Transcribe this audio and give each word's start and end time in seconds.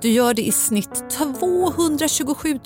Du 0.00 0.08
gör 0.08 0.34
det 0.34 0.42
i 0.42 0.52
snitt 0.52 1.10
227 1.10 2.58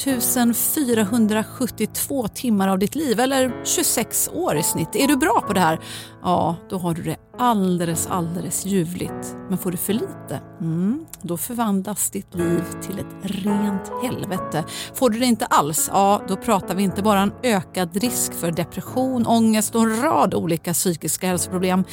472 0.54 2.28
timmar 2.28 2.68
av 2.68 2.78
ditt 2.78 2.94
liv, 2.94 3.20
eller 3.20 3.64
26 3.64 4.30
år 4.32 4.56
i 4.56 4.62
snitt. 4.62 4.96
Är 4.96 5.08
du 5.08 5.16
bra 5.16 5.44
på 5.46 5.52
det 5.52 5.60
här? 5.60 5.80
Ja, 6.22 6.56
då 6.70 6.78
har 6.78 6.94
du 6.94 7.02
det 7.02 7.16
alldeles, 7.38 8.06
alldeles 8.06 8.66
ljuvligt. 8.66 9.36
Men 9.48 9.58
får 9.58 9.70
du 9.70 9.76
för 9.76 9.92
lite? 9.92 10.40
Mm, 10.60 11.06
då 11.22 11.36
förvandlas 11.36 12.10
ditt 12.10 12.34
liv 12.34 12.64
till 12.82 12.98
ett 12.98 13.16
rent 13.22 13.92
helvete. 14.02 14.64
Får 14.94 15.10
du 15.10 15.18
det 15.18 15.26
inte 15.26 15.46
alls? 15.46 15.90
Ja, 15.92 16.22
då 16.28 16.36
pratar 16.36 16.74
vi 16.74 16.82
inte 16.82 17.02
bara 17.02 17.20
en 17.20 17.32
ökad 17.42 17.96
risk 17.96 18.34
för 18.34 18.50
depression, 18.50 19.26
ångest 19.26 19.74
och 19.74 19.82
en 19.82 20.02
rad 20.02 20.34
olika 20.34 20.72
psykiska 20.72 21.26
hälsoproblem. 21.26 21.84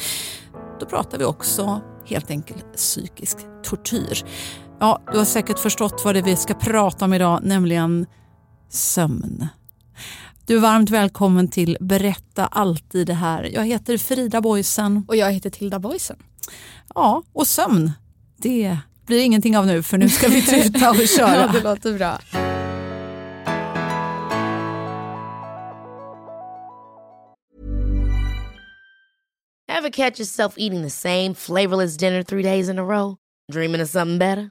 Då 0.80 0.86
pratar 0.86 1.18
vi 1.18 1.24
också 1.24 1.80
helt 2.06 2.30
enkelt 2.30 2.76
psykisk 2.76 3.38
tortyr. 3.62 4.24
Ja, 4.82 5.00
du 5.12 5.18
har 5.18 5.24
säkert 5.24 5.58
förstått 5.58 6.02
vad 6.04 6.14
det 6.14 6.18
är 6.18 6.22
vi 6.22 6.36
ska 6.36 6.54
prata 6.54 7.04
om 7.04 7.14
idag, 7.14 7.40
nämligen 7.42 8.06
sömn. 8.68 9.46
Du 10.46 10.56
är 10.56 10.60
varmt 10.60 10.90
välkommen 10.90 11.48
till 11.48 11.76
Berätta 11.80 12.46
alltid 12.46 13.06
det 13.06 13.14
här. 13.14 13.50
Jag 13.54 13.66
heter 13.66 13.98
Frida 13.98 14.40
Boysen. 14.40 15.04
Och 15.08 15.16
jag 15.16 15.32
heter 15.32 15.50
Tilda 15.50 15.78
Boysen. 15.78 16.16
Ja, 16.94 17.22
och 17.32 17.46
sömn, 17.46 17.92
det 18.36 18.78
blir 19.06 19.20
ingenting 19.20 19.56
av 19.58 19.66
nu 19.66 19.82
för 19.82 19.98
nu 19.98 20.08
ska 20.08 20.28
vi 20.28 20.42
tuta 20.42 20.90
och 20.90 20.96
köra. 21.16 21.36
ja, 21.36 21.48
det 21.52 21.60
låter 21.60 21.94
bra. 21.98 22.18
Have 29.68 29.90
catch 29.90 30.20
yourself 30.20 30.54
eating 30.58 30.82
the 30.82 30.90
same 30.90 31.34
flavorless 31.34 31.96
dinner 31.96 32.22
three 32.22 32.42
days 32.42 32.68
in 32.68 32.78
a 32.78 32.84
row? 32.84 33.16
Dreaming 33.52 33.82
of 33.82 33.88
something 33.88 34.18
better? 34.18 34.50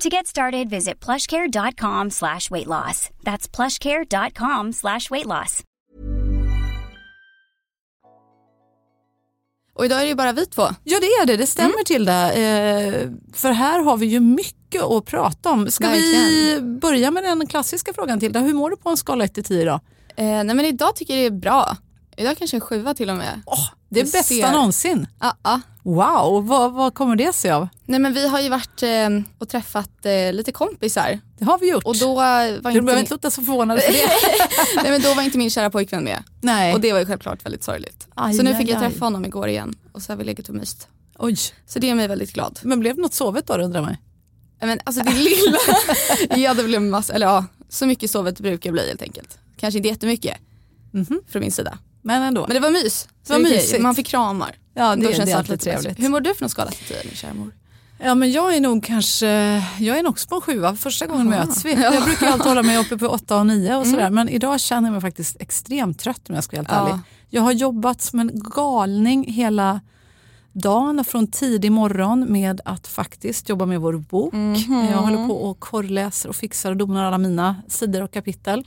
To 0.00 0.08
get 0.08 0.26
started, 0.26 0.70
visit 0.70 1.04
plushcare.com 1.04 2.10
slash 2.10 2.50
weight 2.50 2.66
loss. 2.66 3.10
That's 3.22 3.48
plushcare.com 3.56 4.72
slash 4.72 5.10
weight 5.10 5.26
loss. 5.26 5.62
Och 9.74 9.84
idag 9.84 9.98
är 9.98 10.02
det 10.02 10.08
ju 10.08 10.14
bara 10.14 10.32
vi 10.32 10.46
två. 10.46 10.62
Ja 10.84 11.00
det 11.00 11.06
är 11.06 11.26
det, 11.26 11.36
det 11.36 11.46
stämmer 11.46 11.74
mm. 11.74 11.84
till 11.84 12.04
det. 12.04 12.32
Eh, 12.32 13.10
för 13.32 13.50
här 13.50 13.80
har 13.82 13.96
vi 13.96 14.06
ju 14.06 14.20
mycket 14.20 14.82
att 14.82 15.04
prata 15.04 15.50
om. 15.50 15.70
Ska 15.70 15.88
Verkligen. 15.88 16.24
vi 16.24 16.60
börja 16.80 17.10
med 17.10 17.24
den 17.24 17.46
klassiska 17.46 17.92
frågan 17.92 18.20
Tilda, 18.20 18.40
hur 18.40 18.54
mår 18.54 18.70
du 18.70 18.76
på 18.76 18.90
en 18.90 18.96
skala 18.96 19.24
1 19.24 19.44
10 19.44 19.62
idag? 19.62 19.80
Eh, 20.16 20.24
nej 20.24 20.44
men 20.44 20.60
idag 20.60 20.96
tycker 20.96 21.14
jag 21.14 21.22
det 21.22 21.36
är 21.36 21.40
bra. 21.40 21.76
Idag 22.16 22.38
kanske 22.38 22.56
en 22.56 22.60
sjua 22.60 22.94
till 22.94 23.10
och 23.10 23.16
med. 23.16 23.42
Oh, 23.46 23.68
det 23.94 24.00
är 24.00 24.04
bästa 24.04 24.22
ser. 24.22 24.52
någonsin. 24.52 24.98
Uh 24.98 25.32
-uh. 25.42 25.60
Wow, 25.82 26.46
vad, 26.46 26.72
vad 26.72 26.94
kommer 26.94 27.16
det 27.16 27.32
sig 27.32 27.50
av? 27.50 27.68
Nej 27.84 28.00
men 28.00 28.14
vi 28.14 28.28
har 28.28 28.40
ju 28.40 28.48
varit 28.48 28.82
eh, 28.82 29.08
och 29.38 29.48
träffat 29.48 30.06
eh, 30.06 30.32
lite 30.32 30.52
kompisar. 30.52 31.20
Det 31.38 31.44
har 31.44 31.58
vi 31.58 31.70
gjort. 31.70 31.84
Och 31.84 31.96
då 31.96 32.14
var 32.14 32.72
du 32.72 32.80
behöver 32.80 33.00
inte 33.00 33.14
låta 33.14 33.30
så 33.30 33.42
förvånad 33.42 33.80
för 33.80 33.92
det. 33.92 34.10
Nej 34.82 34.90
men 34.90 35.02
då 35.02 35.14
var 35.14 35.22
inte 35.22 35.38
min 35.38 35.50
kära 35.50 35.70
pojkvän 35.70 36.04
med. 36.04 36.22
Nej. 36.40 36.74
Och 36.74 36.80
det 36.80 36.92
var 36.92 37.00
ju 37.00 37.06
självklart 37.06 37.44
väldigt 37.44 37.64
sorgligt. 37.64 38.08
Aj, 38.14 38.34
så 38.34 38.42
nu 38.42 38.54
fick 38.54 38.68
aj, 38.68 38.70
jag 38.70 38.80
träffa 38.80 39.04
honom 39.04 39.24
igår 39.24 39.48
igen 39.48 39.74
och 39.92 40.02
så 40.02 40.12
har 40.12 40.16
vi 40.16 40.24
legat 40.24 40.48
och 40.48 40.54
myst. 40.54 40.88
Oj. 41.18 41.36
Så 41.66 41.78
det 41.78 41.86
gör 41.86 41.94
mig 41.94 42.08
väldigt 42.08 42.32
glad. 42.32 42.58
Men 42.62 42.80
blev 42.80 42.96
det 42.96 43.02
något 43.02 43.14
sovet 43.14 43.46
då 43.46 43.54
undrar 43.54 43.80
man 43.80 43.96
men 44.66 44.78
alltså 44.84 45.02
det 45.02 45.14
lilla, 45.14 45.58
ja 46.36 46.54
det 46.54 46.64
blev 46.64 46.82
massa, 46.82 47.12
eller 47.12 47.26
ja, 47.26 47.44
så 47.68 47.86
mycket 47.86 48.10
sovet 48.10 48.40
brukar 48.40 48.72
bli 48.72 48.88
helt 48.88 49.02
enkelt. 49.02 49.38
Kanske 49.56 49.78
inte 49.78 49.88
jättemycket 49.88 50.38
mm 50.94 51.06
-hmm. 51.06 51.18
från 51.28 51.40
min 51.40 51.52
sida. 51.52 51.78
Men 52.02 52.22
ändå. 52.22 52.44
Men 52.48 52.54
det 52.54 52.60
var 52.60 52.70
mys. 52.70 53.08
Det 53.26 53.32
var 53.32 53.40
mysigt. 53.40 53.82
Man 53.82 53.94
fick 53.94 54.06
kramar. 54.06 54.56
Ja 54.74 54.96
det, 54.96 55.02
det 55.02 55.32
är 55.32 55.36
alltid 55.36 55.60
trevligt. 55.60 55.98
Hur 55.98 56.08
mår 56.08 56.20
du 56.20 56.34
för 56.34 56.42
någon 56.42 56.50
skala 56.50 56.70
till 56.70 56.86
10 56.86 56.96
min 57.04 57.14
kära 57.14 57.34
mor? 57.34 57.52
Ja 58.04 58.14
men 58.14 58.32
jag 58.32 58.56
är 58.56 58.60
nog 58.60 58.84
kanske, 58.84 59.26
jag 59.78 59.98
är 59.98 60.02
nog 60.02 60.10
också 60.10 60.28
på 60.28 60.34
en 60.34 60.40
sjua. 60.40 60.76
Första 60.76 61.06
gången 61.06 61.32
Aha. 61.32 61.44
möts 61.44 61.64
vi. 61.64 61.82
Jag 61.82 62.04
brukar 62.04 62.26
alltid 62.26 62.46
hålla 62.46 62.62
mig 62.62 62.78
uppe 62.78 62.98
på 62.98 63.06
åtta 63.06 63.38
och 63.38 63.46
nio 63.46 63.76
och 63.76 63.82
mm. 63.82 63.94
sådär. 63.94 64.10
Men 64.10 64.28
idag 64.28 64.60
känner 64.60 64.88
jag 64.88 64.92
mig 64.92 65.00
faktiskt 65.00 65.36
extremt 65.40 65.98
trött 65.98 66.28
om 66.28 66.34
jag 66.34 66.44
ska 66.44 66.56
vara 66.56 66.62
helt 66.62 66.72
ja. 66.72 66.88
ärlig. 66.88 67.02
Jag 67.28 67.42
har 67.42 67.52
jobbat 67.52 68.02
som 68.02 68.20
en 68.20 68.30
galning 68.34 69.32
hela 69.32 69.80
dagen 70.52 71.04
från 71.04 71.26
tidig 71.26 71.72
morgon 71.72 72.32
med 72.32 72.60
att 72.64 72.86
faktiskt 72.86 73.48
jobba 73.48 73.66
med 73.66 73.80
vår 73.80 73.92
bok. 73.92 74.34
Mm 74.34 74.54
-hmm. 74.54 74.90
Jag 74.90 74.98
håller 74.98 75.28
på 75.28 75.34
och 75.34 75.60
korrläser 75.60 76.28
och 76.28 76.36
fixar 76.36 76.70
och 76.70 76.76
donar 76.76 77.04
alla 77.04 77.18
mina 77.18 77.56
sidor 77.68 78.02
och 78.02 78.12
kapitel. 78.12 78.64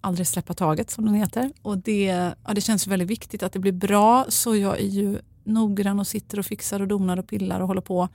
Aldrig 0.00 0.26
släppa 0.26 0.54
taget 0.54 0.90
som 0.90 1.04
den 1.04 1.14
heter. 1.14 1.52
Och 1.62 1.78
det, 1.78 2.04
ja, 2.46 2.54
det 2.54 2.60
känns 2.60 2.86
väldigt 2.86 3.10
viktigt 3.10 3.42
att 3.42 3.52
det 3.52 3.58
blir 3.58 3.72
bra 3.72 4.26
så 4.28 4.56
jag 4.56 4.80
är 4.80 4.86
ju 4.86 5.18
noggrann 5.44 6.00
och 6.00 6.06
sitter 6.06 6.38
och 6.38 6.46
fixar 6.46 6.80
och 6.80 6.88
donar 6.88 7.18
och 7.18 7.26
pillar 7.26 7.60
och 7.60 7.66
håller 7.66 7.80
på. 7.80 8.08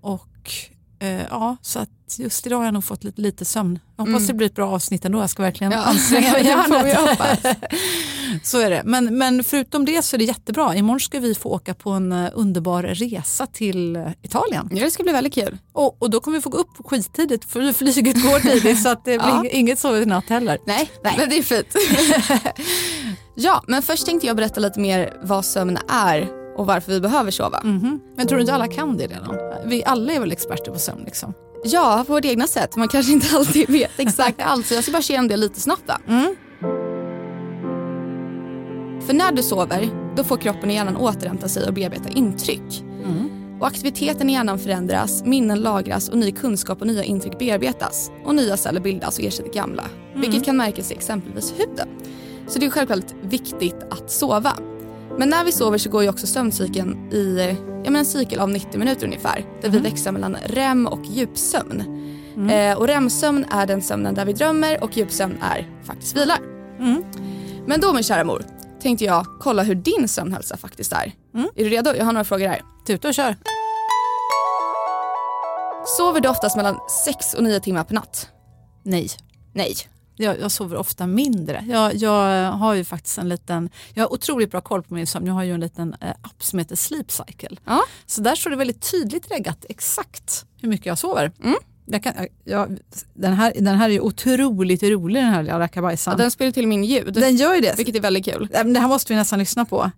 Och 0.00 0.50
eh, 0.98 1.22
ja, 1.30 1.56
så 1.62 1.78
att 1.78 1.88
just 2.16 2.46
idag 2.46 2.56
har 2.56 2.64
jag 2.64 2.74
nog 2.74 2.84
fått 2.84 3.04
lite, 3.04 3.20
lite 3.20 3.44
sömn. 3.44 3.78
Jag 3.96 4.04
hoppas 4.04 4.20
mm. 4.20 4.26
det 4.26 4.34
blir 4.34 4.46
ett 4.46 4.54
bra 4.54 4.70
avsnitt 4.70 5.04
ändå. 5.04 5.18
Jag 5.18 5.30
ska 5.30 5.42
verkligen 5.42 5.72
ja. 5.72 5.78
anstränga 5.78 6.32
mig. 6.68 6.96
så 8.42 8.60
är 8.60 8.70
det. 8.70 8.82
Men, 8.84 9.18
men 9.18 9.44
förutom 9.44 9.84
det 9.84 10.02
så 10.02 10.16
är 10.16 10.18
det 10.18 10.24
jättebra. 10.24 10.74
Imorgon 10.74 11.00
ska 11.00 11.20
vi 11.20 11.34
få 11.34 11.48
åka 11.48 11.74
på 11.74 11.90
en 11.90 12.12
uh, 12.12 12.30
underbar 12.34 12.82
resa 12.82 13.46
till 13.46 13.96
uh, 13.96 14.08
Italien. 14.22 14.68
Ja, 14.72 14.84
det 14.84 14.90
ska 14.90 15.02
bli 15.02 15.12
väldigt 15.12 15.34
kul. 15.34 15.58
Och, 15.72 16.02
och 16.02 16.10
då 16.10 16.20
kommer 16.20 16.38
vi 16.38 16.42
få 16.42 16.50
gå 16.50 16.58
upp 16.58 16.86
skittidigt 16.86 17.44
för 17.44 17.72
flyget 17.72 18.22
går 18.22 18.40
tidigt 18.40 18.82
så 18.82 18.88
att 18.88 19.04
det 19.04 19.18
blir 19.18 19.28
ja. 19.28 19.44
inget 19.44 19.78
sovit 19.78 20.02
i 20.02 20.06
natt 20.06 20.28
heller. 20.28 20.58
Nej, 20.66 20.90
Nej, 21.04 21.14
men 21.18 21.28
det 21.28 21.38
är 21.38 21.42
fint. 21.42 21.76
ja, 23.34 23.64
men 23.66 23.82
först 23.82 24.06
tänkte 24.06 24.26
jag 24.26 24.36
berätta 24.36 24.60
lite 24.60 24.80
mer 24.80 25.12
vad 25.22 25.44
sömn 25.44 25.78
är 25.88 26.37
och 26.58 26.66
varför 26.66 26.92
vi 26.92 27.00
behöver 27.00 27.30
sova. 27.30 27.58
Mm 27.58 27.80
-hmm. 27.80 28.00
Men 28.16 28.26
tror 28.26 28.36
du 28.36 28.40
inte 28.40 28.54
alla 28.54 28.68
kan 28.68 28.96
det 28.96 29.06
redan? 29.06 29.36
Vi 29.64 29.84
alla 29.84 30.12
är 30.12 30.20
väl 30.20 30.32
experter 30.32 30.70
på 30.70 30.78
sömn? 30.78 31.02
Liksom? 31.04 31.34
Ja, 31.64 32.04
på 32.06 32.12
vårt 32.12 32.24
egna 32.24 32.46
sätt. 32.46 32.76
Man 32.76 32.88
kanske 32.88 33.12
inte 33.12 33.36
alltid 33.36 33.70
vet 33.70 34.00
exakt 34.00 34.42
allt. 34.42 34.66
Så 34.66 34.74
jag 34.74 34.82
ska 34.82 34.92
bara 34.92 35.02
ge 35.02 35.14
en 35.14 35.28
det 35.28 35.36
lite 35.36 35.60
snabbt. 35.60 35.90
Mm. 36.08 36.36
För 39.06 39.14
när 39.14 39.32
du 39.32 39.42
sover, 39.42 39.88
då 40.16 40.24
får 40.24 40.36
kroppen 40.36 40.68
och 40.68 40.74
hjärnan 40.74 40.96
återhämta 40.96 41.48
sig 41.48 41.66
och 41.66 41.74
bearbeta 41.74 42.08
intryck. 42.08 42.84
Mm. 43.04 43.30
Och 43.60 43.66
aktiviteten 43.66 44.30
i 44.30 44.32
hjärnan 44.32 44.58
förändras, 44.58 45.24
minnen 45.24 45.60
lagras 45.60 46.08
och 46.08 46.18
ny 46.18 46.32
kunskap 46.32 46.80
och 46.80 46.86
nya 46.86 47.04
intryck 47.04 47.38
bearbetas. 47.38 48.10
Och 48.24 48.34
nya 48.34 48.56
celler 48.56 48.80
bildas 48.80 49.18
och 49.18 49.24
ersätter 49.24 49.52
gamla. 49.52 49.84
Mm. 50.08 50.20
Vilket 50.20 50.44
kan 50.44 50.56
märkas 50.56 50.90
i 50.90 50.94
exempelvis 50.94 51.54
huden. 51.58 51.88
Så 52.48 52.58
det 52.58 52.66
är 52.66 52.70
självklart 52.70 53.14
viktigt 53.22 53.76
att 53.90 54.10
sova. 54.10 54.52
Men 55.18 55.28
när 55.28 55.44
vi 55.44 55.52
sover 55.52 55.78
så 55.78 55.90
går 55.90 56.02
ju 56.02 56.08
också 56.08 56.26
sömncykeln 56.26 57.12
i 57.12 57.56
ja, 57.84 57.90
men 57.90 57.96
en 57.96 58.04
cykel 58.04 58.40
av 58.40 58.50
90 58.50 58.78
minuter 58.78 59.06
ungefär. 59.06 59.44
Där 59.60 59.68
mm. 59.68 59.82
vi 59.82 59.90
växlar 59.90 60.12
mellan 60.12 60.36
REM 60.46 60.86
och 60.86 61.04
djupsömn. 61.04 61.80
Mm. 62.36 62.50
Eh, 62.50 62.78
och 62.78 62.86
REM-sömn 62.86 63.44
är 63.50 63.66
den 63.66 63.82
sömnen 63.82 64.14
där 64.14 64.24
vi 64.24 64.32
drömmer 64.32 64.84
och 64.84 64.96
djupsömn 64.96 65.38
är 65.42 65.68
faktiskt 65.84 66.16
vilar. 66.16 66.38
Mm. 66.78 67.04
Men 67.66 67.80
då 67.80 67.92
min 67.92 68.02
kära 68.02 68.24
mor 68.24 68.44
tänkte 68.82 69.04
jag 69.04 69.26
kolla 69.40 69.62
hur 69.62 69.74
din 69.74 70.08
sömnhälsa 70.08 70.56
faktiskt 70.56 70.92
är. 70.92 71.12
Mm. 71.34 71.48
Är 71.56 71.64
du 71.64 71.70
redo? 71.70 71.94
Jag 71.96 72.04
har 72.04 72.12
några 72.12 72.24
frågor 72.24 72.48
här. 72.48 72.62
Tuta 72.86 73.08
och 73.08 73.14
kör. 73.14 73.36
Sover 75.96 76.20
du 76.20 76.28
oftast 76.28 76.56
mellan 76.56 76.78
6 77.04 77.34
och 77.34 77.42
9 77.44 77.60
timmar 77.60 77.84
per 77.84 77.94
natt? 77.94 78.28
Nej. 78.82 79.08
Nej. 79.52 79.74
Jag, 80.18 80.40
jag, 80.40 80.50
sover 80.50 80.76
ofta 80.76 81.06
mindre. 81.06 81.64
Jag, 81.68 81.94
jag, 81.94 82.52
har 82.52 82.74
ju 82.74 82.84
faktiskt 82.84 83.18
en 83.18 83.28
liten, 83.28 83.70
jag 83.94 84.04
har 84.04 84.12
otroligt 84.12 84.50
bra 84.50 84.60
koll 84.60 84.82
på 84.82 84.94
min 84.94 85.06
sömn. 85.06 85.26
Jag 85.26 85.34
har 85.34 85.44
ju 85.44 85.52
en 85.52 85.60
liten 85.60 85.96
eh, 86.00 86.10
app 86.10 86.42
som 86.42 86.58
heter 86.58 86.76
Sleep 86.76 87.10
Cycle. 87.10 87.56
Ja. 87.64 87.84
Så 88.06 88.20
där 88.20 88.34
står 88.34 88.50
det 88.50 88.56
väldigt 88.56 88.90
tydligt 88.90 89.30
reggat 89.30 89.64
exakt 89.68 90.44
hur 90.60 90.68
mycket 90.68 90.86
jag 90.86 90.98
sover. 90.98 91.32
Mm. 91.44 91.56
Jag 91.90 92.02
kan, 92.02 92.12
jag, 92.44 92.78
den, 93.14 93.32
här, 93.32 93.52
den 93.56 93.76
här 93.76 93.88
är 93.88 93.92
ju 93.92 94.00
otroligt 94.00 94.82
rolig 94.82 95.22
den 95.22 95.32
här 95.32 95.42
lilla 95.42 95.58
rackabajsan. 95.58 96.12
Ja, 96.12 96.18
den 96.18 96.30
spelar 96.30 96.52
till 96.52 96.66
min 96.66 96.84
ljud. 96.84 97.14
Den 97.14 97.36
gör 97.36 97.54
ju 97.54 97.60
det. 97.60 97.74
Vilket 97.76 97.94
är 97.96 98.00
väldigt 98.00 98.24
kul. 98.24 98.48
Det 98.50 98.80
här 98.80 98.88
måste 98.88 99.12
vi 99.12 99.16
nästan 99.16 99.38
lyssna 99.38 99.64
på. 99.64 99.90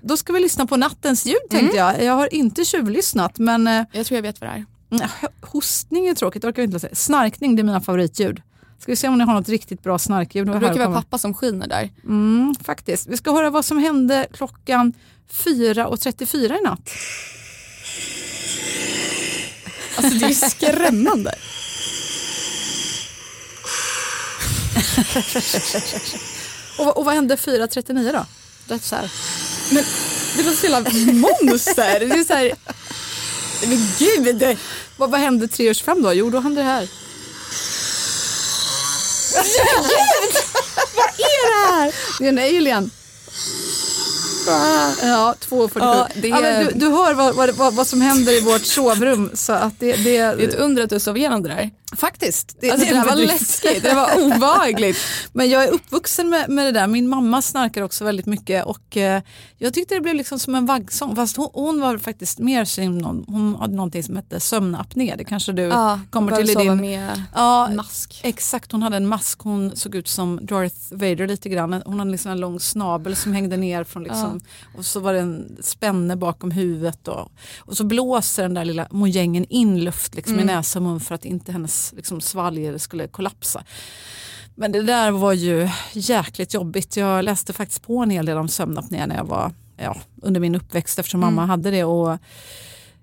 Då 0.00 0.16
ska 0.16 0.32
vi 0.32 0.40
lyssna 0.40 0.66
på 0.66 0.76
nattens 0.76 1.26
ljud 1.26 1.50
tänkte 1.50 1.76
jag. 1.76 2.02
Jag 2.02 2.12
har 2.12 2.34
inte 2.34 2.64
tjuvlyssnat 2.64 3.38
men 3.38 3.66
eh, 3.66 3.84
Jag 3.92 4.06
tror 4.06 4.16
jag 4.16 4.22
vet 4.22 4.40
vad 4.40 4.50
det 4.50 4.54
är. 4.54 4.64
mm, 4.90 5.08
hostning 5.40 6.06
är 6.06 6.14
tråkigt, 6.14 6.44
orkar 6.44 6.62
vi 6.62 6.66
inte 6.66 6.80
säga. 6.80 6.94
Snarkning 6.94 7.56
det 7.56 7.62
är 7.62 7.64
mina 7.64 7.80
favoritljud. 7.80 8.42
Ska 8.80 8.92
vi 8.92 8.96
se 8.96 9.08
om 9.08 9.18
ni 9.18 9.24
har 9.24 9.34
något 9.34 9.48
riktigt 9.48 9.82
bra 9.82 9.98
snarkljud. 9.98 10.46
Det 10.46 10.58
brukar 10.58 10.88
vara 10.88 11.00
pappa 11.00 11.18
som 11.18 11.34
skiner 11.34 11.68
där. 11.68 11.90
Mm, 12.04 12.54
faktiskt. 12.64 13.06
Vi 13.08 13.16
ska 13.16 13.32
höra 13.32 13.50
vad 13.50 13.64
som 13.64 13.78
hände 13.78 14.26
klockan 14.32 14.92
4.34 15.32 16.58
i 16.58 16.62
natt. 16.62 16.90
Alltså 19.96 20.18
det 20.18 20.26
är 20.26 20.48
skrämmande. 20.48 21.34
Och, 26.78 26.98
och 26.98 27.04
vad 27.04 27.14
hände 27.14 27.36
4.39 27.36 28.12
då? 28.12 28.26
Det, 28.68 28.82
så 28.82 28.96
här. 28.96 29.12
Men 29.72 29.84
det 30.36 30.42
låter 30.42 30.56
så 30.56 30.66
jävla 30.66 31.12
monster. 31.12 32.00
Det 32.00 32.14
är 32.14 32.24
så 32.24 32.34
här, 32.34 32.52
Men 33.66 33.78
gud! 33.98 34.58
Vad, 34.96 35.10
vad 35.10 35.20
hände 35.20 35.46
3.25 35.46 36.02
då? 36.02 36.12
Jo, 36.12 36.30
då 36.30 36.40
hände 36.40 36.60
det 36.60 36.64
här. 36.64 36.88
Gud! 39.34 40.34
Vad 40.94 41.08
är 41.08 41.50
det 41.50 41.74
här? 41.74 41.94
Det 42.18 42.24
är 42.24 42.28
en 42.28 42.38
alien. 42.38 42.90
Ja, 45.02 45.34
2.47. 45.40 45.70
Ja, 45.78 46.08
det 46.14 46.28
Ja, 46.28 46.60
du, 46.60 46.70
du 46.74 46.88
hör 46.88 47.14
vad, 47.14 47.34
vad, 47.34 47.50
vad, 47.50 47.74
vad 47.74 47.86
som 47.86 48.00
händer 48.00 48.38
i 48.38 48.40
vårt 48.40 48.64
sovrum. 48.64 49.30
Så 49.34 49.52
att 49.52 49.74
det, 49.80 49.92
det, 49.92 50.02
det 50.04 50.16
är 50.16 50.38
ett 50.48 50.54
under 50.54 50.82
att 50.84 50.90
du 50.90 51.00
sov 51.00 51.16
igenom 51.16 51.42
det 51.42 51.48
där. 51.48 51.70
faktiskt. 51.96 52.56
Det, 52.60 52.70
Alltså, 52.70 52.86
det 52.86 52.94
där 52.94 53.04
var 53.04 53.16
läskigt, 53.16 53.82
det 53.82 53.94
var 53.94 54.22
obehagligt. 54.26 54.96
Men 55.32 55.50
jag 55.50 55.64
är 55.64 55.70
uppvuxen 55.70 56.28
med, 56.30 56.48
med 56.50 56.66
det 56.66 56.72
där. 56.80 56.86
Min 56.86 57.08
mamma 57.08 57.42
snarkar 57.42 57.82
också 57.82 58.04
väldigt 58.04 58.26
mycket 58.26 58.64
och 58.64 58.96
eh, 58.96 59.22
jag 59.58 59.74
tyckte 59.74 59.94
det 59.94 60.00
blev 60.00 60.14
liksom 60.14 60.38
som 60.38 60.54
en 60.54 60.66
vaggsång. 60.66 61.16
Fast 61.16 61.36
hon, 61.36 61.48
hon 61.52 61.80
var 61.80 61.98
faktiskt 61.98 62.38
mer 62.38 62.64
som 62.64 62.98
någon, 62.98 63.24
hon 63.28 63.56
hade 63.60 63.74
någonting 63.74 64.02
som 64.02 64.16
hette 64.16 64.40
sömnapné. 64.40 65.14
Det 65.18 65.24
kanske 65.24 65.52
du 65.52 65.68
kommer 66.10 66.36
till 66.36 66.50
i 66.50 66.54
din... 66.54 66.76
med 66.80 67.22
Ja, 67.34 67.68
mask. 67.74 68.20
Exakt, 68.22 68.72
hon 68.72 68.82
hade 68.82 68.96
en 68.96 69.06
mask. 69.06 69.38
Hon 69.40 69.76
såg 69.76 69.94
ut 69.94 70.08
som 70.08 70.38
Darth 70.42 70.76
Vader 70.90 71.26
lite 71.26 71.48
grann. 71.48 71.82
Hon 71.86 71.98
hade 71.98 72.10
liksom 72.10 72.30
en 72.30 72.40
lång 72.40 72.60
snabel 72.60 73.16
som 73.16 73.32
hängde 73.32 73.56
ner 73.56 73.84
från 73.84 74.02
liksom, 74.04 74.29
och 74.76 74.86
så 74.86 75.00
var 75.00 75.12
det 75.12 75.20
en 75.20 75.56
spänne 75.60 76.16
bakom 76.16 76.50
huvudet. 76.50 77.08
Och, 77.08 77.32
och 77.58 77.76
så 77.76 77.84
blåser 77.84 78.42
den 78.42 78.54
där 78.54 78.64
lilla 78.64 78.86
mojängen 78.90 79.44
in 79.48 79.84
luft 79.84 80.14
liksom, 80.14 80.40
i 80.40 80.44
näsa 80.44 80.78
och 80.78 80.82
mun 80.82 81.00
för 81.00 81.14
att 81.14 81.24
inte 81.24 81.52
hennes 81.52 81.92
liksom, 81.96 82.20
svalg 82.20 82.80
skulle 82.80 83.08
kollapsa. 83.08 83.64
Men 84.54 84.72
det 84.72 84.82
där 84.82 85.10
var 85.10 85.32
ju 85.32 85.68
jäkligt 85.92 86.54
jobbigt. 86.54 86.96
Jag 86.96 87.24
läste 87.24 87.52
faktiskt 87.52 87.82
på 87.82 87.98
en 87.98 88.10
hel 88.10 88.26
del 88.26 88.38
om 88.38 88.48
sömnapné 88.48 89.06
när 89.06 89.16
jag 89.16 89.24
var 89.24 89.52
ja, 89.76 89.96
under 90.22 90.40
min 90.40 90.54
uppväxt 90.54 90.98
eftersom 90.98 91.20
mamma 91.20 91.46
hade 91.46 91.70
det. 91.70 91.84
Och 91.84 92.18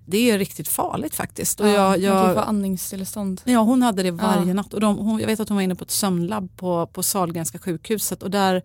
det 0.06 0.30
är 0.30 0.38
riktigt 0.38 0.68
farligt 0.68 1.14
faktiskt. 1.14 1.60
Och 1.60 1.68
jag, 1.68 1.88
Man 1.88 1.92
kan 1.94 2.02
jag, 2.02 2.34
få 2.34 2.40
andningsstillestånd. 2.40 3.40
Ja, 3.44 3.58
hon 3.60 3.82
hade 3.82 4.02
det 4.02 4.10
varje 4.10 4.46
Ja. 4.46 4.54
natt. 4.54 4.74
Och 4.74 4.80
de, 4.80 4.96
hon, 4.96 5.20
jag 5.20 5.26
vet 5.26 5.40
att 5.40 5.48
hon 5.48 5.56
var 5.56 5.62
inne 5.62 5.74
på 5.74 5.84
ett 5.84 5.90
sömnlabb 5.90 6.56
på, 6.56 6.86
på 6.86 7.02
Sahlgrenska 7.02 7.58
sjukhuset 7.58 8.22
och 8.22 8.30
där, 8.30 8.62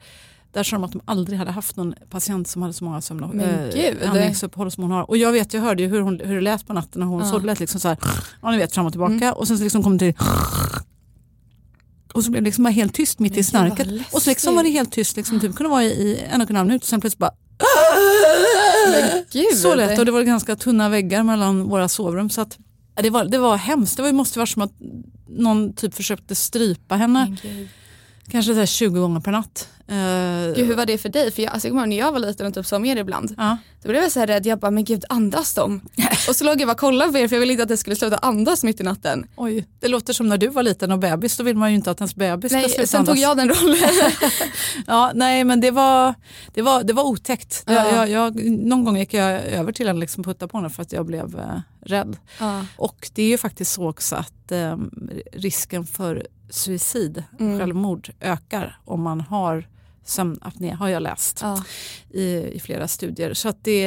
där 0.54 0.64
sa 0.64 0.76
de 0.76 0.84
att 0.84 0.92
de 0.92 1.02
aldrig 1.06 1.40
hade 1.40 1.52
haft 1.52 1.76
någon 1.76 1.94
patient 2.10 2.48
som 2.48 2.62
hade 2.62 2.74
så 2.74 2.84
många 2.84 3.02
sömn, 3.02 3.30
Men 3.34 3.70
gud. 3.76 4.04
andningsuppehåll 4.04 4.72
som 4.72 4.84
hon 4.84 4.92
har. 4.92 5.10
Och 5.10 5.18
jag 5.18 5.32
vet, 5.32 5.54
jag 5.54 5.62
hörde 5.62 5.84
ju 5.84 5.90
hur, 5.90 6.02
hon, 6.02 6.20
hur 6.24 6.36
det 6.36 6.42
lät 6.42 6.68
på 6.68 6.74
natten 6.74 7.00
när 7.00 7.08
hon 7.08 7.20
Ja. 7.20 7.30
sov. 7.32 7.40
Det 7.42 7.46
lät 7.48 7.60
liksom 7.60 7.80
så 7.80 7.88
här, 7.88 7.98
ja 8.42 8.52
ni 8.52 8.58
vet 8.58 8.74
fram 8.74 8.86
och 8.86 8.92
tillbaka 8.94 9.14
Mm. 9.14 9.34
och 9.34 9.48
sen 9.48 9.58
så 9.58 9.64
liksom 9.64 9.84
kom 9.84 9.98
det 9.98 10.14
till 10.14 10.24
och 12.14 12.24
så 12.24 12.32
blev 12.32 12.44
det 12.44 12.48
liksom 12.48 12.64
bara 12.64 12.70
helt 12.70 12.94
tyst 12.94 13.20
mitt 13.20 13.38
i 13.38 13.44
snarket. 13.44 13.88
Och 14.12 14.22
så 14.22 14.30
liksom 14.30 14.56
var 14.56 14.64
det 14.64 14.70
helt 14.70 14.92
tyst, 14.92 15.18
liksom, 15.18 15.40
typ, 15.40 15.56
kunde 15.56 15.70
vara 15.70 15.84
i, 15.84 15.88
i 15.88 16.20
en 16.32 16.42
och 16.42 16.50
en 16.50 16.56
halv 16.56 16.68
minut 16.68 16.82
och 16.84 16.88
sen 16.90 17.02
plötsligt 17.02 17.20
bara 17.20 17.32
gud. 19.32 19.58
så 19.58 19.76
lätt 19.76 20.00
och 20.00 20.06
det 20.06 20.12
var 20.12 20.22
ganska 20.22 20.56
tunna 20.56 20.90
väggar 20.90 21.24
mellan 21.24 21.64
våra 21.70 21.88
sovrum. 21.90 22.30
Så 22.30 22.42
att, 22.42 22.58
det, 23.02 23.10
var, 23.10 23.26
det 23.26 23.38
var 23.38 23.58
hemskt. 23.58 23.98
Det 23.98 24.04
var, 24.04 24.12
måste 24.12 24.40
vara 24.40 24.48
som 24.48 24.62
att 24.62 24.72
någon 25.28 25.74
typ 25.74 25.94
försökte 25.94 26.36
strypa 26.36 26.96
henne. 26.96 27.36
Gud. 27.42 27.68
Kanske 28.31 28.54
så 28.54 28.60
här 28.60 28.66
20 28.66 29.00
gånger 29.00 29.20
per 29.20 29.31
natt. 29.31 29.68
Eh, 29.88 30.56
Gud, 30.56 30.68
hur 30.68 30.75
var 30.75 30.86
det 30.86 30.98
för 30.98 31.10
dig? 31.10 31.31
För 31.31 31.42
jag, 31.42 31.54
alltså, 31.54 31.68
jag 31.68 31.72
kommer 31.72 31.84
ihåg 31.84 31.90
när 31.90 31.98
jag 31.98 32.12
var 32.12 32.20
liten 32.20 32.48
och 32.48 32.54
typ 32.54 32.66
sov 32.66 32.81
med 32.81 32.98
ibland. 32.98 33.34
ja. 33.38 33.58
Då 33.84 33.90
blev 33.90 34.04
jag 34.04 34.12
så 34.12 34.20
här 34.20 34.28
rädd, 34.28 34.46
jag 34.46 34.60
bara 34.60 34.72
men 34.72 34.84
gud 34.84 35.06
andas 35.10 35.54
de? 35.54 35.81
och 36.28 36.36
så 36.36 36.44
låg 36.44 36.62
jag 36.62 36.68
bara 36.68 36.72
och 36.72 36.80
kollade 36.80 37.12
på 37.12 37.18
er 37.18 37.28
för 37.28 37.36
jag 37.36 37.40
ville 37.40 37.54
inte 37.54 37.64
att 37.64 37.70
det 37.70 37.78
skulle 37.78 37.96
sluta 37.96 38.18
andas 38.18 38.64
mitt 38.64 38.80
i 38.80 38.84
natten. 38.84 39.28
Oj, 39.36 39.68
det 39.80 39.88
låter 39.88 40.14
som 40.14 40.30
när 40.30 40.38
du 40.38 40.48
var 40.48 40.64
liten 40.64 40.92
och 40.92 41.00
bebis. 41.00 41.38
Då 41.38 41.44
vill 41.44 41.58
man 41.58 41.70
ju 41.70 41.75
inte 41.75 41.92
att 41.92 42.00
ens 42.00 42.16
bebis 42.16 42.52
ska 42.52 42.60
Nej, 42.60 42.70
sluta 42.70 42.88
sen 42.88 43.06
tog 43.06 43.10
andas. 43.10 43.22
jag 43.22 43.38
den 43.38 43.50
rollen. 43.50 43.90
Ja, 44.88 45.12
nej 45.16 45.44
men 45.44 45.62
det 45.62 45.72
var, 45.72 46.14
det 46.54 46.62
var, 46.62 46.84
det 46.84 46.94
var 46.94 47.04
otäckt. 47.04 47.64
Ja. 47.66 47.74
Jag, 47.74 48.10
jag, 48.10 48.10
jag, 48.10 48.46
någon 48.46 48.84
gång 48.84 48.98
gick 48.98 49.14
jag 49.14 49.31
över 49.44 49.72
till 49.72 49.88
henne 49.88 49.98
och 49.98 50.02
liksom 50.02 50.24
putta 50.24 50.48
på 50.48 50.58
henne 50.58 50.69
för 50.69 50.81
att 50.81 50.92
jag 50.92 51.06
blev 51.06 51.40
eh, 51.40 51.60
rädd. 51.86 52.18
Och 52.76 53.10
det 53.14 53.24
är 53.24 53.28
ju 53.28 53.38
faktiskt 53.38 53.72
så 53.74 53.90
också 53.90 54.16
att 54.16 54.52
eh, 54.52 54.78
risken 55.31 55.86
för 55.86 56.28
suicid, 56.54 57.24
Mm. 57.40 57.60
självmord, 57.60 58.10
ökar 58.22 58.78
om 58.86 59.02
man 59.02 59.22
har 59.22 59.68
sömnapné 60.06 60.72
har 60.74 60.88
jag 60.90 61.04
läst 61.04 61.40
Ja. 61.42 61.64
i, 62.14 62.24
i 62.54 62.60
flera 62.60 62.88
studier. 62.88 63.34
Så 63.34 63.50
att 63.50 63.64
det, 63.64 63.86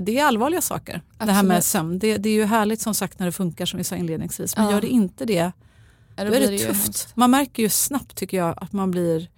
det 0.00 0.18
är 0.18 0.24
allvarliga 0.24 0.60
saker 0.60 0.92
det 1.18 1.24
här 1.24 1.30
Absolut. 1.30 1.48
med 1.48 1.64
sömn. 1.64 1.98
Det, 1.98 2.16
det 2.16 2.28
är 2.28 2.34
ju 2.34 2.44
härligt 2.44 2.80
som 2.80 2.94
sagt 2.94 3.18
när 3.18 3.26
det 3.26 3.32
funkar 3.32 3.66
som 3.66 3.78
vi 3.78 3.84
sa 3.84 3.96
inledningsvis 3.96 4.56
men 4.56 4.64
Ja. 4.66 4.72
gör 4.72 4.80
det 4.80 4.86
inte 4.88 5.24
det 5.24 5.52
Ja, 6.18 6.24
då 6.24 6.30
då 6.30 6.36
är 6.36 6.40
det 6.40 6.56
ju 6.56 6.66
tufft. 6.66 7.08
Man 7.14 7.30
märker 7.30 7.62
ju 7.62 7.68
snabbt 7.68 8.14
tycker 8.16 8.36
jag 8.36 8.54
att 8.62 8.72
man 8.72 8.90
blir 8.90 9.28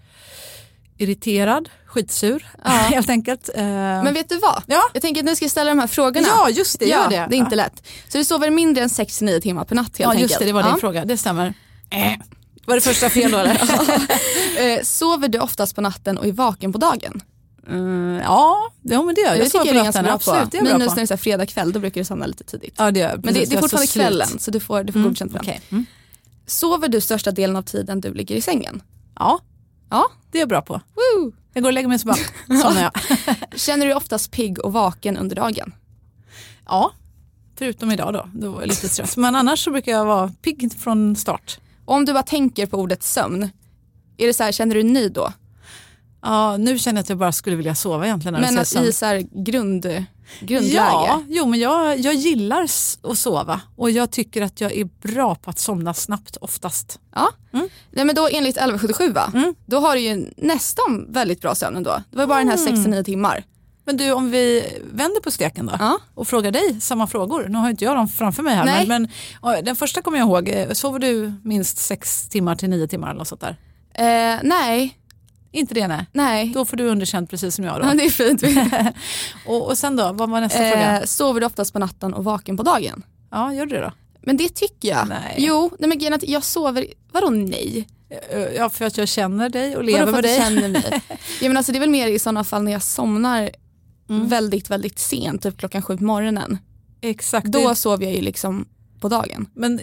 irriterad, 0.97 1.69
skitsur 1.87 2.47
Ja. 2.65 2.71
helt 2.71 3.11
enkelt. 3.11 3.51
Eh, 3.55 3.65
Men 3.65 4.15
vet 4.15 4.29
du 4.29 4.39
vad? 4.39 4.63
Ja. 4.67 4.83
Jag 4.93 5.03
tänker 5.03 5.21
att 5.21 5.25
nu 5.25 5.37
ska 5.37 5.45
jag 5.45 5.51
ställa 5.51 5.71
de 5.71 5.79
här 5.79 5.87
frågorna. 5.87 6.27
ja 6.27 6.51
just 6.51 6.79
det, 6.79 6.87
ja, 6.87 7.03
gör 7.03 7.11
det. 7.11 7.27
det 7.31 7.37
är 7.37 7.39
inte 7.39 7.57
lätt. 7.57 7.87
Så 8.09 8.19
du 8.19 8.25
sover 8.25 8.51
mindre 8.51 8.83
än 8.83 8.89
6-9 8.89 9.41
timmar 9.41 9.65
per 9.65 9.75
natt 9.77 9.85
helt 9.87 9.99
Ja 10.01 10.11
enkelt? 10.11 10.31
just 10.31 10.39
det, 10.39 10.45
det 10.47 10.53
var 10.53 10.63
din 10.63 10.71
Ja. 10.71 10.77
fråga. 10.79 11.05
Det 11.05 11.17
stämmer. 11.17 11.55
Eh. 11.91 12.13
Var 12.69 12.75
det 12.75 12.81
första 12.81 13.11
fel 13.11 13.31
då? 13.31 13.39
Eh, 14.59 14.83
sover 14.83 15.29
du 15.29 15.39
oftast 15.39 15.75
på 15.75 15.81
natten 15.81 16.19
och 16.19 16.27
är 16.27 16.33
vaken 16.33 16.73
på 16.73 16.79
dagen? 16.79 17.21
Mm, 17.69 18.21
ja, 18.25 18.73
jo, 18.83 19.05
men 19.05 19.15
det 19.15 19.21
gör 19.21 19.29
jag. 19.29 19.37
det 19.39 19.43
jag. 19.43 19.53
tycker 19.53 19.67
jag 19.67 19.77
är 19.77 19.83
ganska 19.85 20.03
bra 20.03 20.13
Absolut, 20.13 20.51
på. 20.51 20.57
det 20.57 20.63
Minus 20.63 20.97
när 20.97 21.07
det 21.07 21.11
är 21.11 21.17
fredag 21.17 21.47
kväll, 21.47 21.73
då 21.73 21.81
brukar 21.81 22.01
du 22.01 22.05
somna 22.05 22.27
lite 22.27 22.45
tidigt. 22.45 22.75
Ja, 22.79 22.91
det 22.91 23.01
gör. 23.01 23.21
Men 23.25 23.35
det, 23.35 23.45
det 23.45 23.57
är 23.57 23.61
fortfarande 23.61 23.87
så 23.87 23.93
kvällen 23.93 24.29
så 24.39 24.51
du 24.51 24.61
får, 24.61 24.85
du 24.85 24.93
får 24.93 24.99
Mm, 25.01 25.11
godkänt 25.11 25.33
för 25.33 25.39
okej. 25.39 25.61
Mm. 25.71 25.87
Sover 26.47 26.89
du 26.89 27.01
största 27.01 27.31
delen 27.31 27.57
av 27.57 27.63
tiden 27.63 28.01
du 28.01 28.15
ligger 28.15 28.37
i 28.37 28.41
sängen? 28.41 28.83
Ja, 29.19 29.41
Ja. 29.91 30.09
det 30.31 30.39
är 30.39 30.43
jag 30.43 30.49
bra 30.49 30.63
på. 30.63 30.75
Woo! 30.75 31.33
Jag 31.55 31.63
går 31.63 31.69
och 31.71 31.73
lägger 31.75 31.89
mig 31.89 31.99
så 31.99 32.07
bara 32.07 32.17
somnar 32.63 32.83
jag. 32.83 32.93
Känner 33.61 33.87
du 33.87 33.91
dig 33.91 33.97
oftast 33.97 34.31
pigg 34.31 34.59
och 34.59 34.73
vaken 34.73 35.17
under 35.17 35.37
dagen? 35.37 35.75
Ja, 36.67 36.93
förutom 37.59 37.91
idag 37.91 38.13
då. 38.13 38.29
Då 38.35 38.51
var 38.51 38.61
jag 38.61 38.69
lite 38.69 38.89
trött. 38.89 39.17
Men 39.17 39.37
annars 39.37 39.65
så 39.65 39.71
brukar 39.71 39.93
jag 39.93 40.05
vara 40.05 40.33
pigg 40.43 40.73
från 40.81 41.17
start. 41.17 41.59
Och 41.89 41.95
om 41.95 42.05
du 42.05 42.13
bara 42.13 42.23
tänker 42.23 42.67
på 42.67 42.77
ordet 42.77 43.03
sömn, 43.03 43.51
är 44.17 44.27
det 44.27 44.35
så 44.35 44.43
här, 44.43 44.53
känner 44.53 44.75
du 44.75 44.83
dig 44.83 44.93
nöjd 44.93 45.13
då? 45.13 45.33
Ja, 46.23 46.57
nu 46.57 46.79
känner 46.79 46.99
jag 46.99 47.03
att 47.03 47.09
jag 47.09 47.19
bara 47.19 47.33
skulle 47.33 47.57
vilja 47.57 47.75
sova 47.75 48.07
egentligen. 48.07 48.41
Men 48.41 48.67
säger 48.67 48.89
i 48.89 48.93
så. 48.93 49.07
här 49.07 49.45
grund, 49.45 49.83
grundläge? 50.41 50.75
Ja, 50.75 51.23
jo, 51.29 51.47
men 51.47 51.61
jag, 51.61 51.99
jag 51.99 52.15
gillar 52.15 52.63
att 53.03 53.19
sova 53.19 53.61
och 53.77 53.91
jag 53.91 54.11
tycker 54.11 54.43
att 54.43 54.61
jag 54.61 54.73
är 54.73 54.85
bra 54.85 55.35
på 55.35 55.51
att 55.51 55.59
somna 55.59 55.95
snabbt 55.95 56.37
oftast. 56.37 57.01
Ja. 57.15 57.31
Nej, 57.91 58.05
men 58.05 58.15
då 58.15 58.29
enligt 58.33 58.57
1177 58.57 59.13
va? 59.13 59.31
Mm. 59.35 59.55
Då 59.67 59.79
har 59.79 59.95
du 59.95 60.01
ju 60.01 60.31
nästan 60.37 61.13
väldigt 61.13 61.41
bra 61.41 61.55
sömn 61.55 61.77
ändå. 61.77 62.03
Det 62.11 62.17
var 62.17 62.27
bara 62.27 62.39
den 62.39 62.49
här 62.49 62.57
69 62.57 63.03
timmar. 63.05 63.45
Men 63.89 63.97
du, 63.97 64.13
om 64.13 64.31
vi 64.31 64.65
vänder 64.93 65.21
på 65.21 65.31
steken 65.31 65.67
då 65.67 65.73
Ja. 65.79 65.99
och 66.15 66.29
frågar 66.29 66.51
dig 66.51 66.81
samma 66.81 67.07
frågor. 67.07 67.47
Nu 67.49 67.59
har 67.59 67.71
inte 67.71 67.85
jag 67.85 67.97
dem 67.97 68.09
framför 68.09 68.43
mig 68.43 68.55
här, 68.55 68.65
Nej. 68.65 68.87
men, 68.87 69.09
men 69.43 69.65
den 69.65 69.77
första 69.77 70.03
kommer 70.03 70.19
jag 70.19 70.29
ihåg. 70.29 70.49
Eh, 70.49 70.71
Sover 70.73 70.99
du 70.99 71.33
minst 71.45 71.79
sex 71.79 72.29
timmar 72.29 72.57
till 72.57 72.71
nio 72.71 72.87
timmar 72.89 73.09
eller 73.09 73.19
något 73.19 73.29
sånt 73.29 73.41
där? 73.41 73.57
Eh, 73.95 74.39
nej, 74.43 74.99
Inte 75.53 75.75
det 75.75 75.89
nej. 75.89 76.07
nej. 76.13 76.53
Då 76.55 76.65
får 76.65 76.77
du 76.77 76.85
underkänt 76.89 77.31
precis 77.31 77.55
som 77.55 77.65
jag 77.65 77.81
då. 77.83 77.87
Ja, 77.87 77.95
det 77.95 78.05
är 78.05 78.11
fint. 78.11 78.43
och, 79.47 79.67
och 79.67 79.79
sen 79.79 79.97
då, 79.97 80.13
vad 80.13 80.31
var 80.31 80.41
nästa 80.41 80.59
fråga? 80.59 80.99
eh, 81.01 81.05
sover 81.05 81.41
du 81.41 81.47
oftast 81.47 81.73
på 81.73 81.79
natten 81.79 82.15
och 82.15 82.25
vaken 82.25 82.57
på 82.57 82.63
dagen? 82.63 83.03
Ja, 83.31 83.53
gör 83.55 83.67
du 83.67 83.77
det 83.77 83.83
då? 83.83 83.93
Men 84.23 84.37
det 84.37 84.49
tycker 84.49 84.89
jag. 84.89 85.09
Nej. 85.09 85.35
Jo, 85.39 85.71
nej 85.79 85.89
men 85.89 85.99
grejen 85.99 86.19
jag 86.23 86.45
sover, 86.45 86.87
vadå 87.13 87.31
nej? 87.31 87.89
Eh, 88.31 88.39
Ja, 88.41 88.71
för 88.71 88.85
att 88.85 88.99
jag 88.99 89.09
känner 89.09 89.49
dig 89.49 89.77
och 89.77 89.85
lever 89.85 90.13
med 90.13 90.23
dig. 90.25 90.37
känner 90.39 90.69
mig? 90.69 91.03
ja, 91.41 91.49
men 91.49 91.57
alltså, 91.57 91.73
det 91.73 91.79
är 91.79 91.81
väl 91.81 91.91
mer 91.91 92.07
i 92.09 92.19
sådana 92.19 92.45
fall 92.45 92.63
när 92.63 92.73
jag 92.73 92.83
somnar 92.83 93.51
Mm. 94.09 94.29
väldigt, 94.29 94.71
väldigt 94.71 94.99
sent, 94.99 95.43
typ 95.43 95.59
klockan 95.59 95.83
sju 95.83 95.97
på 95.97 96.05
morgonen. 96.05 96.59
Exakt. 97.01 97.47
Då 97.47 97.69
det- 97.69 97.75
sover 97.75 98.05
jag 98.05 98.15
ju 98.15 98.21
liksom 98.21 98.67
på 99.01 99.09
dagen. 99.09 99.47
men, 99.55 99.81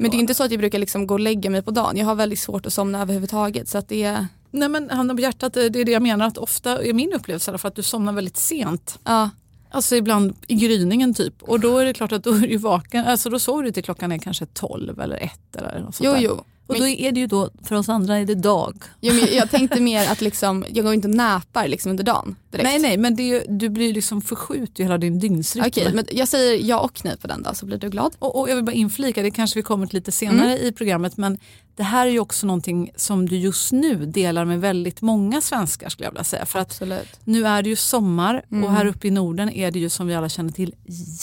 Men 0.00 0.10
det 0.10 0.16
är 0.16 0.18
inte 0.18 0.34
så 0.34 0.44
att 0.44 0.50
jag 0.50 0.60
brukar 0.60 0.78
liksom 0.78 1.06
gå 1.06 1.14
och 1.14 1.20
lägga 1.20 1.50
mig 1.50 1.62
på 1.62 1.70
dagen. 1.70 1.96
Jag 1.96 2.06
har 2.06 2.14
väldigt 2.14 2.38
svårt 2.38 2.66
att 2.66 2.72
somna 2.72 3.02
överhuvudtaget. 3.02 3.68
Så 3.68 3.78
att 3.78 3.88
det 3.88 4.02
är, 4.02 4.26
Nej 4.50 4.68
men 4.68 4.90
handen 4.90 5.16
på 5.16 5.20
hjärtat, 5.22 5.52
det 5.52 5.64
är 5.64 5.84
det 5.84 5.92
jag 5.92 6.02
menar 6.02 6.26
att 6.26 6.38
ofta 6.38 6.84
är 6.84 6.92
min 6.92 7.12
upplevelse 7.12 7.58
fall 7.58 7.68
att 7.68 7.74
du 7.74 7.82
somnar 7.82 8.12
väldigt 8.12 8.36
sent. 8.36 8.98
ja, 9.04 9.30
Alltså 9.70 9.96
ibland 9.96 10.34
i 10.48 10.54
gryningen 10.54 11.14
typ. 11.14 11.42
Och 11.42 11.60
då 11.60 11.78
är 11.78 11.84
det 11.84 11.92
klart 11.92 12.12
att 12.12 12.24
då 12.24 12.32
är 12.32 12.40
du 12.48 12.56
vaken, 12.56 13.04
alltså 13.04 13.30
då 13.30 13.38
sover 13.38 13.62
du 13.62 13.72
till 13.72 13.84
klockan 13.84 14.12
är 14.12 14.18
kanske 14.18 14.46
12 14.46 15.00
eller 15.00 15.16
1 15.16 15.56
eller 15.56 15.80
något 15.80 15.94
sånt 15.94 16.06
jo 16.06 16.12
där. 16.12 16.20
jo. 16.20 16.44
Och 16.66 16.78
då 16.78 16.88
är 16.88 17.12
det 17.12 17.20
ju 17.20 17.26
då, 17.26 17.50
för 17.62 17.76
oss 17.76 17.88
andra 17.88 18.16
är 18.16 18.24
det 18.24 18.34
dag. 18.34 18.76
Jo, 19.00 19.14
men 19.14 19.34
jag 19.34 19.50
tänkte 19.56 19.80
mer 19.80 20.10
att 20.10 20.20
liksom, 20.20 20.64
jag 20.68 20.84
går 20.84 20.94
inte 20.94 21.08
och 21.08 21.14
näpar 21.14 21.68
liksom 21.68 21.90
under 21.90 22.04
dagen 22.04 22.36
direkt. 22.50 22.64
Nej 22.64 22.78
nej 22.78 22.96
men 22.96 23.16
det 23.16 23.44
du 23.48 23.68
blir 23.68 23.94
liksom 23.94 24.22
förskjut 24.22 24.80
i 24.80 24.82
hela 24.82 24.98
din 24.98 25.18
dygnsrytm. 25.18 25.64
Okej, 25.66 25.92
men 25.94 26.04
jag 26.10 26.28
säger 26.28 26.60
ja 26.62 26.80
och 26.80 27.00
nej 27.04 27.16
på 27.16 27.26
den 27.26 27.42
då 27.42 27.54
så 27.54 27.66
blir 27.66 27.78
du 27.78 27.90
glad. 27.90 28.16
Och, 28.18 28.40
och 28.40 28.50
jag 28.50 28.56
vill 28.56 28.64
bara 28.64 28.72
inflika, 28.72 29.22
det 29.22 29.30
kanske 29.30 29.58
vi 29.58 29.62
kommer 29.62 29.86
till 29.86 29.96
lite 29.96 30.12
senare 30.12 30.58
i 30.58 30.72
programmet 30.72 31.16
men 31.16 31.38
det 31.76 31.82
här 31.82 32.06
är 32.06 32.10
ju 32.10 32.20
också 32.20 32.46
någonting 32.46 32.90
som 32.96 33.28
du 33.28 33.36
just 33.36 33.72
nu 33.72 34.06
delar 34.06 34.44
med 34.44 34.60
väldigt 34.60 35.02
många 35.02 35.40
svenskar 35.40 35.88
skulle 35.88 36.06
jag 36.06 36.12
vilja 36.12 36.24
säga. 36.24 36.46
För 36.46 36.58
att 36.58 36.66
Absolut. 36.66 37.20
nu 37.24 37.46
är 37.46 37.62
det 37.62 37.68
ju 37.68 37.76
sommar 37.76 38.42
och 38.48 38.72
här 38.72 38.86
uppe 38.86 39.08
i 39.08 39.10
Norden 39.10 39.50
är 39.50 39.70
det 39.70 39.78
ju 39.78 39.88
som 39.88 40.06
vi 40.06 40.14
alla 40.14 40.28
känner 40.28 40.52
till 40.52 40.74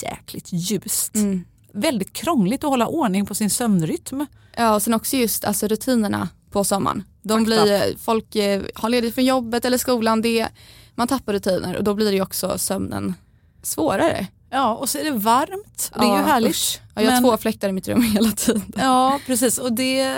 jäkligt 0.02 0.52
ljust. 0.52 1.14
Mm. 1.14 1.44
Väldigt 1.74 2.12
krångligt 2.12 2.64
att 2.64 2.70
hålla 2.70 2.86
ordning 2.86 3.26
på 3.26 3.34
sin 3.34 3.50
sömnrytm. 3.50 4.26
Ja 4.56 4.74
och 4.74 4.82
sen 4.82 4.94
också 4.94 5.16
just 5.16 5.44
alltså, 5.44 5.66
rutinerna 5.66 6.28
på 6.50 6.64
sommaren. 6.64 7.02
De 7.22 7.44
blir, 7.44 7.98
folk 7.98 8.36
eh, 8.36 8.62
har 8.74 8.88
ledigt 8.88 9.14
från 9.14 9.24
jobbet 9.24 9.64
eller 9.64 9.78
skolan, 9.78 10.22
det, 10.22 10.48
man 10.94 11.08
tappar 11.08 11.32
rutiner 11.32 11.76
och 11.76 11.84
då 11.84 11.94
blir 11.94 12.06
det 12.06 12.12
ju 12.16 12.22
också 12.22 12.58
sömnen 12.58 13.14
svårare. 13.62 14.26
Ja 14.50 14.74
och 14.74 14.88
så 14.88 14.98
är 14.98 15.04
det 15.04 15.10
varmt 15.10 15.90
det 15.94 16.00
är 16.00 16.04
ju 16.04 16.08
Ja, 16.10 16.16
härligt. 16.16 16.50
usch. 16.50 16.80
Ja, 16.94 17.02
jag 17.02 17.10
har 17.12 17.20
Men- 17.20 17.30
två 17.30 17.36
fläktar 17.36 17.68
i 17.68 17.72
mitt 17.72 17.88
rum 17.88 18.02
hela 18.14 18.30
tiden. 18.30 18.62
Ja 18.76 19.20
precis 19.26 19.58
och 19.58 19.72
det, 19.72 20.16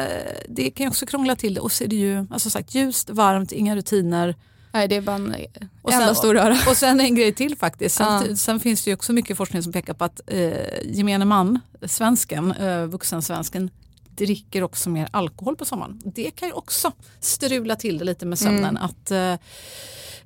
det 0.48 0.70
kan 0.70 0.84
ju 0.84 0.90
också 0.90 1.06
krångla 1.06 1.36
till 1.36 1.54
det 1.54 1.60
och 1.60 1.72
så 1.72 1.84
är 1.84 1.88
det 1.88 1.96
ju 1.96 2.26
alltså 2.30 2.50
sagt 2.50 2.74
ljust, 2.74 3.10
varmt, 3.10 3.52
inga 3.52 3.76
rutiner. 3.76 4.34
Nej 4.76 4.88
det 4.88 4.96
är 4.96 5.00
bara 5.00 5.16
en 5.16 5.34
Och 5.82 5.92
enda 5.92 6.06
sen- 6.06 6.14
stor 6.14 6.34
röra. 6.34 6.56
Och 6.70 6.76
sen 6.76 7.00
en 7.00 7.14
grej 7.14 7.32
till 7.32 7.56
faktiskt. 7.56 7.96
Sen, 7.96 8.06
Ja. 8.28 8.36
sen 8.36 8.60
finns 8.60 8.84
det 8.84 8.90
ju 8.90 8.94
också 8.94 9.12
mycket 9.12 9.36
forskning 9.36 9.62
som 9.62 9.72
pekar 9.72 9.94
på 9.94 10.04
att 10.04 10.20
eh, 10.26 10.52
gemene 10.84 11.24
man, 11.24 11.60
svensken, 11.86 12.52
eh, 12.52 12.84
vuxensvensken, 12.86 13.70
dricker 14.10 14.62
också 14.62 14.90
mer 14.90 15.08
alkohol 15.10 15.56
på 15.56 15.64
sommaren. 15.64 16.00
Det 16.04 16.30
kan 16.30 16.48
ju 16.48 16.52
också 16.54 16.92
strula 17.20 17.76
till 17.76 17.98
det 17.98 18.04
lite 18.04 18.26
med 18.26 18.38
sömnen. 18.38 18.76
Att, 18.76 19.10
eh, 19.10 19.34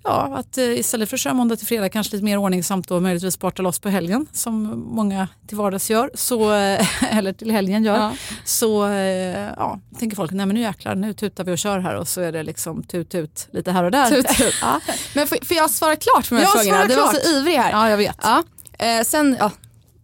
ja, 0.05 0.37
att 0.37 0.59
eh, 0.59 0.65
istället 0.65 1.09
för 1.09 1.17
att 1.17 1.21
köra 1.21 1.35
måndag 1.35 1.57
till 1.57 1.67
fredag 1.67 1.89
kanske 1.89 2.13
lite 2.17 2.25
mer 2.25 2.37
ordningsamt 2.37 2.91
och 2.91 3.03
möjligtvis 3.03 3.35
sporta 3.35 3.63
loss 3.63 3.79
på 3.79 3.89
helgen 3.89 4.27
som 4.33 4.85
många 4.87 5.29
till 5.47 5.57
vardags 5.57 5.91
gör, 5.91 6.11
så, 6.15 6.53
eh, 6.53 6.87
eller 7.19 7.33
till 7.33 7.51
helgen 7.51 7.85
gör, 7.85 7.97
Ja. 7.97 8.13
så 8.45 8.87
eh, 8.87 9.49
ja, 9.57 9.81
tänker 9.99 10.17
folk 10.17 10.31
nej 10.31 10.47
men 10.47 10.55
nu 10.55 10.61
jäklar 10.63 10.95
nu 10.95 11.13
tutar 11.15 11.45
vi 11.45 11.53
och 11.53 11.59
kör 11.59 11.79
här 11.79 11.95
och 11.95 12.09
så 12.09 12.21
är 12.21 12.33
det 12.33 12.43
liksom 12.43 12.83
tut 12.83 13.09
tut 13.11 13.49
lite 13.53 13.73
här 13.73 13.85
och 13.85 13.91
där. 13.91 14.11
Tut, 14.11 14.29
tut. 14.29 14.55
Ja. 14.63 14.81
Men 15.15 15.27
får, 15.27 15.45
får 15.45 15.57
jag 15.57 15.71
svara 15.71 15.97
klart 15.97 16.29
på 16.29 16.35
de 16.35 16.41
här 16.41 16.47
frågorna? 16.47 16.87
Du 16.87 16.97
var 16.97 17.13
så 17.15 17.29
ivrig 17.31 17.55
här. 17.57 17.71
Ja 17.71 17.91
jag 17.91 17.97
vet. 17.97 18.17
Ja. 18.23 18.43
Eh, 18.79 19.03
sen 19.05 19.37
ja, 19.39 19.51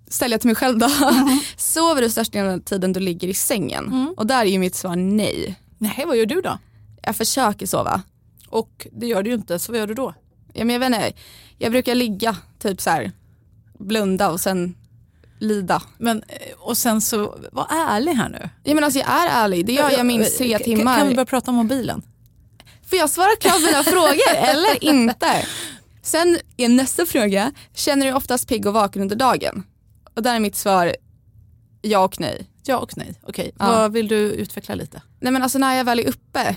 ställer 0.08 0.34
jag 0.34 0.40
till 0.40 0.48
mig 0.48 0.54
själv 0.56 0.78
då. 0.78 0.86
Mm. 0.86 1.40
Sover 1.56 2.02
du 2.02 2.10
största 2.10 2.38
delen 2.38 2.54
av 2.54 2.58
tiden 2.58 2.92
du 2.92 3.00
ligger 3.00 3.28
i 3.28 3.34
sängen? 3.34 4.14
Och 4.16 4.26
där 4.26 4.40
är 4.40 4.44
ju 4.44 4.58
mitt 4.58 4.74
svar 4.74 4.96
nej. 4.96 5.56
Nej 5.78 6.04
vad 6.06 6.16
gör 6.16 6.26
du 6.26 6.40
då? 6.40 6.58
Jag 7.02 7.16
försöker 7.16 7.66
sova. 7.66 8.02
Och 8.48 8.86
det 8.92 9.06
gör 9.06 9.22
du 9.22 9.30
ju 9.30 9.36
inte, 9.36 9.58
så 9.58 9.72
vad 9.72 9.78
gör 9.78 9.86
du 9.86 9.94
då? 9.94 10.14
Ja, 10.52 10.64
men 10.64 10.72
jag, 10.74 10.80
vet 10.80 10.86
inte, 10.86 11.12
jag 11.58 11.72
brukar 11.72 11.94
ligga, 11.94 12.36
typ 12.58 12.80
så 12.80 12.90
här, 12.90 13.12
blunda 13.78 14.30
och 14.30 14.40
sen 14.40 14.74
lida. 15.38 15.82
Men, 15.98 16.22
eh, 16.28 16.36
och 16.58 16.76
sen 16.76 17.00
så, 17.00 17.38
var 17.52 17.66
ärlig 17.70 18.12
här 18.14 18.28
nu. 18.28 18.48
Ja, 18.64 18.74
men 18.74 18.84
alltså, 18.84 18.98
jag 18.98 19.08
är 19.08 19.28
ärlig, 19.44 19.66
det 19.66 19.72
gör 19.72 19.90
jag 19.90 20.06
minst 20.06 20.38
tre 20.38 20.50
Kan- 20.52 20.60
timmar. 20.64 20.98
Kan 20.98 21.08
vi 21.08 21.14
börja 21.14 21.26
prata 21.26 21.50
om 21.50 21.56
mobilen? 21.56 22.02
Får 22.90 22.98
jag 22.98 23.10
svara 23.10 23.28
klart 23.40 23.54
på 23.60 23.66
dina 23.66 23.82
frågor 23.84 24.36
eller 24.36 24.84
inte? 24.84 25.46
Sen 26.02 26.38
är 26.56 26.68
nästa 26.68 27.06
fråga, 27.06 27.52
känner 27.74 28.06
du 28.06 28.12
oftast 28.12 28.48
pigg 28.48 28.66
och 28.66 28.72
vaken 28.74 29.02
under 29.02 29.16
dagen? 29.16 29.62
Och 30.14 30.22
där 30.22 30.34
är 30.34 30.40
mitt 30.40 30.56
svar 30.56 30.96
ja 31.82 31.98
och 32.04 32.20
nej. 32.20 32.46
Ja 32.64 32.78
och 32.78 32.96
nej. 32.96 33.20
Okej, 33.22 33.52
Ja. 33.58 33.66
vad 33.66 33.92
vill 33.92 34.08
du 34.08 34.16
utveckla 34.16 34.74
lite? 34.74 35.02
Nej 35.20 35.32
men 35.32 35.42
alltså 35.42 35.58
när 35.58 35.74
jag 35.74 35.84
väl 35.84 35.98
är 36.00 36.08
uppe 36.08 36.56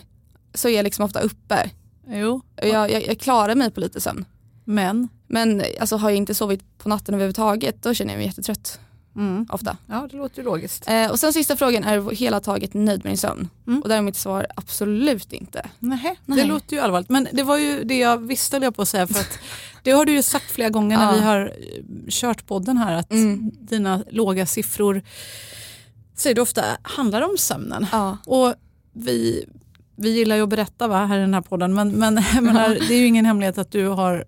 så 0.53 0.67
är 0.69 0.75
jag 0.75 0.83
liksom 0.83 1.05
ofta 1.05 1.19
uppe. 1.19 1.69
Jo, 2.07 2.41
jag, 2.55 2.91
jag, 2.91 3.07
jag 3.07 3.19
klarar 3.19 3.55
mig 3.55 3.71
på 3.71 3.79
lite 3.79 4.01
sömn. 4.01 4.25
men. 4.65 5.07
Men 5.31 5.63
alltså, 5.79 5.97
har 5.97 6.09
jag 6.09 6.17
inte 6.17 6.33
sovit 6.35 6.77
på 6.77 6.89
natten 6.89 7.13
överhuvudtaget 7.15 7.83
då 7.83 7.93
känner 7.93 8.13
jag 8.13 8.17
mig 8.17 8.27
jättetrött 8.27 8.79
Mm. 9.15 9.47
ofta. 9.51 9.77
Ja, 9.87 10.07
det 10.11 10.17
låter 10.17 10.37
ju 10.37 10.43
logiskt. 10.43 10.89
Eh, 10.89 11.11
och 11.11 11.19
sen 11.19 11.33
sista 11.33 11.55
frågan, 11.55 11.83
är 11.83 11.97
du 12.01 12.15
hela 12.15 12.39
taget 12.39 12.73
nöjd 12.73 13.03
med 13.03 13.11
din 13.11 13.17
sömn? 13.17 13.49
Mm. 13.67 13.81
Och 13.81 13.89
där 13.89 13.97
är 13.97 14.01
mitt 14.01 14.15
svar 14.15 14.47
absolut 14.55 15.33
inte. 15.33 15.69
Nej, 15.79 16.19
det 16.25 16.43
låter 16.43 16.75
ju 16.75 16.81
allvarligt. 16.81 17.09
Men 17.09 17.27
det 17.33 17.43
var 17.43 17.57
ju 17.57 17.83
det 17.83 17.97
jag 17.99 18.17
visste 18.27 18.57
jag 18.57 18.75
på 18.75 18.81
att 18.81 18.87
säga. 18.89 19.07
För 19.07 19.19
att 19.19 19.39
det 19.83 19.91
har 19.91 20.05
du 20.05 20.11
ju 20.11 20.21
sagt 20.21 20.51
flera 20.51 20.69
gånger 20.69 20.97
när 20.97 21.05
Ja. 21.05 21.11
vi 21.11 21.19
har 21.19 21.39
eh, 21.41 21.83
kört 22.09 22.47
podden 22.47 22.77
här 22.77 22.93
att 22.93 23.11
Mm. 23.11 23.51
dina 23.59 24.03
låga 24.11 24.45
siffror 24.45 25.01
säger 26.15 26.35
du 26.35 26.41
ofta 26.41 26.63
handlar 26.81 27.21
om 27.21 27.37
sömnen. 27.37 27.85
Ja. 27.91 28.17
Och 28.25 28.53
vi, 28.93 29.45
vi 29.99 30.09
gillar 30.09 30.35
ju 30.35 30.41
att 30.41 30.49
berätta 30.49 30.87
va, 30.87 31.05
här 31.05 31.17
i 31.17 31.21
den 31.21 31.33
här 31.33 31.41
podden 31.41 31.73
men, 31.73 31.91
men 31.91 32.13
menar, 32.41 32.69
det 32.69 32.93
är 32.93 32.99
ju 32.99 33.05
ingen 33.05 33.25
hemlighet 33.25 33.57
att 33.57 33.71
du 33.71 33.87
har 33.87 34.25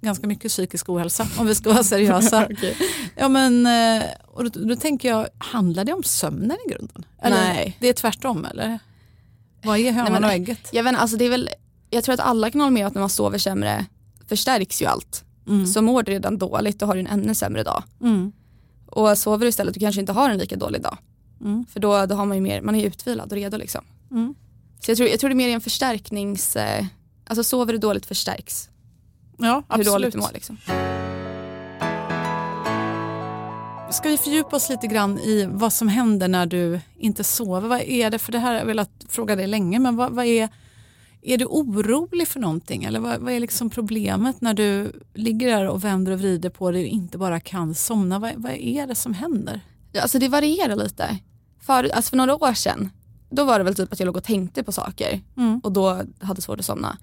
ganska 0.00 0.26
mycket 0.26 0.50
psykisk 0.50 0.88
ohälsa 0.88 1.26
om 1.38 1.46
vi 1.46 1.54
ska 1.54 1.72
vara 1.72 1.84
seriösa. 1.84 2.48
ja, 3.16 3.28
men, 3.28 3.66
eh, 3.66 4.04
och 4.26 4.50
då, 4.50 4.60
då 4.64 4.76
tänker 4.76 5.08
jag, 5.08 5.28
handlar 5.38 5.84
det 5.84 5.92
om 5.92 6.02
sömnen 6.02 6.56
i 6.66 6.70
grunden? 6.70 7.04
Eller, 7.22 7.36
Nej. 7.36 7.76
Det 7.80 7.88
är 7.88 7.92
tvärtom 7.92 8.44
eller? 8.44 8.78
Vad 9.64 9.78
är 9.78 9.92
hönan 9.92 10.12
men- 10.12 10.24
och 10.24 10.30
ägget? 10.30 10.68
Jag, 10.72 10.84
vet, 10.84 10.96
alltså 10.96 11.16
det 11.16 11.24
är 11.24 11.30
väl, 11.30 11.50
jag 11.90 12.04
tror 12.04 12.12
att 12.12 12.20
alla 12.20 12.50
kan 12.50 12.60
hålla 12.60 12.70
med 12.70 12.86
att 12.86 12.94
när 12.94 13.00
man 13.00 13.10
sover 13.10 13.38
sämre 13.38 13.86
förstärks 14.28 14.82
ju 14.82 14.86
allt. 14.86 15.24
Mm. 15.46 15.66
Så 15.66 15.82
mår 15.82 16.02
du 16.02 16.12
redan 16.12 16.38
dåligt 16.38 16.78
då 16.78 16.86
har 16.86 16.94
du 16.94 17.00
en 17.00 17.06
ännu 17.06 17.34
sämre 17.34 17.62
dag. 17.62 17.82
Mm. 18.00 18.32
Och 18.86 19.18
sover 19.18 19.44
du 19.44 19.48
istället 19.48 19.74
du 19.74 19.80
kanske 19.80 20.00
inte 20.00 20.12
har 20.12 20.30
en 20.30 20.38
lika 20.38 20.56
dålig 20.56 20.82
dag. 20.82 20.98
Mm. 21.40 21.66
För 21.66 21.80
då, 21.80 22.06
då 22.06 22.14
har 22.14 22.26
man 22.26 22.36
ju 22.36 22.40
mer, 22.40 22.60
man 22.60 22.74
är 22.74 22.86
utvilad 22.86 23.32
och 23.32 23.38
redo 23.38 23.56
liksom. 23.56 23.84
Mm. 24.10 24.34
Så 24.80 24.90
jag 24.90 24.96
tror, 24.96 25.08
jag 25.08 25.20
tror 25.20 25.30
det 25.30 25.34
är 25.34 25.36
mer 25.36 25.48
en 25.48 25.60
förstärknings, 25.60 26.56
eh, 26.56 26.84
alltså 27.26 27.44
sover 27.44 27.72
du 27.72 27.78
dåligt 27.78 28.06
förstärks 28.06 28.68
Ja, 29.38 29.62
hur 29.68 29.84
dåligt 29.84 29.88
absolut. 29.88 30.12
du 30.12 30.18
mår 30.18 30.30
liksom. 30.32 30.58
Ska 33.90 34.08
vi 34.08 34.16
fördjupa 34.18 34.56
oss 34.56 34.68
lite 34.70 34.86
grann 34.86 35.18
i 35.18 35.48
vad 35.50 35.72
som 35.72 35.88
händer 35.88 36.28
när 36.28 36.46
du 36.46 36.80
inte 36.98 37.24
sover? 37.24 37.68
Vad 37.68 37.80
är 37.80 38.10
det? 38.10 38.18
För 38.18 38.32
det 38.32 38.38
här 38.38 38.52
har 38.52 38.58
jag 38.58 38.66
velat 38.66 38.90
fråga 39.08 39.36
dig 39.36 39.46
länge, 39.46 39.78
men 39.78 39.96
vad, 39.96 40.12
vad 40.12 40.26
är, 40.26 40.48
är 41.22 41.38
du 41.38 41.44
orolig 41.44 42.28
för 42.28 42.40
någonting? 42.40 42.84
Eller 42.84 43.00
vad, 43.00 43.20
vad 43.20 43.32
är 43.32 43.40
liksom 43.40 43.70
problemet 43.70 44.40
när 44.40 44.54
du 44.54 44.92
ligger 45.14 45.46
där 45.48 45.68
och 45.68 45.84
vänder 45.84 46.12
och 46.12 46.18
vrider 46.18 46.50
på 46.50 46.70
dig 46.70 46.82
och 46.82 46.88
inte 46.88 47.18
bara 47.18 47.40
kan 47.40 47.74
somna? 47.74 48.18
Vad, 48.18 48.32
vad 48.36 48.52
är 48.52 48.86
det 48.86 48.94
som 48.94 49.14
händer? 49.14 49.60
Ja, 49.92 50.02
Alltså 50.02 50.18
det 50.18 50.28
varierar 50.28 50.76
lite. 50.76 51.18
För, 51.60 51.84
alltså 51.84 52.10
för 52.10 52.16
några 52.16 52.34
år 52.34 52.54
sedan, 52.54 52.90
då 53.34 53.44
var 53.44 53.58
det 53.58 53.64
väl 53.64 53.74
typ 53.74 53.92
att 53.92 53.98
jag 54.00 54.06
låg 54.06 54.16
och 54.16 54.24
tänkte 54.24 54.62
på 54.62 54.72
saker 54.72 55.20
Mm. 55.36 55.58
och 55.60 55.72
då 55.72 56.02
hade 56.20 56.40
svårt 56.42 56.58
att 56.58 56.64
somna. 56.64 56.98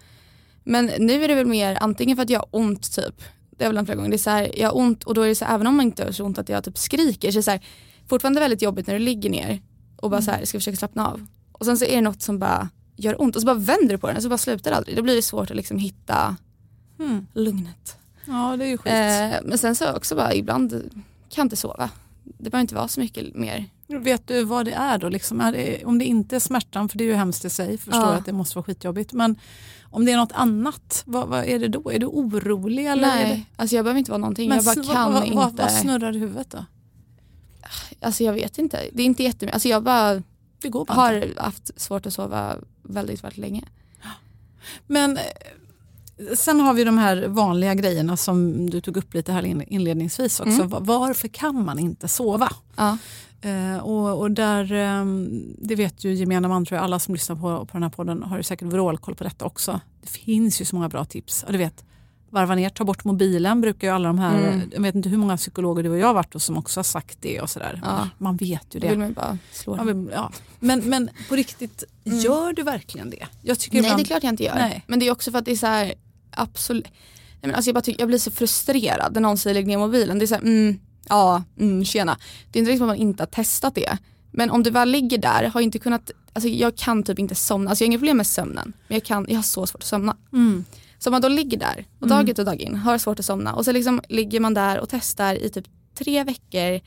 Men 0.63 0.85
nu 0.85 1.23
är 1.23 1.27
det 1.27 1.35
väl 1.35 1.45
mer 1.45 1.77
antingen 1.81 2.17
för 2.17 2.23
att 2.23 2.29
jag 2.29 2.39
har 2.39 2.47
ont 2.51 2.95
typ, 2.95 3.21
det 3.57 3.63
är 3.63 3.69
väl 3.69 3.77
en 3.77 3.85
flera 3.85 3.95
gånger, 3.95 4.09
det 4.09 4.15
är 4.15 4.17
så 4.17 4.29
här, 4.29 4.59
jag 4.59 4.67
har 4.69 4.77
ont 4.77 5.03
och 5.03 5.13
då 5.13 5.21
är 5.21 5.27
det 5.27 5.35
så 5.35 5.45
här, 5.45 5.55
även 5.55 5.67
om 5.67 5.75
man 5.75 5.85
inte 5.85 6.03
har 6.05 6.11
så 6.11 6.25
ont 6.25 6.37
att 6.37 6.49
jag 6.49 6.63
typ 6.63 6.77
skriker 6.77 7.31
så 7.31 7.35
är 7.35 7.39
det 7.39 7.43
så 7.43 7.51
här, 7.51 7.61
fortfarande 8.07 8.39
väldigt 8.39 8.61
jobbigt 8.61 8.87
när 8.87 8.93
du 8.93 8.99
ligger 8.99 9.29
ner 9.29 9.61
och 9.95 10.09
bara 10.09 10.21
så 10.21 10.31
här, 10.31 10.45
ska 10.45 10.57
försöka 10.57 10.77
slappna 10.77 11.07
av. 11.07 11.27
Och 11.51 11.65
sen 11.65 11.77
så 11.77 11.85
är 11.85 11.95
det 11.95 12.01
något 12.01 12.21
som 12.21 12.39
bara 12.39 12.69
gör 12.95 13.21
ont 13.21 13.35
och 13.35 13.41
så 13.41 13.45
bara 13.45 13.55
vänder 13.57 13.89
du 13.89 13.97
på 13.97 14.07
den 14.07 14.15
och 14.15 14.23
så 14.23 14.29
bara 14.29 14.37
slutar 14.37 14.71
det 14.71 14.77
aldrig. 14.77 14.95
Då 14.97 15.01
blir 15.03 15.15
det 15.15 15.21
svårt 15.21 15.51
att 15.51 15.57
liksom 15.57 15.77
hitta 15.77 16.35
Mm. 16.99 17.27
lugnet. 17.33 17.97
Ja, 18.25 18.55
det 18.57 18.65
är 18.65 18.69
ju 18.69 18.77
skit. 18.77 18.93
Eh, 18.93 19.49
men 19.49 19.57
sen 19.57 19.75
så 19.75 19.93
också 19.93 20.15
bara 20.15 20.33
ibland 20.33 20.71
kan 20.71 20.81
jag 21.35 21.45
inte 21.45 21.55
sova. 21.55 21.89
Det 22.23 22.49
behöver 22.49 22.61
inte 22.61 22.75
vara 22.75 22.87
så 22.87 22.99
mycket 22.99 23.35
mer. 23.35 23.65
Vet 23.99 24.27
du 24.27 24.43
vad 24.43 24.65
det 24.65 24.71
är 24.73 24.97
då? 24.97 25.09
Liksom, 25.09 25.41
är 25.41 25.51
det, 25.51 25.85
om 25.85 25.99
det 25.99 26.05
inte 26.05 26.35
är 26.35 26.39
smärtan, 26.39 26.89
för 26.89 26.97
det 26.97 27.03
är 27.03 27.05
ju 27.05 27.13
hemskt 27.13 27.45
i 27.45 27.49
sig, 27.49 27.77
förstår 27.77 28.01
Ja. 28.03 28.13
att 28.13 28.25
det 28.25 28.33
måste 28.33 28.55
vara 28.57 28.63
skitjobbigt. 28.63 29.13
Men 29.13 29.39
om 29.83 30.05
det 30.05 30.11
är 30.11 30.17
något 30.17 30.31
annat, 30.31 31.03
vad, 31.05 31.27
vad 31.27 31.45
är 31.45 31.59
det 31.59 31.67
då? 31.67 31.91
Är 31.91 31.99
du 31.99 32.05
orolig? 32.05 32.85
Eller 32.85 33.07
är 33.07 33.23
det, 33.23 33.29
Nej, 33.29 33.49
alltså 33.55 33.75
jag 33.75 33.85
behöver 33.85 33.99
inte 33.99 34.11
vara 34.11 34.17
någonting. 34.21 34.49
men 34.49 34.57
jag 34.63 34.65
bara 34.85 34.93
kan 34.93 35.13
vad, 35.13 35.23
inte. 35.23 35.35
vad, 35.37 35.53
vad 35.53 35.71
snurrar 35.71 36.15
i 36.15 36.19
huvudet 36.19 36.51
då? 36.51 36.65
Alltså 38.01 38.23
jag 38.23 38.33
vet 38.33 38.57
inte. 38.57 38.79
Det 38.93 39.01
är 39.01 39.05
inte 39.05 39.23
jättemycket. 39.23 39.53
Alltså 39.53 39.69
jag 39.69 39.83
bara 39.83 40.21
bara 40.61 40.93
har 40.93 41.33
haft 41.43 41.81
svårt 41.81 42.05
att 42.05 42.13
sova 42.13 42.55
väldigt, 42.83 43.23
väldigt 43.23 43.37
länge. 43.37 43.63
Men 44.87 45.17
sen 46.35 46.59
har 46.59 46.73
vi 46.73 46.83
de 46.83 46.97
här 46.97 47.27
vanliga 47.27 47.73
grejerna 47.75 48.17
som 48.17 48.69
du 48.69 48.81
tog 48.81 48.97
upp 48.97 49.13
lite 49.13 49.31
här 49.33 49.45
in- 49.45 49.61
inledningsvis 49.67 50.39
också. 50.39 50.53
Mm. 50.53 50.67
Va- 50.69 50.79
Varför 50.79 51.27
kan 51.27 51.65
man 51.65 51.79
inte 51.79 52.07
sova? 52.07 52.49
Ja. 52.75 52.97
Eh, 53.41 53.77
och, 53.77 54.19
och 54.19 54.31
där, 54.31 54.73
eh, 54.73 55.05
det 55.57 55.75
vet 55.75 56.03
ju 56.03 56.13
gemene 56.13 56.47
man, 56.47 56.65
tror 56.65 56.75
jag, 56.77 56.83
alla 56.83 56.99
som 56.99 57.13
lyssnar 57.13 57.35
på, 57.35 57.65
på 57.65 57.73
den 57.73 57.83
här 57.83 57.89
podden 57.89 58.23
har 58.23 58.37
ju 58.37 58.43
säkert 58.43 58.67
vrålkoll 58.67 59.15
på 59.15 59.23
detta 59.23 59.45
också. 59.45 59.79
Det 60.01 60.09
finns 60.09 60.61
ju 60.61 60.65
så 60.65 60.75
många 60.75 60.89
bra 60.89 61.05
tips. 61.05 61.43
Och 61.43 61.51
du 61.51 61.57
vet, 61.57 61.83
varva 62.29 62.55
ner, 62.55 62.69
ta 62.69 62.83
bort 62.83 63.03
mobilen 63.03 63.61
brukar 63.61 63.87
ju 63.87 63.93
alla 63.93 64.07
de 64.09 64.19
här, 64.19 64.47
Mm. 64.47 64.69
jag 64.73 64.81
vet 64.81 64.95
inte 64.95 65.09
hur 65.09 65.17
många 65.17 65.37
psykologer 65.37 65.83
du 65.83 65.89
och 65.89 65.97
jag 65.97 66.07
har 66.07 66.13
varit 66.13 66.33
hos 66.33 66.45
som 66.45 66.57
också 66.57 66.79
har 66.79 66.83
sagt 66.83 67.17
det 67.21 67.41
och 67.41 67.49
sådär. 67.49 67.81
Ja. 67.83 68.09
Man 68.17 68.35
vet 68.37 68.75
ju 68.75 68.79
Då 68.79 68.87
vill 68.87 68.99
det. 68.99 69.05
man 69.05 69.13
bara 69.13 69.37
slå 69.51 69.77
Ja, 69.77 69.83
men, 69.83 70.09
ja. 70.13 70.31
men, 70.59 70.79
men 70.79 71.09
på 71.29 71.35
riktigt, 71.35 71.83
gör 72.03 72.53
du 72.53 72.63
verkligen 72.63 73.09
det? 73.09 73.27
Jag 73.41 73.59
tycker 73.59 73.77
Mm. 73.77 73.81
Nej 73.83 73.89
ibland, 73.91 73.99
det 73.99 74.03
är 74.03 74.05
klart 74.05 74.23
jag 74.23 74.33
inte 74.33 74.43
gör. 74.43 74.55
Nej. 74.55 74.83
Men 74.87 74.99
det 74.99 75.07
är 75.07 75.11
också 75.11 75.31
för 75.31 75.39
att 75.39 75.45
det 75.45 75.51
är 75.51 75.55
så 75.55 75.67
här 75.67 75.93
absolut. 76.31 76.87
Nej, 77.41 77.49
men 77.49 77.55
alltså 77.55 77.69
jag, 77.69 77.75
bara 77.75 77.81
tycker, 77.81 78.01
jag 78.01 78.07
blir 78.07 78.19
så 78.19 78.31
frustrerad 78.31 79.13
när 79.13 79.21
någon 79.21 79.37
säger 79.37 79.53
lägg 79.53 79.67
ner 79.67 79.77
mobilen. 79.77 80.19
Det 80.19 80.25
är 80.25 80.27
så 80.27 80.35
här, 80.35 80.41
mm, 80.41 80.79
ja, 81.09 81.43
mm, 81.59 81.85
tjena. 81.85 82.17
Det 82.51 82.59
är 82.59 82.61
inte 82.61 82.71
liksom 82.71 82.89
att 82.89 82.97
man 82.97 83.07
inte 83.07 83.23
har 83.23 83.27
testat 83.27 83.75
det. 83.75 83.97
Men 84.31 84.51
om 84.51 84.63
du 84.63 84.69
väl 84.69 84.89
ligger 84.89 85.17
där, 85.17 85.43
har 85.43 85.61
inte 85.61 85.79
kunnat, 85.79 86.11
alltså 86.33 86.49
jag 86.49 86.75
kan 86.75 87.03
typ 87.03 87.19
inte 87.19 87.35
somna, 87.35 87.69
alltså 87.69 87.83
jag 87.83 87.87
har 87.87 87.91
inga 87.91 87.97
problem 87.97 88.17
med 88.17 88.27
sömnen 88.27 88.73
men 88.87 88.95
jag, 88.95 89.03
kan, 89.03 89.25
jag 89.29 89.35
har 89.35 89.43
så 89.43 89.65
svårt 89.65 89.81
att 89.81 89.87
somna. 89.87 90.17
Mm. 90.33 90.65
Så 90.99 91.09
om 91.09 91.11
man 91.11 91.21
då 91.21 91.27
ligger 91.27 91.57
där 91.57 91.85
och 91.99 92.07
dag 92.07 92.29
ut 92.29 92.39
och 92.39 92.45
dag 92.45 92.61
in 92.61 92.75
har 92.75 92.97
svårt 92.97 93.19
att 93.19 93.25
somna 93.25 93.53
och 93.53 93.65
så 93.65 93.71
liksom 93.71 94.01
ligger 94.09 94.39
man 94.39 94.53
där 94.53 94.79
och 94.79 94.89
testar 94.89 95.35
i 95.35 95.49
typ 95.49 95.65
tre 95.95 96.23
veckor 96.23 96.79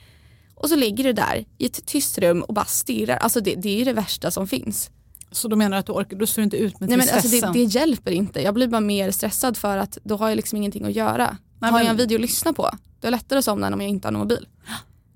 och 0.55 0.69
så 0.69 0.75
ligger 0.75 1.03
du 1.03 1.13
där 1.13 1.45
i 1.57 1.65
ett 1.65 1.85
tyst 1.85 2.17
rum 2.17 2.41
och 2.41 2.53
bara 2.53 2.65
stirrar. 2.65 3.17
Alltså 3.17 3.41
det, 3.41 3.55
det 3.55 3.69
är 3.69 3.77
ju 3.77 3.83
det 3.83 3.93
värsta 3.93 4.31
som 4.31 4.47
finns. 4.47 4.89
Så 5.31 5.47
då 5.47 5.55
menar 5.55 5.77
du 5.77 5.79
att 5.79 5.85
du 5.85 5.91
orkar, 5.91 6.17
då 6.17 6.25
står 6.27 6.41
du 6.41 6.43
inte 6.43 6.57
ut 6.57 6.79
med 6.79 6.89
Nej, 6.89 6.97
men 6.97 7.07
stressen? 7.07 7.31
alltså 7.43 7.51
det, 7.51 7.59
det 7.59 7.65
hjälper 7.65 8.11
inte. 8.11 8.41
Jag 8.41 8.53
blir 8.53 8.67
bara 8.67 8.81
mer 8.81 9.11
stressad 9.11 9.57
för 9.57 9.77
att 9.77 9.97
då 10.03 10.17
har 10.17 10.29
jag 10.29 10.35
liksom 10.35 10.57
ingenting 10.57 10.85
att 10.85 10.93
göra. 10.95 11.37
Nej, 11.59 11.71
har 11.71 11.79
jag 11.79 11.89
en 11.89 11.97
video 11.97 12.15
att 12.17 12.21
lyssna 12.21 12.53
på, 12.53 12.63
då 12.63 13.07
är 13.07 13.11
det 13.11 13.17
lättare 13.17 13.39
att 13.39 13.45
somna 13.45 13.67
än 13.67 13.73
om 13.73 13.81
jag 13.81 13.89
inte 13.89 14.07
har 14.07 14.11
någon 14.11 14.19
mobil. 14.21 14.47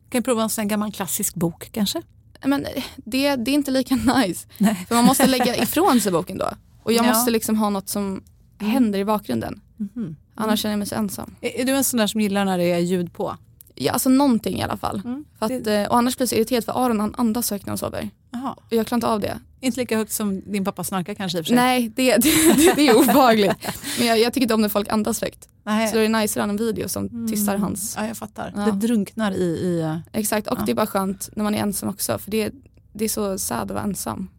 Kan 0.09 0.17
jag 0.19 0.25
prova 0.25 0.43
en 0.43 0.49
sån 0.49 0.67
gammal 0.67 0.91
klassisk 0.91 1.35
bok 1.35 1.69
kanske? 1.71 2.01
Men 2.45 2.65
eh, 2.65 2.83
det, 2.97 3.35
det 3.35 3.51
är 3.51 3.55
inte 3.55 3.71
lika 3.71 3.95
nice. 4.17 4.47
Nej. 4.57 4.85
För 4.87 4.95
man 4.95 5.05
måste 5.05 5.27
lägga 5.27 5.55
ifrån 5.63 6.01
sig 6.01 6.11
boken 6.11 6.37
då. 6.37 6.49
Och 6.83 6.91
jag 6.93 7.05
Ja. 7.05 7.09
måste 7.09 7.31
liksom 7.31 7.55
ha 7.57 7.69
något 7.69 7.89
som 7.89 8.23
händer 8.59 8.99
i 8.99 9.05
bakgrunden. 9.05 9.61
Mhm. 9.77 10.15
Annars 10.35 10.59
känner 10.61 10.73
jag 10.73 10.77
mig 10.79 10.87
så 10.87 10.95
ensam. 10.95 11.35
Är, 11.41 11.59
är 11.61 11.65
du 11.65 11.71
en 11.75 11.83
sån 11.83 11.97
där 11.97 12.07
som 12.07 12.21
gillar 12.21 12.45
när 12.45 12.57
det 12.57 12.71
är 12.71 12.79
ljud 12.79 13.13
på? 13.13 13.37
Ja, 13.75 13.91
alltså 13.93 14.09
någonting 14.09 14.59
i 14.59 14.63
alla 14.63 14.77
fall. 14.77 15.01
Mm. 15.05 15.25
Att, 15.39 15.67
eh, 15.67 15.83
och 15.83 15.97
annars 15.97 16.17
blir 16.17 16.23
jag 16.23 16.29
så 16.29 16.35
irriterad 16.35 16.65
för 16.65 16.85
Aron 16.85 16.99
han 16.99 17.15
andas 17.17 17.51
högt 17.51 17.65
när 17.65 17.71
han 17.71 17.77
sover. 17.77 18.09
Jaha. 18.31 18.51
Och 18.59 18.73
jag 18.73 18.87
klarar 18.87 18.97
inte 18.97 19.07
av 19.07 19.19
det. 19.19 19.39
Inte 19.61 19.79
lika 19.79 19.97
högt 19.97 20.11
som 20.11 20.41
din 20.51 20.65
pappa 20.65 20.83
snarkar 20.83 21.13
kanske 21.13 21.37
i 21.37 21.41
och 21.41 21.45
för 21.45 21.47
sig? 21.47 21.55
Nej, 21.55 21.91
det, 21.95 22.17
det, 22.17 22.53
det, 22.55 22.73
det 22.75 22.87
är 22.87 22.97
obehagligt. 22.97 23.55
Men 23.97 24.07
jag, 24.07 24.19
jag 24.19 24.33
tycker 24.33 24.41
inte 24.41 24.53
om 24.53 24.61
när 24.61 24.69
folk 24.69 24.89
andas 24.89 25.21
högt. 25.21 25.49
Så 25.63 25.95
då 25.95 26.01
är 26.01 26.09
det 26.09 26.23
att 26.23 26.35
ha 26.35 26.43
en 26.43 26.57
video 26.57 26.89
som 26.89 27.27
tystar 27.27 27.57
hans. 27.57 27.95
Ja, 27.97 28.07
jag 28.07 28.17
fattar. 28.17 28.53
Ja. 28.55 28.61
Det 28.61 28.71
drunknar 28.71 29.31
i... 29.31 29.43
i 29.43 29.81
eh, 29.81 29.97
Exakt, 30.13 30.47
och 30.47 30.57
det 30.65 30.71
är 30.71 30.75
bara 30.75 30.87
skönt 30.87 31.29
när 31.35 31.43
man 31.43 31.55
är 31.55 31.59
ensam 31.59 31.89
också. 31.89 32.17
För 32.17 32.31
det, 32.31 32.51
det 32.93 33.05
är 33.05 33.09
så 33.09 33.39
sad 33.39 33.61
att 33.61 33.71
vara 33.71 33.83
ensam. 33.83 34.29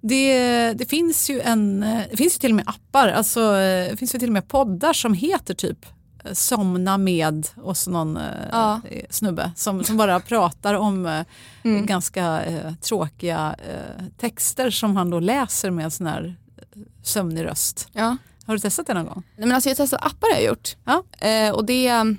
det, 0.00 0.72
det 0.72 0.84
finns 0.84 1.30
ju 1.30 1.40
en, 1.40 1.82
eh, 1.82 2.00
det 2.10 2.16
finns 2.16 2.34
ju 2.36 2.38
till 2.38 2.50
och 2.50 2.56
med 2.56 2.68
appar, 2.68 3.08
alltså, 3.08 3.40
eh, 3.40 3.90
det 3.90 3.96
finns 3.98 4.14
ju 4.14 4.18
till 4.18 4.28
och 4.28 4.32
med 4.32 4.48
poddar 4.48 4.92
som 4.92 5.14
heter 5.14 5.54
typ 5.54 5.86
Somna 6.32 6.98
med 6.98 7.46
och 7.56 7.76
så 7.76 7.90
någon 7.90 8.16
eh, 8.16 8.22
Ja. 8.50 8.80
snubbe 9.10 9.52
som, 9.56 9.84
som 9.84 9.96
bara 9.96 10.20
pratar 10.20 10.74
om 10.74 11.06
eh, 11.06 11.24
Mm. 11.64 11.86
ganska 11.86 12.42
eh, 12.44 12.72
tråkiga 12.74 13.56
eh, 13.58 14.04
texter 14.18 14.70
som 14.70 14.96
han 14.96 15.10
då 15.10 15.20
läser 15.20 15.70
med 15.70 15.92
sån 15.92 16.06
här 16.06 16.36
eh, 16.56 16.82
sömnig 17.02 17.44
röst. 17.44 17.88
Ja. 17.92 18.16
Har 18.46 18.54
du 18.54 18.58
testat 18.60 18.86
det 18.86 18.94
någon 18.94 19.06
gång? 19.06 19.22
Nej, 19.36 19.46
men 19.46 19.54
alltså 19.54 19.68
jag 19.68 19.76
har 19.76 19.84
testat 19.84 20.04
appar 20.06 20.28
har 20.34 20.40
jag 20.40 20.48
gjort. 20.48 20.76
Ja. 20.84 21.02
Eh, 21.28 21.50
och 21.52 21.64
det, 21.64 21.88
alltså 21.90 22.14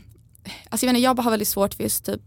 jag, 0.69 0.79
vet 0.79 0.83
inte, 0.83 0.99
jag 0.99 1.19
har 1.19 1.31
väldigt 1.31 1.47
svårt 1.47 1.73
för 1.73 1.83
just 1.83 2.05
typ, 2.05 2.21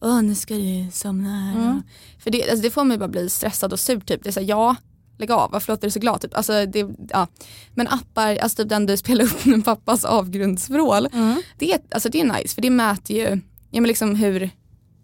åh 0.00 0.22
nu 0.22 0.34
ska 0.34 0.54
du 0.54 0.88
somna 0.92 1.30
här. 1.40 1.52
Mm. 1.54 1.82
För 2.18 2.30
det, 2.30 2.42
alltså 2.50 2.62
det 2.62 2.70
får 2.70 2.84
mig 2.84 2.98
bara 2.98 3.08
bli 3.08 3.30
stressad 3.30 3.72
och 3.72 3.80
sur 3.80 4.00
typ. 4.00 4.22
Det 4.22 4.30
är 4.30 4.32
såhär, 4.32 4.46
ja, 4.48 4.76
lägg 5.22 5.30
av, 5.30 5.50
varför 5.50 5.72
låter 5.72 5.86
du 5.86 5.90
så 5.90 6.00
glad? 6.00 6.20
Typ. 6.20 6.34
Alltså, 6.36 6.66
det, 6.66 6.86
ja. 7.08 7.26
Men 7.74 7.88
appar, 7.88 8.36
alltså 8.36 8.56
typ 8.62 8.68
den 8.68 8.86
du 8.86 8.96
spelar 8.96 9.24
upp 9.24 9.44
med 9.44 9.64
pappas 9.64 10.04
avgrundsvrål, 10.04 11.08
det, 11.58 11.72
är- 11.72 11.80
alltså 11.90 12.08
det 12.08 12.20
är 12.20 12.24
nice 12.24 12.54
för 12.54 12.62
det 12.62 12.70
mäter 12.70 13.16
ju 13.16 13.40
ja, 13.70 13.80
men 13.80 13.84
liksom 13.88 14.14
hur, 14.14 14.50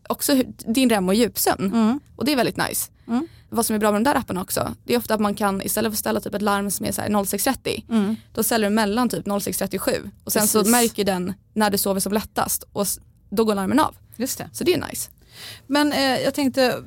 också 0.08 0.34
hur, 0.34 0.46
din 0.74 0.90
REM 0.90 1.08
och 1.08 1.14
djupsömn. 1.14 1.66
Mm. 1.74 2.00
Och 2.16 2.24
det 2.24 2.32
är 2.32 2.36
väldigt 2.36 2.56
nice. 2.56 2.90
Mm. 3.08 3.26
Vad 3.50 3.66
som 3.66 3.76
är 3.76 3.80
bra 3.80 3.92
med 3.92 4.00
de 4.00 4.04
där 4.10 4.14
apparna 4.18 4.42
också, 4.42 4.74
det 4.84 4.94
är 4.94 4.98
ofta 4.98 5.14
att 5.14 5.20
man 5.20 5.34
kan 5.34 5.62
istället 5.62 5.90
för 5.92 5.94
att 5.94 5.98
ställa 5.98 6.20
typ 6.20 6.34
ett 6.34 6.42
larm 6.42 6.70
som 6.70 6.86
är 6.86 6.92
så 6.92 7.00
här 7.00 7.08
06.30, 7.08 7.84
Mm. 7.90 8.16
då 8.34 8.42
ställer 8.42 8.68
du 8.70 8.74
mellan 8.74 9.08
typ 9.08 9.26
06.37 9.26 10.10
och 10.24 10.32
sen 10.32 10.48
så 10.48 10.58
Precis. 10.58 10.72
märker 10.72 11.04
den 11.04 11.32
när 11.54 11.70
du 11.70 11.78
sover 11.78 12.00
som 12.00 12.12
lättast 12.12 12.64
och 12.72 12.86
då 13.30 13.44
går 13.44 13.54
larmen 13.54 13.80
av. 13.80 13.96
Just 14.16 14.38
det. 14.38 14.48
Så 14.52 14.64
det 14.64 14.74
är 14.74 14.86
nice. 14.88 15.10
Men 15.66 15.92
eh, 15.92 16.00
jag 16.20 16.34
tänkte, 16.34 16.82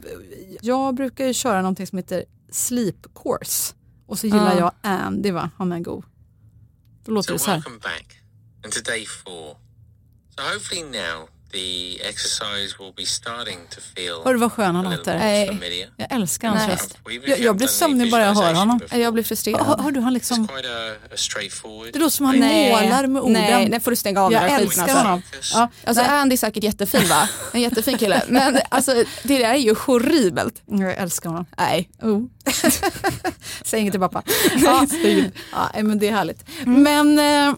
jag 0.61 0.95
brukar 0.95 1.25
ju 1.25 1.33
köra 1.33 1.61
någonting 1.61 1.87
som 1.87 1.97
heter 1.97 2.23
Sleep 2.51 3.07
Course 3.23 3.73
och 4.07 4.19
så 4.19 4.27
gillar 4.27 4.55
Ah. 4.55 4.59
jag 4.59 4.71
Andy 4.81 5.31
va, 5.31 5.49
han 5.57 5.71
är 5.71 5.79
god. 5.79 6.03
Då 7.05 7.11
låter 7.11 7.27
So 7.27 7.33
det 7.33 7.39
så 7.39 7.45
här. 7.51 7.57
welcome 7.57 7.77
back, 7.79 8.17
and 8.63 8.73
to 8.73 8.79
day 8.81 9.05
four. 9.05 9.57
So 10.35 10.41
hopefully 10.53 10.83
now 10.83 11.27
the 11.51 12.01
exercise 12.09 12.75
will 12.79 12.93
be 12.97 13.05
starting 13.05 13.57
to 13.69 13.81
feel 13.95 14.21
Hör 14.23 14.33
du 14.33 14.39
vad 14.39 14.51
skön 14.51 14.75
han 14.75 14.85
låter? 14.95 15.17
Nej. 15.17 15.89
Jag 15.97 16.11
älskar 16.11 16.47
hans 16.47 16.61
Nej. 16.67 16.71
röst. 16.75 16.97
Jag, 17.27 17.39
jag 17.39 17.55
blir 17.57 17.67
sömnig 17.67 18.11
bara 18.11 18.23
jag 18.25 18.33
hör 18.35 18.53
honom. 18.53 18.79
Jag 18.91 19.13
blir 19.13 19.23
Hör, 19.23 19.27
frustrerad. 19.27 19.81
hör 19.81 19.91
du 19.91 19.99
han 19.99 20.13
liksom, 20.13 20.47
det 21.93 21.99
låter 21.99 22.09
som 22.09 22.25
han 22.25 22.39
Nej. 22.39 22.71
målar 22.71 23.07
med 23.07 23.21
orden. 23.21 23.33
Nej, 23.33 23.69
nej 23.69 23.79
får 23.79 23.91
du 23.91 23.97
stänga 23.97 24.21
av 24.21 24.33
jag 24.33 24.41
den 24.41 24.49
där 24.49 24.57
skiten 24.57 24.83
älskar 24.83 24.83
alltså. 24.83 24.97
honom. 24.97 25.21
Ja, 25.53 25.69
Alltså 25.87 26.03
Andy 26.03 26.33
är 26.33 26.37
säkert 26.37 26.63
jättefin 26.63 27.07
va? 27.09 27.29
En 27.53 27.61
jättefin 27.61 27.97
kille. 27.97 28.23
Men 28.27 28.59
alltså 28.69 28.93
det 29.23 29.37
där 29.37 29.49
är 29.53 29.55
ju 29.55 29.75
horribelt. 29.75 30.61
jag 30.65 30.97
älskar 30.97 31.29
honom. 31.29 31.45
Nej. 31.57 31.89
Oh. 32.01 32.23
Säg 33.65 33.79
inget 33.79 33.93
till 33.93 34.01
pappa. 34.01 34.23
ja, 34.55 34.87
ja, 35.51 35.69
nej, 35.73 35.83
men 35.83 35.99
det 35.99 36.07
är 36.07 36.11
härligt. 36.11 36.45
Men 36.65 37.19
eh, 37.19 37.55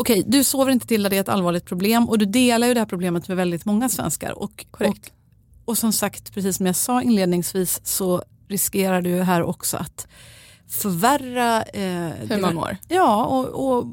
okej, 0.00 0.24
du 0.26 0.44
sover 0.44 0.72
inte 0.72 0.86
till 0.86 1.02
det 1.02 1.16
är 1.16 1.20
ett 1.20 1.28
allvarligt 1.28 1.64
problem 1.64 2.08
och 2.08 2.18
du 2.18 2.26
delar 2.26 2.66
ju 2.66 2.74
det 2.74 2.80
här 2.80 2.86
problemet 2.86 3.28
med 3.28 3.36
väldigt 3.36 3.64
många 3.64 3.88
svenskar. 3.88 4.38
Och, 4.38 4.66
Korrekt. 4.70 5.12
Och, 5.64 5.68
och 5.68 5.78
som 5.78 5.92
sagt, 5.92 6.34
precis 6.34 6.56
som 6.56 6.66
jag 6.66 6.76
sa 6.76 7.02
inledningsvis 7.02 7.80
så 7.84 8.22
riskerar 8.48 9.02
du 9.02 9.22
här 9.22 9.42
också 9.42 9.76
att 9.76 10.08
förvärra 10.68 11.62
eh, 11.62 12.12
Hur 12.28 12.40
man 12.40 12.54
mår. 12.54 12.76
Ja, 12.88 13.24
och, 13.24 13.46
och 13.46 13.86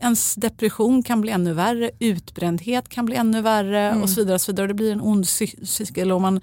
ens 0.00 0.34
depression 0.34 1.02
kan 1.02 1.20
bli 1.20 1.30
ännu 1.30 1.52
värre, 1.52 1.90
utbrändhet 1.98 2.88
kan 2.88 3.06
bli 3.06 3.16
ännu 3.16 3.42
värre 3.42 3.94
och 4.02 4.10
så 4.10 4.20
vidare. 4.20 4.34
Och 4.34 4.40
så 4.40 4.52
vidare. 4.52 4.66
Det 4.66 4.74
blir 4.74 4.92
en 4.92 5.00
ond 5.00 5.24
cy- 5.24 5.64
cykel 5.64 6.12
och 6.12 6.20
man, 6.20 6.40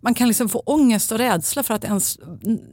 man 0.00 0.14
kan 0.14 0.28
liksom 0.28 0.48
få 0.48 0.58
ångest 0.58 1.12
och 1.12 1.18
rädsla 1.18 1.62
för 1.62 1.74
att 1.74 1.84
ens, 1.84 2.18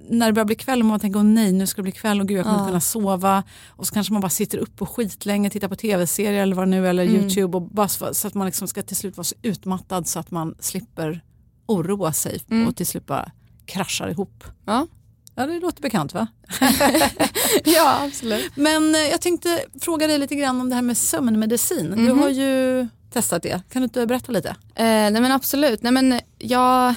när 0.10 0.26
det 0.28 0.34
börjar 0.34 0.46
bli 0.46 0.56
kväll 0.56 0.80
och 0.80 0.86
man 0.86 1.00
tänker 1.00 1.20
åh 1.20 1.24
nej 1.26 1.52
nu 1.52 1.68
ska 1.68 1.80
det 1.80 1.84
bli 1.84 1.92
kväll 1.92 2.22
och 2.22 2.28
gud 2.28 2.38
jag 2.38 2.44
kommer 2.46 2.58
inte 2.58 2.70
kunna 2.70 2.82
sova. 2.82 3.44
Och 3.68 3.88
så 3.88 3.94
kanske 3.94 4.14
man 4.14 4.22
bara 4.22 4.30
sitter 4.30 4.58
upp 4.58 4.82
och 4.82 4.90
skitlänge, 4.90 5.50
tittar 5.50 5.68
på 5.68 5.76
tv-serier 5.76 6.44
eller 6.44 6.56
vad 6.56 6.68
nu 6.68 6.88
eller 6.88 7.04
YouTube 7.04 7.58
och 7.58 7.62
bara 7.64 7.88
så, 7.88 8.14
så 8.14 8.28
att 8.28 8.34
man 8.34 8.46
liksom 8.46 8.68
ska 8.68 8.82
till 8.82 8.96
slut 8.98 9.18
vara 9.18 9.26
så 9.26 9.36
utmattad 9.42 10.08
så 10.08 10.20
att 10.20 10.32
man 10.32 10.56
slipper 10.60 11.22
oroa 11.66 12.14
sig 12.14 12.40
och 12.68 12.76
till 12.76 12.88
slut 12.88 13.06
bara 13.06 13.32
kraschar 13.66 14.08
ihop. 14.10 14.44
Ja. 14.66 14.88
Ja, 15.36 15.46
det 15.46 15.60
låter 15.60 15.82
bekant 15.82 16.14
va? 16.14 16.28
ja 17.64 18.04
absolut. 18.06 18.52
Men 18.56 18.96
eh, 18.96 19.02
jag 19.02 19.22
tänkte 19.22 19.66
fråga 19.82 20.08
dig 20.08 20.18
lite 20.18 20.36
grann 20.36 20.62
om 20.62 20.70
det 20.70 20.76
här 20.76 20.82
med 20.82 20.98
sömnmedicin. 20.98 21.92
Du 21.92 21.96
Mhm. 22.14 22.20
har 22.20 22.30
ju 22.30 22.88
testat 23.14 23.44
det. 23.44 23.62
Kan 23.72 23.82
du 23.82 23.84
inte 23.84 24.08
berätta 24.08 24.32
lite? 24.32 24.50
Eh, 24.50 24.56
nej 24.86 25.12
men 25.22 25.32
absolut. 25.32 25.84
Nej 25.84 25.92
men 25.92 26.20
jag, 26.40 26.94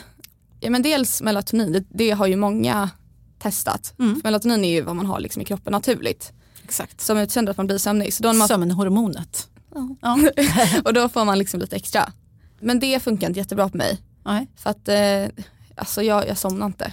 ja 0.61 0.71
men 0.71 0.83
dels 0.83 1.23
melatonin, 1.23 1.73
det, 1.73 1.85
det 1.89 2.11
har 2.11 2.27
ju 2.27 2.37
många 2.37 2.91
testat. 3.39 3.95
Mm. 3.99 4.21
Melatonin 4.25 4.65
är 4.65 4.69
ju 4.71 4.83
vad 4.83 4.97
man 4.97 5.07
har 5.07 5.21
liksom 5.21 5.43
i 5.43 5.45
kroppen 5.45 5.71
naturligt. 5.73 6.33
Exakt. 6.65 7.01
Som 7.01 7.19
utsöndrar 7.19 7.51
att 7.51 7.57
man 7.57 7.67
blir 7.67 7.79
sömnig. 7.79 8.15
Så 8.15 8.23
då 8.23 8.33
man, 8.33 8.49
Sömnhormonet. 8.49 9.49
Ja. 9.75 9.89
Ja. 10.03 10.19
och 10.85 10.95
då 10.95 11.09
får 11.09 11.25
man 11.25 11.39
liksom 11.39 11.61
lite 11.61 11.77
extra. 11.77 12.13
Men 12.61 12.81
det 12.81 13.03
funkar 13.03 13.27
inte 13.29 13.41
jättebra 13.41 13.69
på 13.69 13.77
mig. 13.77 13.99
Nej. 14.25 14.49
För 14.57 14.71
att 14.71 14.89
eh, 14.89 15.45
alltså 15.77 16.03
jag, 16.03 16.29
jag 16.29 16.39
somnar 16.39 16.67
inte. 16.67 16.93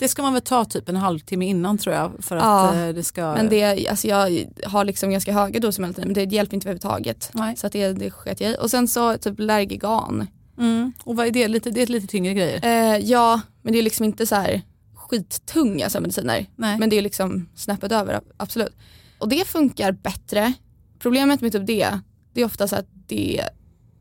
Det 0.00 0.08
ska 0.08 0.22
man 0.22 0.32
väl 0.32 0.42
ta 0.42 0.64
typ 0.64 0.88
en 0.88 0.96
halvtimme 0.96 1.46
innan 1.46 1.78
tror 1.78 1.94
jag 1.94 2.12
för 2.20 2.36
att 2.36 2.42
Ja, 2.42 2.74
eh, 2.74 2.94
det 2.94 3.02
ska... 3.02 3.34
Men 3.34 3.48
det, 3.48 3.88
alltså 3.88 4.08
jag 4.08 4.46
har 4.64 4.84
liksom 4.84 5.10
ganska 5.10 5.32
höga 5.32 5.60
doser 5.60 5.80
melatonin 5.80 6.08
men 6.08 6.14
det 6.14 6.34
hjälper 6.34 6.54
inte 6.54 6.68
överhuvudtaget. 6.68 7.30
Nej. 7.32 7.56
Så 7.56 7.66
att 7.66 7.72
det, 7.72 7.92
det 7.92 8.10
sket 8.10 8.40
jag 8.40 8.50
i. 8.50 8.56
Och 8.60 8.70
sen 8.70 8.88
så 8.88 9.18
typ 9.18 9.38
Lergigan. 9.38 10.26
Mm. 10.58 10.92
Och 11.04 11.16
vad 11.16 11.26
är 11.26 11.30
det? 11.30 11.48
Lite, 11.48 11.70
det 11.70 11.82
är 11.82 11.86
lite 11.86 12.06
tyngre 12.06 12.34
grejer. 12.34 12.60
Eh, 12.64 12.98
ja, 12.98 13.40
men 13.62 13.72
det 13.72 13.78
är 13.78 13.82
liksom 13.82 14.04
inte 14.04 14.26
så 14.26 14.34
här 14.34 14.62
skittunga 14.94 15.90
sömnmediciner. 15.90 16.46
Nej. 16.56 16.78
Men 16.78 16.90
det 16.90 16.98
är 16.98 17.02
liksom 17.02 17.48
snäppet 17.54 17.92
över, 17.92 18.20
absolut. 18.36 18.76
Och 19.18 19.28
det 19.28 19.46
funkar 19.46 19.92
bättre. 19.92 20.52
Problemet 20.98 21.40
med 21.40 21.52
typ 21.52 21.66
det, 21.66 21.98
det 22.32 22.40
är 22.40 22.44
ofta 22.44 22.68
så 22.68 22.76
att 22.76 22.86
det 23.06 23.40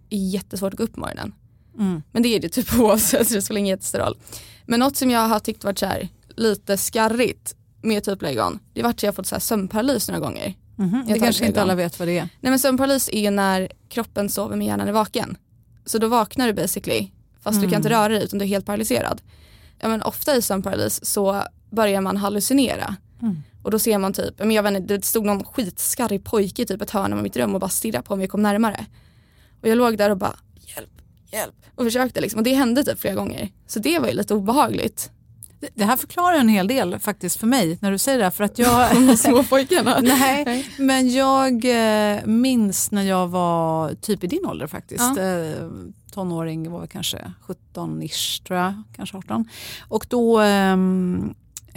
är 0.09 0.17
jättesvårt 0.17 0.73
att 0.73 0.77
gå 0.77 0.83
upp 0.83 0.93
på 0.93 0.99
morgonen. 0.99 1.33
Mm. 1.79 2.03
Men 2.11 2.23
det 2.23 2.35
är 2.35 2.39
det 2.39 2.49
typ 2.49 2.73
oavsett 2.79 3.27
så 3.27 3.33
det 3.33 3.41
spelar 3.41 3.59
ingen 3.59 3.75
jättestor 3.75 3.99
roll. 3.99 4.17
Men 4.69 4.79
något 4.79 4.97
som 4.97 5.09
jag 5.09 5.27
har 5.27 5.39
tyckt 5.39 5.63
varit 5.63 5.79
så 5.79 5.85
här, 5.85 6.07
lite 6.35 6.77
skarrigt 6.77 7.55
med 7.81 8.03
typ 8.03 8.21
Legon, 8.21 8.59
det 8.73 8.83
varit 8.83 8.93
att 8.95 9.03
jag 9.03 9.07
har 9.07 9.15
fått 9.15 9.27
så 9.27 9.35
här 9.35 9.39
sömnparalys 9.39 10.07
några 10.07 10.19
gånger. 10.19 10.53
Mhm. 10.75 11.03
Jag 11.07 11.15
Det 11.15 11.19
kanske 11.19 11.45
inte 11.45 11.61
alla 11.61 11.75
vet 11.75 11.99
vad 11.99 12.07
det 12.07 12.17
är. 12.17 12.29
Nej 12.39 12.49
men 12.49 12.59
sömnparalys 12.59 13.09
är 13.13 13.31
när 13.31 13.71
kroppen 13.89 14.29
sover 14.29 14.55
med 14.55 14.67
hjärnan 14.67 14.87
är 14.87 14.91
vaken. 14.91 15.37
Så 15.85 15.97
då 15.97 16.07
vaknar 16.07 16.47
du 16.47 16.53
basically, 16.53 17.11
fast 17.41 17.61
du 17.61 17.69
kan 17.69 17.77
inte 17.77 17.89
röra 17.89 18.07
dig 18.07 18.23
utan 18.23 18.39
du 18.39 18.45
är 18.45 18.49
helt 18.49 18.65
paralyserad. 18.65 19.21
Ja, 19.79 19.87
men 19.87 20.01
ofta 20.01 20.35
i 20.35 20.41
sömnparalys 20.41 21.05
så 21.05 21.43
börjar 21.69 22.01
man 22.01 22.17
hallucinera. 22.17 22.95
Och 23.63 23.71
då 23.71 23.79
ser 23.79 23.97
man 23.97 24.13
typ, 24.13 24.39
men 24.39 24.51
jag 24.51 24.63
vet 24.63 24.75
inte, 24.77 24.97
det 24.97 25.05
stod 25.05 25.25
någon 25.25 25.43
skitskarrig 25.43 26.23
pojke 26.23 26.61
i 26.61 26.65
typ 26.65 26.81
ett 26.81 26.91
hörn 26.91 27.13
av 27.13 27.23
mitt 27.23 27.37
rum 27.37 27.53
och 27.53 27.59
bara 27.59 27.69
stirrade 27.69 28.03
på 28.03 28.15
mig 28.15 28.25
och 28.25 28.31
kom 28.31 28.41
närmare. 28.43 28.85
Och 29.61 29.67
jag 29.67 29.77
låg 29.77 29.97
där 29.97 30.09
och 30.09 30.17
bara 30.17 30.35
hjälp, 30.55 30.98
hjälp 31.31 31.55
och 31.75 31.83
försökte 31.83 32.21
liksom 32.21 32.37
och 32.37 32.43
det 32.43 32.53
hände 32.53 32.83
typ 32.83 32.99
flera 32.99 33.15
gånger. 33.15 33.49
Så 33.67 33.79
det 33.79 33.99
var 33.99 34.07
ju 34.07 34.13
lite 34.13 34.33
obehagligt. 34.33 35.11
Det, 35.75 35.83
här 35.83 35.97
förklarar 35.97 36.37
en 36.37 36.49
hel 36.49 36.67
del 36.67 36.99
faktiskt 36.99 37.39
för 37.39 37.47
mig 37.47 37.77
när 37.81 37.91
du 37.91 37.97
säger 37.97 38.17
det 38.17 38.23
här. 38.23 38.31
För 38.31 38.43
att 38.43 38.59
jag, 38.59 38.95
De 39.07 39.17
små 39.17 39.43
pojkarna. 39.43 39.99
Nej, 40.03 40.67
men 40.77 41.09
jag 41.09 41.65
eh, 41.65 42.25
minns 42.25 42.91
när 42.91 43.03
jag 43.03 43.27
var 43.27 43.93
typ 43.93 44.23
i 44.23 44.27
din 44.27 44.45
ålder 44.45 44.67
faktiskt. 44.67 45.17
Ja. 45.17 45.23
Eh, 45.23 45.69
tonåring 46.11 46.71
var 46.71 46.79
jag 46.79 46.89
kanske 46.89 47.31
17-ish 47.47 48.43
tror 48.43 48.59
jag, 48.59 48.83
kanske 48.95 49.17
18. 49.17 49.49
Och 49.87 50.05
då 50.09 50.41
eh, 50.41 50.77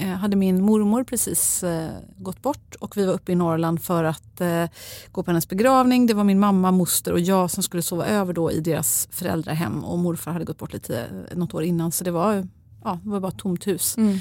Eh, 0.03 0.09
hade 0.09 0.37
min 0.37 0.63
mormor 0.63 1.05
precis 1.05 1.63
eh, 1.63 1.91
gått 2.17 2.43
bort 2.43 2.75
och 2.81 2.97
vi 2.97 3.07
var 3.07 3.15
uppe 3.15 3.33
i 3.33 3.35
Norrland 3.35 3.83
för 3.83 4.05
att 4.05 4.41
eh, 4.41 4.65
gå 5.13 5.23
på 5.23 5.31
hennes 5.31 5.49
begravning. 5.49 6.07
Det 6.07 6.15
var 6.15 6.25
min 6.25 6.39
mamma, 6.39 6.71
moster 6.71 7.13
och 7.13 7.21
jag 7.21 7.51
som 7.51 7.63
skulle 7.63 7.83
sova 7.83 8.07
över 8.07 8.33
då 8.33 8.53
i 8.53 8.61
deras 8.61 9.09
föräldrahem 9.11 9.85
och 9.85 9.99
morfar 9.99 10.33
hade 10.33 10.45
gått 10.45 10.59
bort 10.59 10.73
lite, 10.73 11.01
eh, 11.01 11.37
något 11.37 11.55
år 11.55 11.63
innan 11.63 11.93
så 11.93 12.05
det 12.05 12.11
var, 12.11 12.49
ja, 12.85 12.99
det 13.05 13.11
var 13.11 13.21
bara 13.21 13.29
ett 13.29 13.39
tomt 13.39 13.67
hus. 13.67 13.97
Mm. 13.97 14.19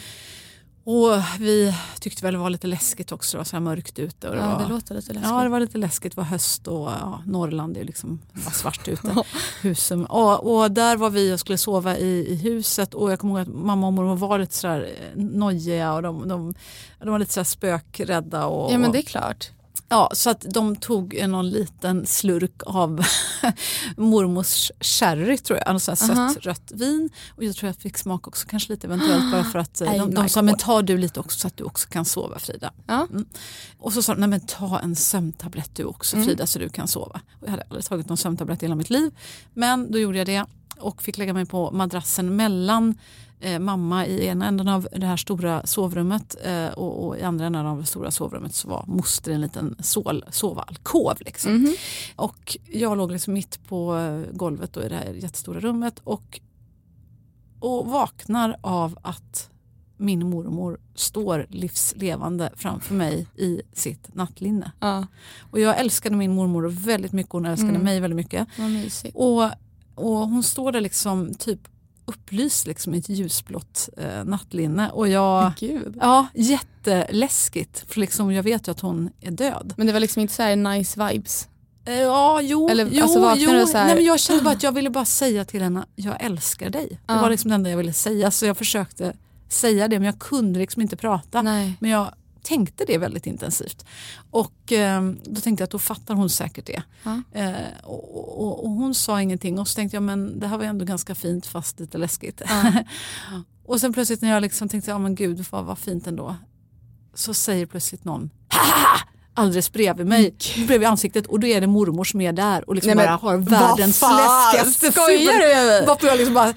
Och 0.83 1.11
vi 1.39 1.75
tyckte 1.99 2.23
väl 2.23 2.33
det 2.33 2.39
var 2.39 2.49
lite 2.49 2.67
läskigt 2.67 3.11
också, 3.11 3.37
det 3.37 3.39
var 3.39 3.45
så 3.45 3.55
här 3.55 3.61
mörkt 3.61 3.99
ute. 3.99 4.29
Och 4.29 4.35
det 4.35 4.41
Ja, 4.41 4.47
var, 4.57 4.63
det 4.63 4.69
låter 4.69 4.95
lite 4.95 5.13
läskigt. 5.13 5.31
Ja, 5.31 5.43
det 5.43 5.49
var 5.49 5.59
lite 5.59 5.77
läskigt. 5.77 6.15
Det 6.15 6.17
var 6.17 6.25
höst 6.25 6.67
och 6.67 6.87
ja, 6.91 7.21
Norrland 7.25 7.77
är 7.77 7.83
liksom 7.83 8.19
var 8.33 8.51
svart 8.51 8.87
ute. 8.87 9.15
Husen. 9.61 10.05
Och, 10.05 10.55
och 10.55 10.71
där 10.71 10.97
var 10.97 11.09
vi 11.09 11.33
och 11.33 11.39
skulle 11.39 11.57
sova 11.57 11.97
i, 11.97 12.25
i 12.29 12.35
huset 12.35 12.93
och 12.93 13.11
jag 13.11 13.19
kommer 13.19 13.33
ihåg 13.33 13.41
att 13.41 13.55
mamma 13.55 13.87
och 13.87 13.93
mormor 13.93 14.15
var 14.15 14.39
lite 14.39 14.55
sådär 14.55 14.89
eh, 14.99 15.23
nojiga 15.23 15.93
och 15.93 16.01
de, 16.01 16.27
de, 16.27 16.53
de 16.99 17.09
var 17.09 17.19
lite 17.19 17.33
sådär 17.33 17.43
spökrädda. 17.43 18.45
Och, 18.45 18.73
Ja 18.73 18.77
men 18.77 18.91
det 18.91 18.97
är 18.99 19.03
klart. 19.03 19.51
Ja, 19.91 20.09
så 20.13 20.29
att 20.29 20.45
de 20.53 20.75
tog 20.75 21.13
en 21.13 21.31
någon 21.31 21.49
liten 21.49 22.05
slurk 22.05 22.61
av 22.65 23.05
mormors 23.97 24.71
sherry 24.79 25.37
tror 25.37 25.59
jag, 25.59 25.67
Aha. 25.67 25.79
sött 25.79 26.45
rött 26.45 26.71
vin. 26.71 27.09
Och 27.35 27.43
jag 27.43 27.55
tror 27.55 27.67
jag 27.67 27.75
fick 27.75 27.97
smak 27.97 28.27
också, 28.27 28.47
kanske 28.47 28.73
lite 28.73 28.87
eventuellt 28.87 29.31
bara 29.31 29.43
för 29.43 29.59
att 29.59 29.81
eh, 29.81 29.93
de, 29.93 30.13
de 30.13 30.29
sa 30.29 30.41
men 30.41 30.57
ta 30.57 30.81
du 30.81 30.97
lite 30.97 31.19
också 31.19 31.39
så 31.39 31.47
att 31.47 31.57
du 31.57 31.63
också 31.63 31.89
kan 31.89 32.05
sova 32.05 32.39
Frida. 32.39 32.73
Ja. 32.87 33.07
Mm. 33.11 33.25
Och 33.79 33.93
så 33.93 34.01
sa 34.01 34.13
de, 34.13 34.19
nej 34.19 34.29
men 34.29 34.39
ta 34.39 34.79
en 34.79 34.95
sömntablett 34.95 35.75
du 35.75 35.83
också 35.83 36.15
Mm. 36.15 36.27
Frida 36.27 36.47
så 36.47 36.59
du 36.59 36.69
kan 36.69 36.87
sova. 36.87 37.21
Och 37.33 37.47
jag 37.47 37.51
hade 37.51 37.63
aldrig 37.63 37.85
tagit 37.85 38.09
någon 38.09 38.17
sömntablett 38.17 38.63
i 38.63 38.65
hela 38.65 38.75
mitt 38.75 38.89
liv. 38.89 39.11
Men 39.53 39.91
då 39.91 39.99
gjorde 39.99 40.17
jag 40.17 40.27
det 40.27 40.45
och 40.77 41.01
fick 41.01 41.17
lägga 41.17 41.33
mig 41.33 41.45
på 41.45 41.71
madrassen 41.71 42.35
mellan 42.35 42.97
eh, 43.41 43.59
mamma 43.59 44.05
i 44.07 44.25
ena 44.27 44.47
änden 44.47 44.67
av 44.67 44.87
det 44.91 45.05
här 45.05 45.17
stora 45.17 45.67
sovrummet 45.67 46.35
eh, 46.43 46.67
och, 46.67 47.07
och 47.07 47.17
i 47.17 47.21
andra 47.23 47.45
änden 47.45 47.65
av 47.65 47.79
det 47.79 47.85
stora 47.85 48.11
sovrummet 48.11 48.53
så 48.55 48.67
var 48.67 48.83
moster 48.87 49.31
en 49.31 49.41
liten 49.41 49.75
sol, 49.79 50.25
sovalkov. 50.29 51.13
Liksom. 51.19 51.53
Mhm. 51.53 51.73
Och 52.15 52.57
jag 52.65 52.97
låg 52.97 53.11
liksom 53.11 53.33
mitt 53.33 53.67
på 53.67 53.97
golvet 54.33 54.73
då 54.73 54.83
i 54.83 54.89
det 54.89 54.95
här 54.95 55.13
jättestora 55.13 55.59
rummet 55.59 55.99
och, 56.03 56.39
och 57.59 57.85
vaknar 57.87 58.57
av 58.61 58.97
att 59.01 59.47
min 59.97 60.29
mormor 60.29 60.79
står 60.95 61.45
livslevande 61.49 62.49
framför 62.55 62.93
mig 62.95 63.27
i 63.35 63.61
sitt 63.73 64.15
nattlinne. 64.15 64.71
Ja, 64.79 65.07
Och 65.51 65.59
jag 65.59 65.79
älskade 65.79 66.15
min 66.15 66.31
mormor 66.35 66.67
väldigt 66.67 67.11
mycket 67.11 67.33
och 67.33 67.39
hon 67.39 67.45
älskade 67.49 67.69
Mm. 67.71 67.83
mig 67.83 67.99
väldigt 67.99 68.15
mycket. 68.15 68.47
Och, 69.13 69.43
och 69.95 70.17
hon 70.29 70.43
står 70.43 70.71
där 70.71 70.81
liksom 70.81 71.33
typ 71.33 71.59
upplyst 72.11 72.67
liksom 72.67 72.93
i 72.93 72.97
ett 72.97 73.09
ljusblått 73.09 73.89
eh, 73.97 74.23
nattlinne. 74.23 74.89
Och 74.89 75.07
jag, 75.07 75.51
Gud. 75.59 75.97
ja, 76.01 76.27
jätteläskigt 76.35 77.83
för 77.87 77.99
liksom 77.99 78.31
jag 78.33 78.43
vet 78.43 78.67
ju 78.67 78.71
att 78.71 78.79
hon 78.79 79.09
är 79.21 79.31
död. 79.31 79.73
Men 79.77 79.87
det 79.87 79.93
var 79.93 79.99
liksom 79.99 80.21
inte 80.21 80.33
så 80.33 80.43
här 80.43 80.55
nice 80.55 81.07
vibes. 81.07 81.47
Eh, 81.85 81.93
Ja, 82.01 82.41
jo, 82.41 82.69
Eller, 82.69 82.87
jo, 82.91 83.03
alltså, 83.03 83.19
jo. 83.37 83.49
här- 83.51 83.85
Nej, 83.85 83.95
men 83.95 84.03
jag 84.05 84.19
kände 84.19 84.43
bara 84.43 84.53
att 84.53 84.63
jag 84.63 84.71
ville 84.71 84.89
bara 84.89 85.05
säga 85.05 85.45
till 85.45 85.61
henne, 85.61 85.85
jag 85.95 86.23
älskar 86.23 86.69
dig. 86.69 86.87
Det 86.89 87.13
Ja. 87.13 87.21
var 87.21 87.29
liksom 87.29 87.49
det 87.49 87.55
enda 87.55 87.69
jag 87.69 87.77
ville 87.77 87.93
säga 87.93 88.31
så 88.31 88.45
jag 88.45 88.57
försökte 88.57 89.13
säga 89.49 89.87
det 89.87 89.99
men 89.99 90.05
jag 90.05 90.19
kunde 90.19 90.59
liksom 90.59 90.81
inte 90.81 90.95
prata. 90.97 91.41
Nej. 91.41 91.73
Men 91.79 91.91
jag 91.91 92.13
tänkte 92.43 92.85
det 92.85 92.97
väldigt 92.97 93.25
intensivt. 93.27 93.85
Och 94.31 94.71
eh, 94.71 95.01
då 95.23 95.41
tänkte 95.41 95.61
jag 95.61 95.65
att 95.65 95.71
då 95.71 95.79
fattar 95.79 96.13
hon 96.13 96.29
säkert 96.29 96.65
det. 96.65 96.83
Eh, 97.33 97.51
och, 97.83 98.41
och, 98.41 98.63
och 98.63 98.69
hon 98.69 98.95
sa 98.95 99.21
ingenting 99.21 99.59
och 99.59 99.67
så 99.67 99.75
tänkte 99.75 99.95
jag 99.95 100.03
men 100.03 100.39
det 100.39 100.47
här 100.47 100.57
var 100.57 100.65
ändå 100.65 100.85
ganska 100.85 101.15
fint 101.15 101.45
fast 101.45 101.79
lite 101.79 101.97
läskigt. 101.97 102.41
och 103.65 103.81
sen 103.81 103.93
plötsligt 103.93 104.21
när 104.21 104.29
jag 104.29 104.41
liksom 104.41 104.69
tänkte, 104.69 104.91
ja 104.91 104.97
men 104.97 105.15
gud 105.15 105.45
vad, 105.49 105.65
vad 105.65 105.77
fint 105.77 106.07
ändå. 106.07 106.35
Så 107.13 107.33
säger 107.33 107.65
plötsligt 107.65 108.03
någon, 108.03 108.29
"Haha!" 108.47 108.99
alldeles 109.33 109.71
bredvid 109.71 110.07
mig, 110.07 110.35
bredvid 110.67 110.87
ansiktet 110.87 111.27
och 111.27 111.39
då 111.39 111.47
är 111.47 111.61
det 111.61 111.67
mormor 111.67 112.03
som 112.03 112.21
är 112.21 112.33
där 112.33 112.69
och 112.69 112.75
liksom 112.75 112.87
Nej, 112.87 112.95
men 112.95 113.05
bara 113.05 113.15
har 113.15 113.37
världens 113.37 114.01
läskigaste 114.01 115.01
mig? 115.07 115.85
Varpå 115.87 116.07
jag 116.07 116.17
liksom 116.17 116.33
bara 116.33 116.53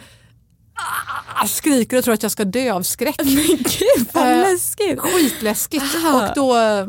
ah, 1.43 1.47
skriker 1.47 1.99
och 1.99 2.05
tror 2.05 2.15
att 2.15 2.23
jag 2.23 2.33
ska 2.33 2.45
dö 2.45 2.73
av 2.73 2.83
skräck. 2.83 3.17
Men 3.25 3.35
gud 3.57 4.07
vad 4.13 4.25
Eh, 4.33 4.39
läskigt. 4.39 5.01
Skitläskigt. 5.01 5.85
Aha. 5.97 6.29
Och 6.29 6.35
då 6.35 6.57
eh, 6.59 6.87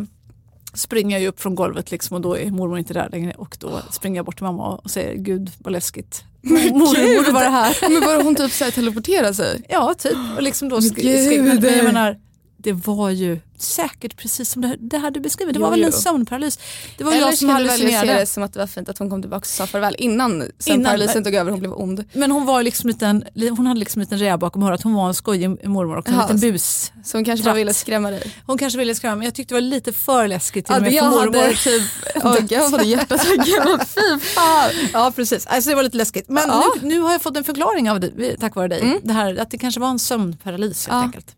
springer 0.74 1.20
jag 1.20 1.28
upp 1.28 1.42
från 1.42 1.56
golvet 1.56 1.92
liksom 1.92 2.16
och 2.16 2.22
då 2.22 2.38
är 2.38 2.52
mormor 2.52 2.78
inte 2.80 2.94
där 2.94 3.10
längre 3.12 3.34
och 3.38 3.58
då 3.60 3.82
springer 3.92 4.16
jag 4.16 4.26
bort 4.26 4.36
till 4.36 4.46
mamma 4.46 4.68
och 4.76 4.92
säger 4.92 5.16
gud 5.16 5.52
vad 5.58 5.72
läskigt. 5.74 6.24
Mormor 6.42 7.18
borde 7.18 7.32
vara 7.32 7.50
här. 7.50 7.78
Men 7.90 8.02
bara 8.02 8.24
hon 8.24 8.36
typ 8.36 8.52
så 8.52 8.64
här 8.64 8.72
teleporterar 8.72 9.34
sig? 9.34 9.62
Ja 9.70 9.94
typ 9.94 10.18
och 10.36 10.44
liksom 10.44 10.70
då 10.70 10.78
sk- 10.78 10.92
skrev 11.26 11.44
men 11.44 11.64
jag 11.64 11.84
menar 11.86 12.18
det 12.66 12.74
var 12.88 13.10
ju 13.10 13.40
säkert 13.58 14.18
precis 14.18 14.50
som 14.50 14.62
det, 14.62 14.68
här- 14.68 14.78
det 14.80 14.98
här 14.98 15.12
du 15.12 15.20
beskriver. 15.20 15.54
Det 15.54 15.60
Jo, 15.60 15.64
var 15.66 15.72
väl 15.72 15.84
en 15.84 15.92
sömnparalys. 15.92 16.60
Det 16.98 17.04
var 17.04 17.12
Eller 17.12 17.22
jag 17.22 17.38
som 17.38 17.48
du 17.48 17.54
välja 17.54 17.72
hallucinerade. 17.72 18.14
det 18.20 18.26
som 18.26 18.44
att 18.44 18.54
det 18.54 18.60
var 18.60 18.68
fint 18.68 18.90
att 18.90 18.98
hon 18.98 19.10
kom 19.10 19.22
tillbaka 19.22 19.40
och 19.40 19.46
sa 19.46 19.68
farväl 19.68 19.96
innan 20.00 20.44
sömnparalysen 20.60 21.24
tog 21.24 21.34
över 21.34 21.52
hon 21.52 21.60
blev 21.60 21.74
ond? 21.74 22.04
Men 22.14 22.32
hon, 22.32 22.46
var 22.46 22.64
liksom 22.64 22.88
lite 22.88 23.06
en, 23.06 23.24
hon 23.58 23.68
hade 23.68 23.80
liksom 23.80 24.00
en 24.00 24.04
liten 24.04 24.20
räv 24.20 24.40
bakom 24.40 24.64
örat. 24.64 24.82
Hon 24.84 24.94
var 24.94 25.08
en 25.08 25.14
skojig 25.14 25.68
mormor 25.68 25.98
och 25.98 26.08
en 26.10 26.14
Jaha, 26.14 26.24
liten 26.34 26.40
bus. 26.52 26.92
Så 27.04 27.18
hon 27.18 27.26
kanske 27.26 27.44
bara 27.44 27.54
ville 27.56 27.74
skrämma 27.74 28.12
dig? 28.12 28.34
Hon 28.46 28.58
kanske 28.58 28.80
ville 28.80 28.96
skrämma 28.96 29.16
men 29.16 29.26
jag 29.26 29.36
tyckte 29.36 29.54
det 29.54 29.62
var 29.62 29.62
lite 29.70 29.94
för 29.94 30.28
läskigt 30.28 30.66
till 30.66 30.74
Ja, 30.74 30.78
och 30.78 30.84
med 30.84 30.94
jag 30.94 31.04
för 31.14 31.20
mormor. 31.26 31.40
hade 31.42 31.56
typ, 31.56 31.84
gud, 32.50 32.52
jag 32.52 32.70
hade 32.70 32.84
hjärtattack. 32.84 33.48
Fy 33.88 34.20
fan. 34.26 34.72
Ja 34.94 35.12
precis, 35.16 35.46
alltså, 35.48 35.70
det 35.70 35.76
var 35.76 35.84
lite 35.84 35.98
läskigt. 35.98 36.30
Men 36.30 36.44
Ja. 36.50 36.64
nu, 36.82 36.88
nu 36.88 37.00
har 37.00 37.12
jag 37.12 37.22
fått 37.22 37.38
en 37.38 37.44
förklaring 37.44 37.90
av 37.92 38.00
dig, 38.00 38.38
tack 38.40 38.56
vare 38.56 38.68
dig. 38.68 38.82
Mm. 38.82 39.00
Det 39.04 39.14
här, 39.14 39.36
att 39.42 39.52
det 39.52 39.58
kanske 39.58 39.80
var 39.80 39.90
en 39.90 40.00
sömnparalys 40.00 40.88
helt 40.88 40.96
Ja. 40.96 41.02
enkelt. 41.04 41.36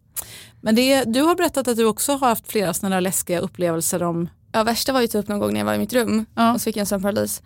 Men 0.61 0.75
det, 0.75 1.03
du 1.03 1.21
har 1.21 1.35
berättat 1.35 1.67
att 1.67 1.77
du 1.77 1.85
också 1.85 2.11
har 2.15 2.27
haft 2.29 2.51
flera 2.51 2.73
sådana 2.73 2.99
läskiga 2.99 3.39
upplevelser 3.39 4.03
om... 4.03 4.29
Ja 4.51 4.63
värsta 4.63 4.93
var 4.93 5.01
ju 5.01 5.07
typ 5.07 5.27
någon 5.27 5.39
gång 5.39 5.53
när 5.53 5.59
jag 5.59 5.65
var 5.65 5.73
i 5.73 5.77
mitt 5.77 5.93
rum 5.93 6.25
Ja. 6.35 6.53
och 6.53 6.61
så 6.61 6.63
fick 6.63 6.75
jag 6.75 6.79
en 6.81 6.85
sömnparalys. 6.85 7.41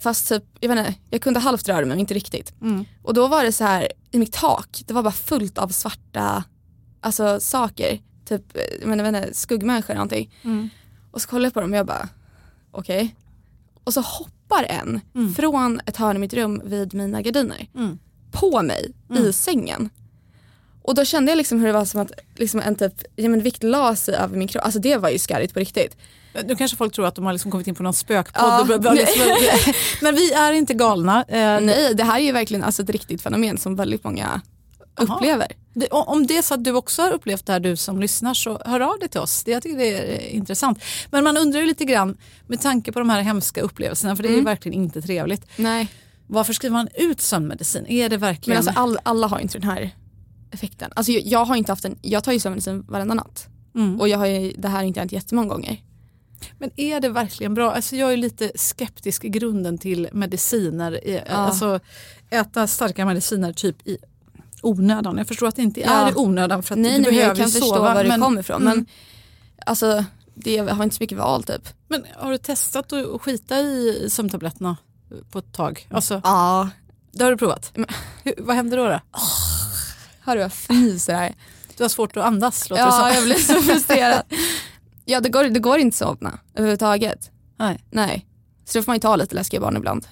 Fast 0.00 0.28
typ, 0.28 0.44
jag 0.60 0.68
vet 0.68 0.78
inte, 0.78 0.94
jag 1.10 1.20
kunde 1.22 1.40
halvt 1.40 1.68
röra 1.68 1.78
mig 1.78 1.86
men 1.86 1.98
inte 1.98 2.14
riktigt. 2.14 2.54
Mm. 2.62 2.84
Och 3.02 3.14
då 3.14 3.28
var 3.28 3.44
det 3.44 3.52
så 3.52 3.64
här 3.64 3.88
i 4.10 4.18
mitt 4.18 4.32
tak, 4.32 4.82
det 4.86 4.94
var 4.94 5.02
bara 5.02 5.12
fullt 5.12 5.58
av 5.58 5.68
svarta 5.68 6.44
alltså, 7.00 7.40
saker. 7.40 8.00
Typ, 8.24 8.42
jag 8.82 8.88
vet 8.96 9.06
inte, 9.06 9.34
skuggmänniskor 9.34 9.90
eller 9.90 9.98
någonting. 9.98 10.34
Mm. 10.44 10.68
Och 11.10 11.22
så 11.22 11.28
kollade 11.28 11.46
jag 11.46 11.54
på 11.54 11.60
dem 11.60 11.70
och 11.72 11.76
jag 11.78 11.86
bara, 11.86 12.08
okej. 12.70 13.14
Och 13.84 13.94
så 13.94 14.00
hoppar 14.00 14.64
en 14.68 15.00
Mm. 15.14 15.34
från 15.34 15.80
ett 15.86 15.96
hörn 15.96 16.16
i 16.16 16.18
mitt 16.18 16.34
rum 16.34 16.62
vid 16.64 16.94
mina 16.94 17.22
gardiner 17.22 17.66
Mm. 17.74 17.98
på 18.30 18.62
mig 18.62 18.92
i 19.18 19.32
sängen. 19.32 19.90
Och 20.88 20.94
då 20.94 21.04
kände 21.04 21.30
jag 21.30 21.36
liksom 21.36 21.60
hur 21.60 21.66
det 21.66 21.72
var 21.72 21.84
som 21.84 22.00
att 22.00 22.12
liksom 22.36 22.60
en 22.60 22.76
typ, 22.76 22.92
ja, 23.16 23.28
men 23.28 23.42
vikt 23.42 23.62
la 23.62 23.96
sig 23.96 24.14
över 24.14 24.36
min 24.36 24.48
kropp. 24.48 24.64
Alltså 24.64 24.80
det 24.80 24.96
var 24.96 25.08
ju 25.10 25.18
skarrigt 25.18 25.54
på 25.54 25.60
riktigt. 25.60 25.96
Nu 26.44 26.56
kanske 26.56 26.76
folk 26.76 26.94
tror 26.94 27.06
att 27.06 27.14
de 27.14 27.24
har 27.24 27.32
liksom 27.32 27.50
kommit 27.50 27.66
in 27.66 27.74
på 27.74 27.82
någon 27.82 27.94
spökpodd. 27.94 28.80
Ja. 28.84 28.92
liksom, 28.92 29.22
men 30.02 30.14
vi 30.14 30.32
är 30.32 30.52
inte 30.52 30.74
galna. 30.74 31.24
Eh, 31.28 31.60
Nej 31.60 31.94
det 31.94 32.04
här 32.04 32.18
är 32.18 32.24
ju 32.24 32.32
verkligen 32.32 32.64
alltså, 32.64 32.82
ett 32.82 32.90
riktigt 32.90 33.22
fenomen 33.22 33.58
som 33.58 33.76
väldigt 33.76 34.04
många 34.04 34.40
upplever. 34.96 35.52
Det, 35.74 35.86
om 35.86 36.26
det 36.26 36.36
är 36.36 36.42
så 36.42 36.54
att 36.54 36.64
du 36.64 36.72
också 36.72 37.02
har 37.02 37.12
upplevt 37.12 37.46
det 37.46 37.52
här 37.52 37.60
du 37.60 37.76
som 37.76 38.00
lyssnar 38.00 38.34
så 38.34 38.62
hör 38.64 38.80
av 38.80 38.98
dig 38.98 39.08
till 39.08 39.20
oss. 39.20 39.44
Det, 39.44 39.50
jag 39.50 39.62
tycker 39.62 39.78
det 39.78 39.98
är 39.98 40.12
eh, 40.12 40.36
intressant. 40.36 40.82
Men 41.10 41.24
man 41.24 41.36
undrar 41.36 41.60
ju 41.60 41.66
lite 41.66 41.84
grann 41.84 42.16
med 42.46 42.60
tanke 42.60 42.92
på 42.92 42.98
de 42.98 43.10
här 43.10 43.20
hemska 43.20 43.60
upplevelserna 43.60 44.16
för 44.16 44.22
det 44.22 44.28
är 44.28 44.36
ju 44.36 44.44
verkligen 44.44 44.82
inte 44.82 45.02
trevligt. 45.02 45.46
Nej. 45.56 45.88
Varför 46.26 46.52
skriver 46.52 46.72
man 46.72 46.88
ut 46.94 47.20
sömnmedicin? 47.20 47.86
Är 47.86 48.08
det 48.08 48.16
Men 48.16 48.20
verkligen... 48.20 48.56
alltså 48.56 48.72
all, 48.76 48.98
alla 49.02 49.26
har 49.26 49.38
inte 49.38 49.58
den 49.58 49.70
här 49.70 49.94
effekten. 50.50 50.90
Alltså 50.96 51.12
jag, 51.12 51.22
jag 51.26 51.44
har 51.44 51.56
inte 51.56 51.72
haft 51.72 51.84
en, 51.84 51.98
jag 52.02 52.24
tar 52.24 52.32
ju 52.32 52.40
sömnmedicin 52.40 52.84
varenda 52.88 53.14
natt. 53.14 53.46
Mm. 53.74 54.00
Och 54.00 54.08
jag 54.08 54.18
har 54.18 54.26
ju, 54.26 54.52
det 54.58 54.68
här 54.68 54.76
har 54.76 54.82
inte 54.84 55.00
hänt 55.00 55.12
jättemånga 55.12 55.48
gånger. 55.48 55.82
Men 56.58 56.70
är 56.76 57.00
det 57.00 57.08
verkligen 57.08 57.54
bra? 57.54 57.72
Alltså 57.72 57.96
jag 57.96 58.12
är 58.12 58.16
lite 58.16 58.52
skeptisk 58.54 59.24
i 59.24 59.28
grunden 59.28 59.78
till 59.78 60.08
mediciner. 60.12 61.04
I- 61.08 61.22
Alltså 61.28 61.80
äta 62.30 62.66
starka 62.66 63.04
mediciner 63.06 63.52
typ 63.52 63.86
i 63.88 63.98
onödan. 64.62 65.18
Jag 65.18 65.28
förstår 65.28 65.46
att 65.48 65.56
det 65.56 65.62
inte 65.62 65.80
Ja. 65.80 65.90
är 65.90 66.10
i 66.10 66.14
onödan 66.16 66.62
för 66.62 66.74
att 66.74 66.78
nej, 66.78 66.92
du 66.92 66.98
nej 67.02 67.10
behöver 67.10 67.28
jag 67.28 67.36
kan 67.36 67.46
ju 67.46 67.52
förstå 67.52 67.66
sova. 67.66 67.94
var 67.94 68.02
det 68.02 68.08
men, 68.08 68.20
kommer 68.20 68.40
ifrån. 68.40 68.62
Mm. 68.62 68.76
Men 68.76 68.86
alltså 69.66 70.04
det, 70.34 70.56
har 70.58 70.84
inte 70.84 70.96
så 70.96 71.02
mycket 71.02 71.18
val 71.18 71.42
typ. 71.42 71.68
men 71.88 72.04
har 72.16 72.30
du 72.32 72.38
testat 72.38 72.92
att 72.92 73.20
skita 73.22 73.58
i 73.60 74.06
sömntabletterna 74.10 74.76
på 75.30 75.38
ett 75.38 75.52
tag? 75.52 75.86
Alltså, 75.90 76.20
Ja. 76.24 76.68
det 77.12 77.24
har 77.24 77.30
du 77.30 77.36
provat? 77.36 77.70
Men- 77.74 77.86
Hur, 78.24 78.34
vad 78.38 78.56
händer 78.56 78.76
då? 78.76 78.84
då? 78.88 79.00
Hör 80.28 80.36
du 80.36 80.40
jag 80.42 80.52
fnyser 80.52 81.14
här? 81.14 81.34
Du 81.76 81.84
har 81.84 81.88
svårt 81.88 82.16
att 82.16 82.24
andas 82.24 82.70
låter 82.70 82.82
det 82.82 82.88
Ja 82.88 82.98
som. 82.98 83.14
jag 83.14 83.24
blir 83.24 83.36
så 83.36 83.62
frustrerad. 83.62 84.22
Ja 85.04 85.20
det 85.20 85.28
går, 85.28 85.44
det 85.44 85.60
går 85.60 85.78
inte 85.78 85.94
att 85.94 85.98
somna 86.18 86.38
överhuvudtaget. 86.54 87.30
Nej. 87.58 87.78
Nej. 87.90 88.26
Så 88.64 88.78
då 88.78 88.82
får 88.82 88.90
man 88.90 88.96
ju 88.96 89.00
ta 89.00 89.16
lite 89.16 89.34
läskiga 89.34 89.60
barn 89.60 89.76
ibland. 89.76 90.06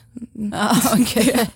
Ja, 0.52 0.76
okej. 1.00 1.50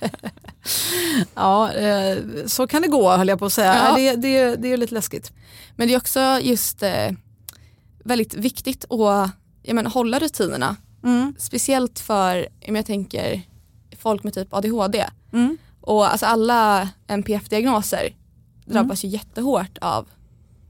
ja, 1.34 1.72
eh, 1.72 2.18
så 2.46 2.66
kan 2.66 2.82
det 2.82 2.88
gå 2.88 3.10
höll 3.10 3.28
jag 3.28 3.38
på 3.38 3.46
att 3.46 3.52
säga. 3.52 3.74
Ja. 3.74 3.94
Det, 3.96 4.16
det, 4.16 4.56
det 4.56 4.72
är 4.72 4.76
lite 4.76 4.94
läskigt. 4.94 5.32
Men 5.76 5.88
det 5.88 5.94
är 5.94 5.98
också 5.98 6.38
just 6.42 6.82
eh, 6.82 7.10
väldigt 8.04 8.34
viktigt 8.34 8.84
att 8.92 9.30
jag 9.62 9.74
menar, 9.74 9.90
hålla 9.90 10.18
rutinerna. 10.18 10.76
Mm. 11.04 11.34
Speciellt 11.38 11.98
för, 12.00 12.48
om 12.68 12.76
jag 12.76 12.86
tänker 12.86 13.42
folk 13.98 14.22
med 14.22 14.34
typ 14.34 14.54
ADHD. 14.54 15.06
Mm. 15.32 15.58
Och 15.80 16.12
alltså 16.12 16.26
alla 16.26 16.88
NPF-diagnoser 17.06 18.14
drabbas 18.72 19.04
ju 19.04 19.08
jättehårt 19.08 19.78
av 19.80 20.08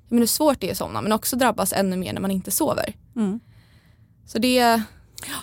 menar, 0.08 0.20
hur 0.20 0.26
svårt 0.26 0.60
det 0.60 0.66
är 0.66 0.70
att 0.72 0.78
somna 0.78 1.02
men 1.02 1.12
också 1.12 1.36
drabbas 1.36 1.72
ännu 1.72 1.96
mer 1.96 2.12
när 2.12 2.20
man 2.20 2.30
inte 2.30 2.50
sover. 2.50 2.94
Mm. 3.16 3.40
Så 4.26 4.38
det, 4.38 4.60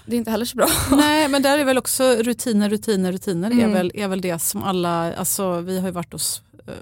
det 0.06 0.16
är 0.16 0.18
inte 0.18 0.32
heller 0.32 0.46
så 0.46 0.58
bra. 0.58 0.68
Nej 0.92 1.28
men 1.28 1.42
där 1.42 1.58
är 1.58 1.64
väl 1.66 1.78
också 1.78 2.04
rutiner, 2.04 2.70
rutiner, 2.70 3.12
rutiner 3.12 3.50
är, 3.52 3.54
Mm. 3.54 3.72
väl, 3.74 3.92
är 3.94 4.08
väl 4.08 4.22
det 4.22 4.40
som 4.40 4.64
alla, 4.64 5.14
alltså 5.14 5.62
vi 5.62 5.80
har 5.80 5.88
ju 5.88 5.92
varit 5.94 6.14
hos 6.14 6.42
eh, 6.68 6.74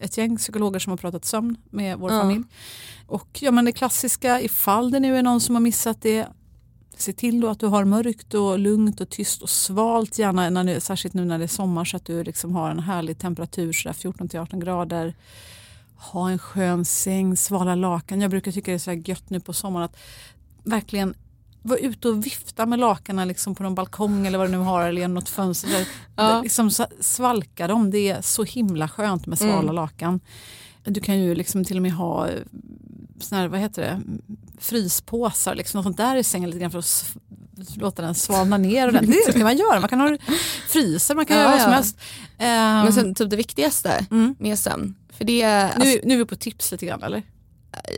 ett 0.00 0.18
gäng 0.18 0.36
psykologer 0.36 0.78
som 0.80 0.90
har 0.90 0.96
pratat 0.96 1.24
sömn 1.24 1.56
med 1.70 1.98
vår 1.98 2.12
Ja. 2.12 2.20
familj. 2.20 2.44
Och 3.06 3.38
ja 3.40 3.50
men 3.50 3.64
det 3.64 3.72
klassiska, 3.72 4.40
ifall 4.40 4.90
det 4.90 5.00
nu 5.00 5.16
är 5.16 5.22
någon 5.22 5.40
som 5.40 5.54
har 5.54 5.60
missat 5.62 6.02
det, 6.02 6.26
se 7.02 7.12
till 7.12 7.40
då 7.40 7.48
att 7.48 7.60
du 7.60 7.66
har 7.66 7.84
mörkt 7.84 8.34
och 8.34 8.58
lugnt 8.58 9.00
och 9.00 9.08
tyst 9.08 9.42
och 9.42 9.50
svalt 9.50 10.18
gärna, 10.18 10.50
när 10.50 10.64
det, 10.64 10.80
särskilt 10.80 11.14
nu 11.14 11.24
när 11.24 11.38
det 11.38 11.44
är 11.44 11.48
sommar 11.48 11.84
så 11.84 11.96
att 11.96 12.04
du 12.04 12.24
liksom 12.24 12.54
har 12.54 12.70
en 12.70 12.78
härlig 12.78 13.18
temperatur, 13.18 13.72
sådär 13.72 13.92
14-18 13.94 14.60
grader. 14.60 15.14
Ha 15.96 16.30
en 16.30 16.38
skön 16.38 16.84
säng, 16.84 17.36
svala 17.36 17.74
lakan. 17.74 18.20
Jag 18.20 18.30
brukar 18.30 18.52
tycka 18.52 18.70
det 18.70 18.76
är 18.76 18.78
så 18.78 18.90
här 18.90 19.08
gött 19.08 19.30
nu 19.30 19.40
på 19.40 19.52
sommaren 19.52 19.84
att 19.84 19.96
verkligen 20.64 21.14
vara 21.62 21.78
ute 21.78 22.08
och 22.08 22.26
vifta 22.26 22.66
med 22.66 22.78
lakanen 22.78 23.28
liksom 23.28 23.54
på 23.54 23.62
någon 23.62 23.74
balkong 23.74 24.26
eller 24.26 24.38
vad 24.38 24.46
du 24.48 24.52
nu 24.52 24.58
har 24.58 24.88
eller 24.88 25.00
genom 25.00 25.14
något 25.14 25.28
fönster. 25.28 25.88
Ja. 26.16 26.42
liksom 26.42 26.70
svalka 27.00 27.66
dem, 27.66 27.90
det 27.90 28.08
är 28.08 28.22
så 28.22 28.44
himla 28.44 28.88
skönt 28.88 29.26
med 29.26 29.38
svala 29.38 29.58
Mm. 29.58 29.74
lakan. 29.74 30.20
Du 30.84 31.00
kan 31.00 31.18
ju 31.20 31.34
liksom 31.34 31.64
till 31.64 31.76
och 31.76 31.82
med 31.82 31.92
ha 31.92 32.28
såna 33.24 33.40
här, 33.40 33.48
vad 33.48 33.60
heter 33.60 33.82
det, 33.82 34.00
fryspåsar, 34.58 35.54
liksom 35.54 35.78
något 35.78 35.84
sånt 35.84 35.96
där 35.96 36.16
i 36.16 36.24
sängen 36.24 36.50
lite 36.50 36.60
grann 36.60 36.70
för 36.70 36.78
att 36.78 37.16
låta 37.76 38.02
den 38.02 38.14
svalna 38.14 38.56
ner. 38.56 38.86
Och 38.86 38.92
det 38.92 39.32
kan 39.32 39.42
man 39.42 39.56
göra, 39.56 39.80
man 39.80 39.88
kan 39.88 40.00
ha 40.00 40.16
fryser, 40.68 41.14
man 41.14 41.26
kan 41.26 41.36
Ja, 41.36 41.42
göra 41.42 41.52
vad 41.52 41.60
som 41.60 41.70
ja. 41.70 41.76
helst. 41.76 41.98
Ehm, 42.38 42.84
Men 42.84 42.92
sen 42.92 43.14
typ 43.14 43.30
det 43.30 43.36
viktigaste 43.36 44.06
mm. 44.10 44.34
med 44.38 44.58
sömn, 44.58 44.94
för 45.12 45.24
det 45.24 45.42
är 45.42 45.64
alltså, 45.64 45.88
nu, 45.88 46.00
nu 46.04 46.14
är 46.14 46.18
vi 46.18 46.24
på 46.24 46.36
tips 46.36 46.72
lite 46.72 46.86
grann 46.86 47.02
eller? 47.02 47.22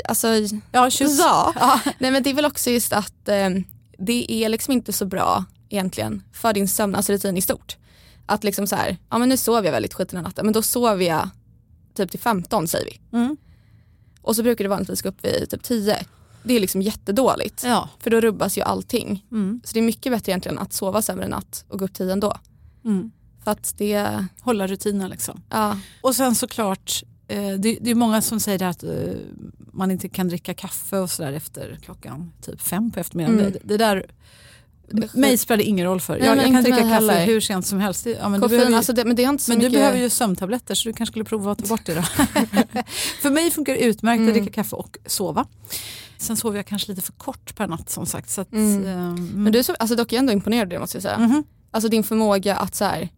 alltså 0.05 0.29
Ja, 0.73 0.91
tjus. 0.91 1.19
Ja. 1.19 1.53
Ja. 1.61 1.81
Nej 1.99 2.11
men 2.11 2.23
det 2.23 2.31
är 2.31 2.35
väl 2.35 2.45
också 2.45 2.71
just 2.71 2.93
att 2.93 3.29
eh, 3.29 3.51
det 3.99 4.33
är 4.33 4.49
liksom 4.49 4.73
inte 4.73 4.93
så 4.93 5.07
bra 5.07 5.45
egentligen 5.69 6.23
för 6.33 6.53
din 6.53 6.69
sömn, 6.69 6.95
alltså 6.95 7.13
rutin 7.13 7.37
i 7.37 7.41
stort. 7.41 7.77
Att 8.27 8.45
liksom 8.45 8.67
så 8.67 8.77
här, 8.77 8.97
ja 9.11 9.19
men 9.19 9.29
nu 9.29 9.37
sover 9.37 9.65
jag 9.65 9.73
väldigt 9.73 9.95
skit 9.95 10.09
den 10.09 10.17
här 10.17 10.25
natten 10.25 10.47
men 10.47 10.53
då 10.53 10.63
sover 10.63 11.05
jag 11.05 11.29
typ 11.95 12.11
till 12.11 12.21
15 12.21 12.69
säger 12.69 12.85
vi. 12.85 13.19
Mm. 13.19 13.37
Och 14.25 14.37
så 14.37 14.43
brukar 14.43 14.65
det 14.65 14.69
vanligtvis 14.69 15.03
gå 15.03 15.09
upp 15.09 15.25
vid 15.25 15.51
typ 15.51 15.63
10. 15.63 16.05
Det 16.43 16.57
är 16.57 16.61
liksom 16.61 16.83
jättedåligt. 16.83 17.63
Ja. 17.65 17.89
För 17.99 18.11
då 18.11 18.21
rubbas 18.21 18.59
ju 18.59 18.63
allting. 18.63 19.27
Mm. 19.33 19.61
Så 19.65 19.75
det 19.75 19.81
är 19.81 19.83
mycket 19.83 20.13
bättre 20.13 20.33
egentligen 20.33 20.59
att 20.59 20.73
sova 20.73 21.03
sämre 21.03 21.29
natt 21.29 21.65
och 21.69 21.79
gå 21.79 21.85
upp 21.85 21.95
10 21.95 22.13
ändå. 22.13 22.37
Mm. 22.85 23.11
För 23.45 23.51
att 23.51 23.75
det, 23.79 24.25
Hålla 24.41 24.67
rutinen 24.67 25.11
liksom. 25.11 25.43
ja. 25.51 25.79
Och 26.01 26.17
sen 26.17 26.35
såklart, 26.35 27.03
eh, 27.29 27.53
det, 27.53 27.79
det 27.81 27.91
är 27.91 27.95
många 27.95 28.23
som 28.23 28.41
säger 28.41 28.63
att 28.63 28.83
eh, 28.83 28.91
man 29.73 29.91
inte 29.91 30.09
kan 30.09 30.29
dricka 30.29 30.55
kaffe 30.55 30.99
och 30.99 31.11
sådär 31.11 31.33
efter 31.33 31.79
klockan 31.83 32.33
typ 32.41 32.61
fem 32.61 32.91
på 32.91 33.01
eftermiddagen. 33.01 33.41
Mm. 33.41 33.53
Det, 33.53 33.59
det 33.65 33.77
där 33.77 34.07
mig 35.15 35.39
spelar 35.39 35.57
det 35.59 35.65
ingen 35.65 35.87
roll 35.87 36.01
för. 36.01 36.19
Nej, 36.19 36.29
jag, 36.29 36.45
kan 36.45 36.63
dricka 36.63 36.77
kaffe 36.77 36.89
heller. 36.89 37.27
hur 37.27 37.41
sent 37.41 37.67
som 37.67 37.81
helst. 37.81 38.07
Ja, 38.07 38.29
men 38.29 38.33
du 38.33 38.41
Koffein, 38.41 38.49
behöver 38.51 38.71
ju, 38.71 38.77
alltså 38.77 38.93
det, 38.93 39.05
men 39.05 39.17
det 39.17 39.23
inte 39.23 39.45
så 39.45 39.51
men 39.51 39.59
mycket... 39.59 39.73
du 39.73 39.79
behöver 39.79 39.99
ju 39.99 40.11
sömntabletter 40.11 40.75
så 40.75 40.89
du 40.89 40.93
kanske 40.93 41.13
skulle 41.13 41.25
prova 41.25 41.53
att 41.53 41.59
ta 41.59 41.67
bort 41.67 41.87
det 41.87 41.95
då. 41.95 42.03
för 43.23 43.31
mig 43.31 43.51
funkar 43.51 43.73
det 43.73 43.81
utmärkt 43.81 44.19
Mm. 44.19 44.29
att 44.29 44.35
dricka 44.35 44.53
kaffe 44.53 44.77
och 44.77 44.99
sova. 45.07 45.47
Sen 46.19 46.37
sover 46.37 46.57
jag 46.57 46.67
kanske 46.67 46.93
lite 46.93 47.03
för 47.03 47.13
kort 47.13 47.55
per 47.57 47.67
natt 47.67 47.91
som 47.91 48.07
sagt. 48.07 48.31
Så 48.31 48.41
att, 48.41 48.53
Mm. 48.53 48.87
ehm, 48.87 49.31
Men 49.35 49.53
du 49.53 49.59
är 49.59 49.63
så, 49.63 49.75
alltså 49.79 49.97
dock 49.97 50.13
är 50.13 50.17
jag 50.17 50.21
ändå 50.21 50.33
imponerad 50.33 50.69
det 50.71 50.79
måste 50.79 50.97
jag 50.97 51.03
säga. 51.03 51.19
mhm. 51.19 51.45
Alltså 51.71 51.89
din 51.89 52.05
förmåga 52.05 52.57
att 52.57 52.75
så 52.75 52.85
här, 52.85 53.09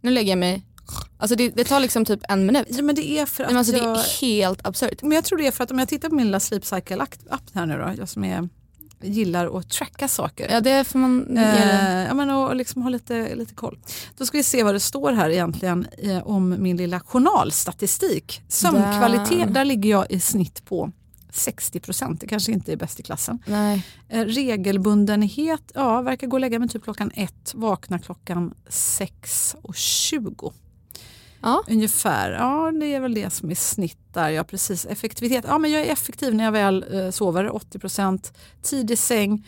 nu 0.00 0.10
lägger 0.10 0.30
jag 0.32 0.38
mig, 0.38 0.62
alltså 1.18 1.36
det, 1.36 1.48
det 1.48 1.64
tar 1.64 1.80
liksom 1.80 2.04
typ 2.04 2.20
en 2.28 2.46
minut. 2.46 2.66
ja, 2.70 2.82
men 2.82 2.94
det 2.94 3.08
är 3.18 3.26
för 3.26 3.44
att 3.44 3.50
Men 3.50 3.56
alltså, 3.58 3.72
jag... 3.76 3.82
Det 3.96 4.00
är 4.00 4.20
helt 4.20 4.66
absurt. 4.66 5.02
Men 5.02 5.12
jag 5.12 5.24
tror 5.24 5.38
det 5.38 5.46
är 5.46 5.50
för 5.50 5.64
att 5.64 5.70
om 5.70 5.78
jag 5.78 5.88
tittar 5.88 6.08
på 6.08 6.14
min 6.14 6.26
lilla 6.26 6.40
Sleep 6.40 6.62
Cycle-app 6.64 7.40
här 7.54 7.66
nu 7.66 7.78
då, 7.78 7.92
jag 7.98 8.08
som 8.08 8.24
är, 8.24 8.48
gillar 9.04 9.58
att 9.58 9.70
tracka 9.70 10.08
saker. 10.08 10.48
Ja 10.50 10.60
det 10.60 10.84
får 10.84 10.98
man 10.98 11.36
Eh, 11.36 12.06
ja, 12.06 12.14
men 12.14 12.30
och 12.30 12.56
liksom 12.56 12.82
ha 12.82 12.88
lite, 12.88 13.34
lite 13.34 13.54
koll. 13.54 13.78
Då 14.16 14.26
ska 14.26 14.38
vi 14.38 14.44
se 14.44 14.62
vad 14.62 14.74
det 14.74 14.80
står 14.80 15.12
här 15.12 15.30
egentligen 15.30 15.86
eh, 15.98 16.26
om 16.26 16.56
min 16.58 16.76
lilla 16.76 17.00
journalstatistik. 17.00 18.42
Sömnkvalitet, 18.48 19.46
Där. 19.46 19.54
där 19.54 19.64
ligger 19.64 19.90
jag 19.90 20.10
i 20.10 20.20
snitt 20.20 20.64
på 20.64 20.92
60 21.32 21.80
procent. 21.80 22.20
Det 22.20 22.26
kanske 22.26 22.52
inte 22.52 22.72
är 22.72 22.76
bäst 22.76 23.00
i 23.00 23.02
klassen. 23.02 23.38
Nej. 23.46 23.86
Eh, 24.08 24.24
regelbundenhet, 24.24 25.72
ja, 25.74 26.02
verkar 26.02 26.26
gå 26.26 26.36
och 26.36 26.40
lägga 26.40 26.58
mig 26.58 26.68
typ 26.68 26.84
klockan 26.84 27.10
ett, 27.14 27.52
vakna 27.54 27.98
klockan 27.98 28.54
6.20 28.68 30.52
Ja. 31.44 31.62
ungefär. 31.68 32.30
Ja, 32.32 32.72
det 32.80 32.94
är 32.94 33.00
väl 33.00 33.14
det 33.14 33.30
som 33.30 33.50
är 33.50 33.54
snitt 33.54 33.98
där. 34.12 34.28
Ja, 34.28 34.44
precis. 34.44 34.86
Effektivitet, 34.86 35.44
ja 35.48 35.58
men 35.58 35.70
jag 35.72 35.82
är 35.82 35.92
effektiv 35.92 36.34
när 36.34 36.44
jag 36.44 36.52
väl 36.52 36.84
eh, 36.92 37.10
sover, 37.10 37.54
80 37.54 37.78
procent. 37.78 38.32
Tidig 38.62 38.98
säng, 38.98 39.46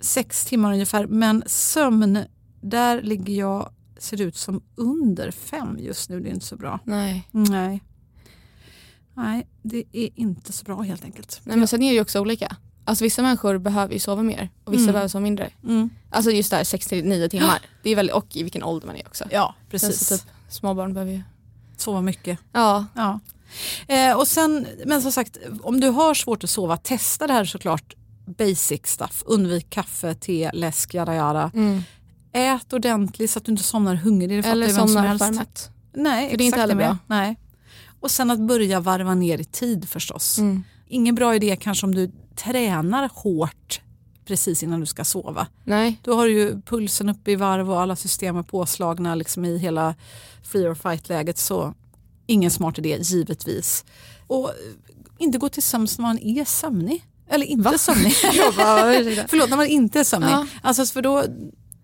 sex 0.00 0.44
timmar 0.46 0.72
ungefär. 0.72 1.06
Men 1.06 1.42
sömn, 1.46 2.18
där 2.60 3.02
ligger 3.02 3.34
jag, 3.34 3.70
ser 3.98 4.20
ut 4.20 4.36
som 4.36 4.62
under 4.74 5.30
fem 5.30 5.76
just 5.80 6.10
nu. 6.10 6.20
Det 6.20 6.28
är 6.28 6.34
inte 6.34 6.46
så 6.46 6.56
bra. 6.56 6.80
Nej. 6.84 7.28
Nej. 7.32 7.82
Nej, 9.14 9.46
det 9.62 9.84
är 9.92 10.08
inte 10.14 10.52
så 10.52 10.64
bra 10.64 10.80
helt 10.80 11.04
enkelt. 11.04 11.40
Nej 11.44 11.56
men 11.56 11.68
sen 11.68 11.82
är 11.82 11.88
det 11.88 11.94
ju 11.94 12.00
också 12.00 12.20
olika. 12.20 12.56
Alltså 12.84 13.04
vissa 13.04 13.22
människor 13.22 13.58
behöver 13.58 13.94
ju 13.94 13.98
sova 14.00 14.22
mer 14.22 14.50
och 14.64 14.72
vissa 14.72 14.82
Mm. 14.82 14.92
behöver 14.92 15.08
sova 15.08 15.22
mindre. 15.22 15.50
Mm. 15.64 15.90
Alltså 16.10 16.30
just 16.30 16.50
där 16.50 16.64
6-9 16.64 17.28
timmar. 17.28 17.58
Det 17.82 17.90
är 17.90 17.96
väl, 17.96 18.10
och 18.10 18.36
i 18.36 18.42
vilken 18.42 18.62
ålder 18.62 18.86
man 18.86 18.96
är 18.96 19.06
också. 19.06 19.24
Ja, 19.30 19.54
Precis. 19.70 19.88
precis. 19.88 20.20
typ, 20.22 20.30
småbarn 20.48 20.94
behöver 20.94 21.12
ju. 21.12 21.22
Sova 21.76 22.00
mycket. 22.00 22.38
Ja. 22.52 22.86
Ja. 22.94 23.20
Eh, 23.88 24.16
och 24.16 24.28
sen, 24.28 24.66
men 24.86 25.02
som 25.02 25.12
sagt, 25.12 25.38
om 25.62 25.80
du 25.80 25.88
har 25.88 26.14
svårt 26.14 26.44
att 26.44 26.50
sova, 26.50 26.76
testa 26.76 27.26
det 27.26 27.32
här 27.32 27.44
såklart 27.44 27.94
basic 28.26 28.86
stuff. 28.86 29.22
Undvik 29.26 29.70
kaffe, 29.70 30.14
te, 30.14 30.50
läsk, 30.52 30.94
jada 30.94 31.14
jada. 31.14 31.50
Mm. 31.54 31.82
Ät 32.32 32.72
ordentligt 32.72 33.30
så 33.30 33.38
att 33.38 33.44
du 33.44 33.52
inte 33.52 33.64
somnar 33.64 33.94
hungrig. 33.94 34.42
Det 34.42 34.48
Eller 34.48 34.68
somnar 34.68 35.32
mätt. 35.32 35.70
Nej, 35.92 36.30
För 36.30 36.36
det 36.36 36.44
är 36.44 36.46
inte 36.46 36.60
heller 36.60 36.74
bra. 36.74 36.98
Nej. 37.06 37.36
Och 38.00 38.10
sen 38.10 38.30
att 38.30 38.38
börja 38.38 38.80
varva 38.80 39.14
ner 39.14 39.38
i 39.38 39.44
tid 39.44 39.88
förstås. 39.88 40.38
Mm. 40.38 40.64
Ingen 40.88 41.14
bra 41.14 41.34
idé 41.34 41.56
kanske 41.60 41.86
om 41.86 41.94
du 41.94 42.12
tränar 42.36 43.10
hårt 43.14 43.80
precis 44.26 44.62
innan 44.62 44.80
du 44.80 44.86
ska 44.86 45.04
sova. 45.04 45.46
Nej. 45.64 46.00
Då 46.04 46.14
har 46.14 46.26
du 46.26 46.32
ju 46.32 46.60
pulsen 46.62 47.08
uppe 47.08 47.30
i 47.30 47.36
varv 47.36 47.70
och 47.70 47.80
alla 47.80 47.96
system 47.96 48.36
är 48.36 48.42
påslagna 48.42 49.14
liksom 49.14 49.44
i 49.44 49.58
hela 49.58 49.94
free 50.42 50.68
or 50.68 50.74
fight 50.74 51.08
läget. 51.08 51.38
Så 51.38 51.74
ingen 52.26 52.50
smart 52.50 52.78
idé 52.78 52.98
givetvis. 53.02 53.84
Och 54.26 54.48
eh, 54.48 54.54
inte 55.18 55.38
gå 55.38 55.48
till 55.48 55.62
sömns 55.62 55.98
när 55.98 56.02
man 56.02 56.18
är 56.18 56.44
sömnig. 56.44 57.04
Eller 57.28 57.46
inte 57.46 57.78
sömnig. 57.78 58.14
Bara, 58.56 58.96
ursäkta. 58.98 59.24
Förlåt, 59.28 59.50
när 59.50 59.56
man 59.56 59.66
inte 59.66 60.00
är 60.00 60.04
sömnig. 60.04 60.28
Ja. 60.30 60.46
Alltså 60.62 60.86
för 60.86 61.02
då, 61.02 61.24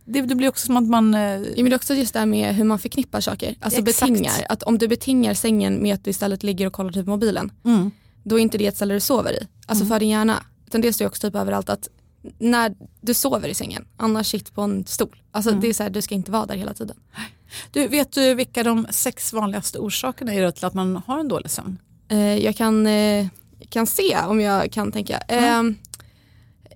det, 0.04 0.20
det 0.20 0.34
blir 0.34 0.48
också 0.48 0.66
som 0.66 0.76
att 0.76 0.88
man... 0.88 1.14
eh, 1.14 1.20
Ja, 1.20 1.38
men 1.56 1.64
det 1.64 1.72
är 1.72 1.76
också 1.76 1.94
just 1.94 2.12
det 2.12 2.18
här 2.18 2.26
med 2.26 2.54
hur 2.54 2.64
man 2.64 2.78
förknippar 2.78 3.20
saker. 3.20 3.54
Alltså 3.60 3.80
Exakt. 3.80 4.00
betingar. 4.12 4.32
Att 4.48 4.62
om 4.62 4.78
du 4.78 4.88
betingar 4.88 5.34
sängen 5.34 5.82
med 5.82 5.94
att 5.94 6.04
du 6.04 6.10
istället 6.10 6.42
ligger 6.42 6.66
och 6.66 6.72
kollar 6.72 6.92
typ 6.92 7.04
på 7.04 7.10
mobilen. 7.10 7.52
Mm. 7.64 7.90
Då 8.24 8.38
är 8.38 8.42
inte 8.42 8.58
det 8.58 8.66
ett 8.66 8.76
ställe 8.76 8.94
du 8.94 9.00
sover 9.00 9.32
i. 9.42 9.46
Alltså 9.66 9.84
för 9.86 10.00
din 10.00 10.08
hjärna. 10.08 10.42
Utan 10.66 10.80
det 10.80 10.92
står 10.92 11.06
också 11.06 11.28
typ 11.28 11.36
överallt 11.36 11.70
att 11.70 11.88
när 12.38 12.74
du 13.00 13.14
sover 13.14 13.48
i 13.48 13.54
sängen, 13.54 13.84
annars 13.96 14.26
sitt 14.30 14.54
på 14.54 14.62
en 14.62 14.86
stol. 14.86 15.22
Alltså 15.32 15.50
Mm. 15.50 15.60
det 15.60 15.68
är 15.68 15.72
så 15.74 15.82
här, 15.82 15.90
du 15.90 16.02
ska 16.02 16.14
inte 16.14 16.30
vara 16.30 16.46
där 16.46 16.54
hela 16.56 16.74
tiden. 16.74 16.96
Du, 17.72 17.88
vet 17.88 18.12
du 18.12 18.34
vilka 18.34 18.62
de 18.62 18.86
sex 18.90 19.32
vanligaste 19.32 19.78
orsakerna 19.78 20.34
är 20.34 20.50
till 20.50 20.64
att 20.64 20.74
man 20.74 21.02
har 21.06 21.18
en 21.18 21.28
dålig 21.28 21.50
sömn? 21.50 21.78
Eh, 22.08 22.36
jag 22.38 22.56
kan, 22.56 22.86
eh, 22.86 23.26
kan 23.68 23.86
se 23.86 24.18
om 24.18 24.40
jag 24.40 24.72
kan 24.72 24.92
tänka. 24.92 25.18
Eh, 25.28 25.44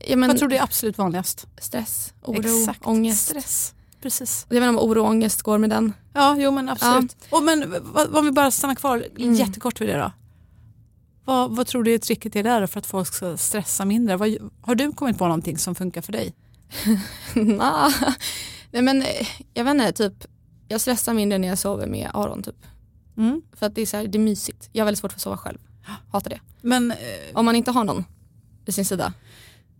ja, 0.08 0.16
men, 0.16 0.28
Vad 0.30 0.38
tror 0.38 0.48
du 0.48 0.56
är 0.56 0.62
absolut 0.62 0.98
vanligast? 0.98 1.46
Stress, 1.58 2.12
oro, 2.22 2.38
Exakt. 2.60 2.86
ångest. 2.86 3.26
Stress. 3.28 3.72
Precis. 4.02 4.46
Jag 4.48 4.60
vet 4.60 4.68
inte 4.68 4.80
om 4.82 4.90
oro 4.90 5.00
och 5.02 5.06
ångest 5.10 5.42
går 5.42 5.58
med 5.58 5.70
den. 5.70 5.92
Ja, 6.12 6.36
jo 6.38 6.50
men 6.50 6.68
absolut. 6.68 7.16
Och 7.30 7.42
men 7.42 7.74
om 8.12 8.24
vi 8.24 8.30
bara 8.30 8.50
stannar 8.50 8.74
kvar 8.74 9.06
Mm. 9.18 9.34
jättekort 9.34 9.80
vid 9.80 9.88
det 9.88 9.96
då. 9.98 10.12
Vad, 11.26 11.56
vad 11.56 11.66
tror 11.66 11.84
du 11.84 11.94
är 11.94 11.98
tricket 11.98 12.36
är 12.36 12.42
där 12.42 12.66
för 12.66 12.78
att 12.78 12.86
folk 12.86 13.14
ska 13.14 13.36
stressa 13.36 13.84
mindre? 13.84 14.16
Vad, 14.16 14.36
har 14.60 14.74
du 14.74 14.92
kommit 14.92 15.18
på 15.18 15.24
någonting 15.24 15.58
som 15.58 15.74
funkar 15.74 16.02
för 16.02 16.12
dig? 16.12 16.34
Nah. 17.34 17.92
Nej 18.70 18.82
men 18.82 19.02
eh, 19.02 19.26
jag 19.54 19.64
vet 19.64 19.74
inte, 19.74 19.92
typ 19.92 20.26
jag 20.68 20.80
stressar 20.80 21.14
mindre 21.14 21.38
när 21.38 21.48
jag 21.48 21.58
sover 21.58 21.86
med 21.86 22.10
Aron 22.14 22.42
typ. 22.42 22.66
Mm. 23.16 23.42
För 23.52 23.66
att 23.66 23.74
det 23.74 23.82
är, 23.82 23.86
så 23.86 23.96
här, 23.96 24.06
det 24.06 24.18
är 24.18 24.22
mysigt. 24.22 24.68
Jag 24.72 24.82
har 24.82 24.84
väldigt 24.84 25.00
svårt 25.00 25.12
för 25.12 25.18
att 25.18 25.22
sova 25.22 25.36
själv. 25.36 25.58
Hatar 26.12 26.30
det. 26.30 26.40
Men 26.60 26.90
eh, 26.90 26.96
Om 27.34 27.44
man 27.44 27.56
inte 27.56 27.70
har 27.70 27.84
någon 27.84 28.04
vid 28.64 28.74
sin 28.74 28.84
sida, 28.84 29.12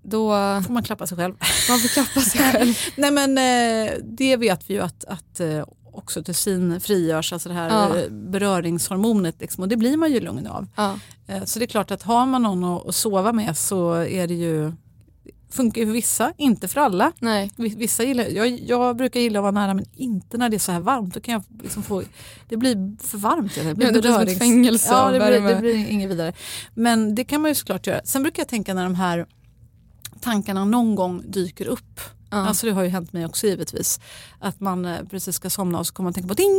då 0.02 0.30
får 0.66 0.72
man 0.72 0.82
klappa 0.82 1.06
sig 1.06 1.18
själv? 1.18 1.34
man 1.68 1.78
får 1.78 1.88
klappa 1.88 2.20
sig 2.20 2.40
själv. 2.40 2.74
Nej 2.96 3.10
men 3.10 3.38
eh, 3.38 3.94
det 4.04 4.36
vet 4.36 4.70
vi 4.70 4.74
ju 4.74 4.80
att, 4.80 5.04
att 5.04 5.40
eh, 5.40 5.64
oxytocin 5.98 6.80
frigörs, 6.80 7.32
alltså 7.32 7.48
det 7.48 7.54
här 7.54 7.68
Ja. 7.70 7.96
eh, 7.98 8.10
beröringshormonet 8.10 9.40
liksom, 9.40 9.62
och 9.62 9.68
det 9.68 9.76
blir 9.76 9.96
man 9.96 10.12
ju 10.12 10.20
lugn 10.20 10.46
av. 10.46 10.66
Ja. 10.76 10.98
Eh, 11.26 11.44
Så 11.44 11.58
det 11.58 11.64
är 11.64 11.66
klart 11.66 11.90
att 11.90 12.02
har 12.02 12.26
man 12.26 12.42
någon 12.42 12.64
att, 12.88 12.94
sova 12.94 13.32
med 13.32 13.56
så 13.56 13.92
är 13.94 14.26
det 14.26 14.34
ju 14.34 14.72
funkar 15.50 15.80
ju 15.80 15.86
för 15.86 15.92
vissa, 15.92 16.32
inte 16.36 16.68
för 16.68 16.80
alla. 16.80 17.12
Nej. 17.18 17.52
Vi- 17.56 17.74
Vissa 17.76 18.02
gillar, 18.04 18.24
jag, 18.24 18.48
jag 18.48 18.96
brukar 18.96 19.20
gilla 19.20 19.38
att 19.38 19.42
vara 19.42 19.50
nära 19.52 19.74
men 19.74 19.84
inte 19.94 20.38
när 20.38 20.48
det 20.48 20.56
är 20.56 20.58
så 20.58 20.72
här 20.72 20.80
varmt. 20.80 21.14
Då 21.14 21.20
kan 21.20 21.32
jag 21.32 21.42
liksom 21.62 21.82
få, 21.82 22.02
det 22.48 22.56
blir 22.56 22.96
för 23.06 23.18
varmt. 23.18 23.54
Det 23.54 23.74
blir, 23.74 23.86
Ja, 23.86 23.92
det 23.92 24.00
blir 24.00 24.12
som 24.12 24.22
ett 24.22 24.38
fängelse 24.38 24.88
ja, 24.92 25.10
det, 25.10 25.18
blir, 25.18 25.40
det 25.54 25.56
blir 25.60 25.88
inget 25.88 26.10
vidare. 26.10 26.32
Men 26.74 27.14
det 27.14 27.24
kan 27.24 27.40
man 27.40 27.50
ju 27.50 27.54
såklart 27.54 27.86
göra. 27.86 28.00
Sen 28.04 28.22
brukar 28.22 28.40
jag 28.40 28.48
tänka 28.48 28.74
när 28.74 28.84
de 28.84 28.94
här 28.94 29.26
tankarna 30.20 30.64
någon 30.64 30.94
gång 30.94 31.22
dyker 31.30 31.66
upp. 31.66 32.00
Ja. 32.30 32.36
Alltså 32.36 32.66
det 32.66 32.72
har 32.72 32.82
ju 32.82 32.88
hänt 32.88 33.12
mig 33.12 33.26
också 33.26 33.46
givetvis. 33.46 34.00
Att 34.38 34.60
man 34.60 34.84
eh, 34.84 35.02
precis 35.10 35.36
ska 35.36 35.50
somna 35.50 35.78
och 35.78 35.86
så 35.86 35.92
kommer 35.94 36.06
man 36.06 36.14
tänka 36.14 36.28
på 36.28 36.34
ding, 36.34 36.52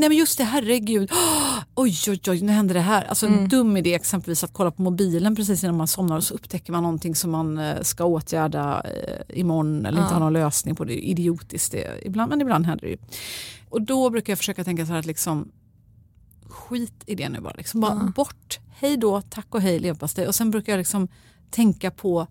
nej 0.00 0.08
men 0.08 0.18
just 0.18 0.38
det, 0.38 0.44
herregud, 0.44 1.10
oh, 1.12 1.58
oj 1.74 1.94
oj 2.08 2.20
oj, 2.28 2.40
nu 2.42 2.52
händer 2.52 2.74
det 2.74 2.80
här. 2.80 3.04
Alltså 3.04 3.26
Mm. 3.26 3.38
en 3.38 3.48
dum 3.48 3.76
idé 3.76 3.94
exempelvis 3.94 4.44
att 4.44 4.52
kolla 4.52 4.70
på 4.70 4.82
mobilen 4.82 5.36
precis 5.36 5.64
innan 5.64 5.76
man 5.76 5.88
somnar 5.88 6.16
och 6.16 6.24
så 6.24 6.34
upptäcker 6.34 6.72
man 6.72 6.82
någonting 6.82 7.14
som 7.14 7.30
man 7.30 7.58
eh, 7.58 7.82
ska 7.82 8.04
åtgärda 8.04 8.80
eh, 8.84 9.38
imorgon 9.40 9.86
eller 9.86 9.98
inte 10.00 10.10
Ja. 10.10 10.14
har 10.14 10.20
någon 10.20 10.32
lösning 10.32 10.74
på. 10.76 10.84
Det 10.84 10.94
är 11.06 11.10
idiotiskt, 11.10 11.72
det, 11.72 12.00
ibland, 12.06 12.28
men 12.30 12.40
ibland 12.40 12.66
händer 12.66 12.84
det 12.86 12.90
ju. 12.90 12.98
Och 13.68 13.82
då 13.82 14.10
brukar 14.10 14.30
jag 14.32 14.38
försöka 14.38 14.64
tänka 14.64 14.86
så 14.86 14.92
här 14.92 14.98
att 14.98 15.06
liksom 15.06 15.48
skit 16.48 17.02
i 17.06 17.14
det 17.14 17.28
nu 17.28 17.40
bara. 17.40 17.54
Liksom 17.56 17.80
bara 17.80 17.92
Ja. 17.92 18.12
bort, 18.16 18.58
hej 18.70 18.96
då, 18.96 19.20
tack 19.20 19.46
och 19.54 19.60
hej 19.60 19.78
leverpastej. 19.78 20.26
Och 20.28 20.34
sen 20.34 20.50
brukar 20.50 20.72
jag 20.72 20.78
liksom 20.78 21.08
tänka 21.50 21.90
på 21.90 22.26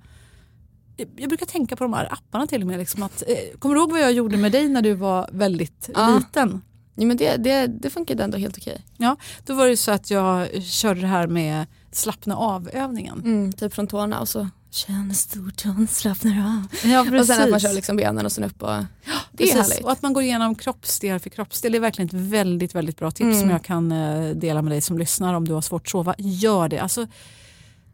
jag 1.16 1.30
brukar 1.30 1.46
tänka 1.46 1.76
på 1.76 1.84
de 1.84 1.94
här 1.94 2.14
apparna 2.14 2.48
till 2.48 2.62
och 2.62 2.68
med. 2.68 2.80
Liksom 2.80 3.04
att, 3.04 3.24
eh, 3.28 3.58
kommer 3.60 3.76
du 3.76 3.82
ihåg 3.82 3.92
vad 3.92 4.02
jag 4.02 4.12
gjorde 4.14 4.38
med 4.38 4.52
dig 4.52 4.70
när 4.70 4.82
du 4.82 4.94
var 4.94 5.30
väldigt 5.32 5.90
Ja. 5.96 6.16
liten? 6.18 6.62
Ja, 6.96 7.06
men 7.06 7.18
det, 7.18 7.36
det, 7.38 7.68
det 7.68 7.90
funkade 7.90 8.24
ändå 8.24 8.38
helt 8.38 8.58
okej. 8.58 8.86
Ja, 8.98 9.16
då 9.46 9.54
var 9.54 9.68
det 9.68 9.78
så 9.78 9.92
att 9.92 10.12
jag 10.12 10.64
körde 10.64 11.02
det 11.02 11.08
här 11.08 11.28
med 11.28 11.66
slappna 11.92 12.36
av-övningen. 12.36 13.20
Mm, 13.26 13.54
typ 13.54 13.74
från 13.74 13.88
tårna 13.88 14.20
och 14.20 14.30
så 14.30 14.48
känn 14.72 15.14
stortån 15.16 15.88
slappnar 15.88 16.32
av. 16.32 16.90
Ja, 16.92 17.20
Och 17.20 17.26
sen 17.26 17.42
att 17.44 17.50
man 17.50 17.60
kör 17.60 17.74
liksom 17.74 17.96
benen 17.96 18.26
och 18.26 18.32
sen 18.32 18.44
upp 18.44 18.64
och 18.64 18.70
det 18.70 19.44
är 19.44 19.48
Precis, 19.54 19.56
härligt. 19.56 19.86
och 19.86 19.92
att 19.92 20.02
man 20.02 20.14
går 20.14 20.24
igenom 20.24 20.56
kroppsdel 20.56 21.20
för 21.20 21.30
kroppsdel. 21.30 21.72
Det 21.72 21.78
är 21.78 21.80
verkligen 21.80 22.08
ett 22.08 22.14
väldigt, 22.14 22.76
väldigt 22.76 22.98
bra 22.98 23.12
tips 23.12 23.22
Mm. 23.26 23.40
som 23.40 23.50
jag 23.50 23.64
kan 23.64 23.92
eh, 23.92 24.30
dela 24.36 24.62
med 24.62 24.72
dig 24.72 24.82
som 24.82 24.98
lyssnar 24.98 25.34
om 25.34 25.48
du 25.48 25.54
har 25.54 25.62
svårt 25.62 25.82
att 25.82 25.90
sova. 25.90 26.16
Gör 26.18 26.70
det. 26.70 26.80
Alltså, 26.80 27.08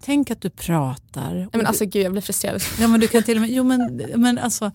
tänk 0.01 0.31
att 0.31 0.41
du 0.41 0.49
pratar. 0.49 1.33
Nej, 1.33 1.47
men 1.53 1.65
alltså 1.65 1.85
gud 1.85 2.05
jag 2.05 2.11
blir 2.11 2.21
frustrerad. 2.21 2.61
Ja 2.79 2.87
men 2.87 2.99
du 2.99 3.07
kan 3.07 3.23
till 3.23 3.35
och 3.37 3.41
med, 3.41 3.49
jo 3.49 3.63
men, 3.63 4.01
men 4.15 4.37
alltså 4.37 4.71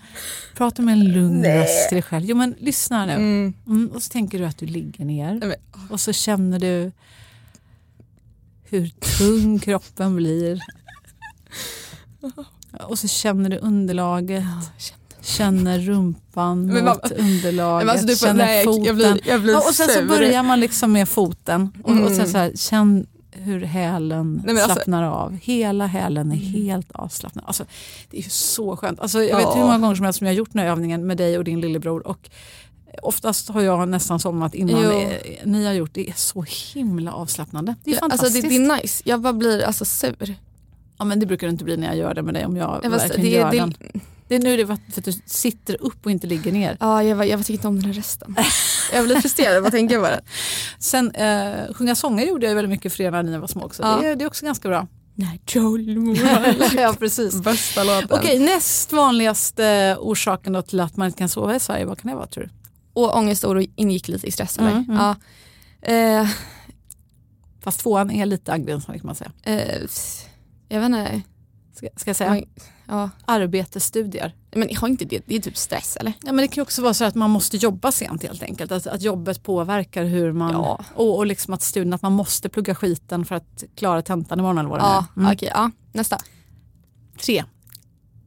prata 0.54 0.82
med 0.82 0.92
en 0.92 1.04
lugn 1.12 1.44
röst 1.44 1.88
till 1.88 1.96
dig 1.96 2.02
själv. 2.02 2.24
Jo 2.24 2.36
men 2.36 2.54
lyssna 2.58 3.06
nu. 3.06 3.12
Mm. 3.12 3.54
Mm, 3.66 3.88
och 3.94 4.02
så 4.02 4.10
tänker 4.10 4.38
du 4.38 4.44
att 4.46 4.58
du 4.58 4.66
ligger 4.66 5.04
ner 5.04 5.34
Nej, 5.34 5.48
men, 5.48 5.88
och 5.90 6.00
så 6.00 6.12
känner 6.12 6.58
du 6.58 6.92
hur 8.64 8.88
tung 9.18 9.58
kroppen 9.58 10.16
blir. 10.16 10.60
Och 12.88 12.98
så 12.98 13.08
känner 13.08 13.50
du 13.50 13.56
underlaget, 13.58 14.44
känner 15.20 15.78
rumpan 15.78 16.66
Men 16.66 16.84
mot 16.84 16.98
vad- 17.02 17.12
underlaget, 17.18 17.86
men 17.86 17.90
alltså, 17.92 18.06
du 18.06 18.16
får- 18.16 18.26
känner 18.26 18.44
nej, 18.44 18.64
foten. 18.64 18.84
jag 18.84 18.96
blir- 18.96 19.20
jag 19.28 19.42
blir 19.42 19.52
Ja, 19.52 19.58
och 19.68 19.74
sen 19.74 19.88
så 19.88 20.04
börjar 20.04 20.42
man 20.42 20.60
liksom 20.60 20.92
med 20.92 21.08
foten 21.08 21.72
och, 21.82 21.90
och 21.90 21.96
sen 21.96 22.14
Mm. 22.14 22.26
så 22.26 22.38
här, 22.38 22.52
känn 22.56 23.06
hur 23.42 23.60
hälen 23.60 24.42
Nej, 24.44 24.54
alltså- 24.60 24.74
slappnar 24.74 25.02
av. 25.02 25.38
Hela 25.42 25.86
hälen 25.86 26.32
är 26.32 26.36
helt 26.36 26.92
avslappnad. 26.92 27.44
Alltså, 27.46 27.64
det 28.10 28.16
är 28.18 28.22
ju 28.22 28.28
så 28.30 28.76
skönt. 28.76 29.00
Alltså, 29.00 29.22
jag 29.22 29.30
Ja. 29.42 29.46
vet 29.48 29.56
hur 29.56 29.60
många 29.62 29.78
gånger 29.78 29.94
som 29.94 30.04
helst 30.04 30.18
som 30.18 30.26
jag 30.26 30.34
har 30.34 30.38
gjort 30.38 30.52
den 30.52 30.62
här 30.62 30.68
övningen 30.68 31.06
med 31.06 31.16
dig 31.16 31.38
och 31.38 31.44
din 31.44 31.60
lillebror 31.60 32.06
och 32.06 32.30
oftast 33.02 33.48
har 33.48 33.60
jag 33.62 33.88
nästan 33.88 34.20
somnat 34.20 34.54
innan 34.54 34.82
Jo. 34.82 34.90
eh, 34.90 35.16
ni 35.44 35.66
har 35.66 35.72
gjort 35.72 35.94
det. 35.94 36.08
Är 36.08 36.14
så 36.16 36.44
himla 36.74 37.12
avslappnande. 37.12 37.74
Det 37.84 37.90
är 37.92 37.96
fantastiskt. 37.96 38.24
Alltså 38.36 38.48
det, 38.48 38.66
det 38.66 38.74
är 38.74 38.82
nice, 38.82 39.02
jag 39.06 39.20
bara 39.20 39.32
blir 39.32 39.62
alltså 39.64 39.84
sur. 39.84 40.34
ja, 40.98 41.04
men 41.04 41.20
det 41.20 41.26
brukar 41.26 41.46
det 41.46 41.50
inte 41.50 41.64
bli 41.64 41.76
när 41.76 41.86
jag 41.86 41.96
gör 41.96 42.14
det 42.14 42.22
med 42.22 42.34
dig 42.34 42.46
om 42.46 42.56
jag 42.56 42.80
Jag 42.82 42.90
verkligen 42.90 43.22
det, 43.22 43.28
gör 43.30 43.50
det, 43.50 43.58
den. 43.58 43.74
Det 44.32 44.36
är 44.36 44.40
nu 44.42 44.56
det 44.56 44.62
är 44.62 44.66
för 44.66 44.74
att 44.74 45.04
du 45.04 45.12
sitter 45.26 45.82
upp 45.82 46.04
och 46.06 46.10
inte 46.10 46.26
ligger 46.26 46.52
ner. 46.52 46.76
ja, 46.80 47.02
jag, 47.02 47.16
var- 47.16 47.24
jag 47.24 47.40
tycker 47.40 47.52
inte 47.52 47.68
om 47.68 47.76
den 47.76 47.84
här 47.84 47.92
rösten. 47.92 48.36
jag 48.92 49.04
blir 49.04 49.20
frustrerad, 49.20 49.62
vad 49.62 49.72
tänker 49.72 49.94
jag 49.94 50.02
bara? 50.02 50.20
Sen 50.78 51.10
eh, 51.14 51.72
sjunga 51.74 51.94
sånger 51.94 52.26
gjorde 52.26 52.46
jag 52.46 52.54
väldigt 52.54 52.70
mycket 52.70 52.92
för 52.92 53.02
er 53.04 53.10
när 53.10 53.22
ni 53.22 53.38
var 53.38 53.46
små 53.46 53.62
också. 53.64 53.82
Ja. 53.82 53.98
Det, 54.00 54.06
är- 54.08 54.16
det 54.16 54.24
är 54.24 54.26
också 54.26 54.44
ganska 54.44 54.68
bra. 54.68 54.86
Nej, 55.14 55.40
Joel 55.46 56.16
ja, 56.76 56.94
precis. 56.98 57.34
Bästa 57.42 57.84
låten. 57.84 58.08
Okej, 58.18 58.38
näst 58.38 58.92
vanligaste 58.92 59.96
orsaken 60.00 60.52
då 60.52 60.62
till 60.62 60.80
att 60.80 60.96
man 60.96 61.06
inte 61.06 61.18
kan 61.18 61.28
sova 61.28 61.54
i 61.56 61.60
Sverige, 61.60 61.84
vad 61.84 61.98
kan 62.00 62.10
det 62.10 62.16
vara 62.16 62.26
tror 62.26 62.44
du? 62.44 62.50
Och 62.92 63.16
ångest 63.16 63.44
och 63.44 63.50
oro 63.50 63.64
ingick 63.76 64.08
lite 64.08 64.26
i 64.26 64.30
stress 64.30 64.58
eller? 64.58 64.70
Mm, 64.70 64.84
mm. 64.90 64.96
Ja. 64.96 65.16
Eh, 65.92 66.28
Fast 67.60 67.80
tvåan 67.80 68.10
är 68.10 68.26
lite 68.26 68.52
angränsande 68.52 68.98
kan 68.98 69.06
man 69.06 69.14
säga. 69.14 69.32
eh, 69.42 69.78
jag 70.68 70.80
vet 70.80 70.86
inte. 70.86 71.20
Ska, 71.76 71.88
ska 71.96 72.10
jag 72.10 72.16
säga? 72.16 72.30
Men, 72.30 72.44
ja. 72.92 73.10
Arbete, 73.24 73.80
studier. 73.80 74.34
men 74.50 74.68
jag 74.70 74.80
har 74.80 74.88
inte 74.88 75.04
det, 75.04 75.22
det 75.26 75.36
är 75.36 75.40
typ 75.40 75.56
stress 75.56 75.96
eller? 75.96 76.12
Ja, 76.22 76.32
men 76.32 76.36
det 76.36 76.48
kan 76.48 76.54
ju 76.56 76.62
också 76.62 76.82
vara 76.82 76.94
så 76.94 77.04
att 77.04 77.14
man 77.14 77.30
måste 77.30 77.56
jobba 77.56 77.92
sent 77.92 78.22
helt 78.22 78.42
enkelt. 78.42 78.72
Att, 78.72 78.86
att 78.86 79.02
jobbet 79.02 79.42
påverkar 79.42 80.04
hur 80.04 80.32
man... 80.32 80.52
Ja. 80.52 80.84
Och, 80.94 81.16
och 81.16 81.26
liksom 81.26 81.54
att 81.54 81.62
studien, 81.62 81.92
att 81.92 82.02
man 82.02 82.12
måste 82.12 82.48
plugga 82.48 82.74
skiten 82.74 83.24
för 83.24 83.34
att 83.34 83.64
klara 83.76 84.02
tentan 84.02 84.38
imorgon 84.38 84.58
eller 84.58 84.68
vad 84.70 84.78
det 84.78 84.84
Ja, 84.84 85.06
är. 85.16 85.20
Mm. 85.20 85.32
okej, 85.32 85.50
ja. 85.54 85.70
Nästa. 85.92 86.18
Tre. 87.18 87.44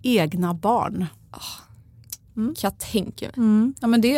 Egna 0.02 0.54
barn. 0.54 1.06
Kan 2.36 2.56
jag 2.62 2.78
tänka 2.78 3.26
mig. 3.26 3.34
Mm. 3.38 3.74
Ja, 3.80 3.88
men 3.88 4.02
det, 4.02 4.18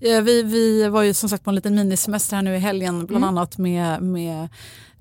eh, 0.00 0.22
vi, 0.22 0.42
vi 0.42 0.88
var 0.88 1.02
ju 1.02 1.14
som 1.14 1.28
sagt 1.28 1.44
på 1.44 1.50
en 1.50 1.54
liten 1.54 1.74
minisemester 1.74 2.36
här 2.36 2.42
nu 2.42 2.56
i 2.56 2.58
helgen 2.58 3.06
bland 3.06 3.24
annat 3.24 3.58
med, 3.58 4.02
med 4.02 4.48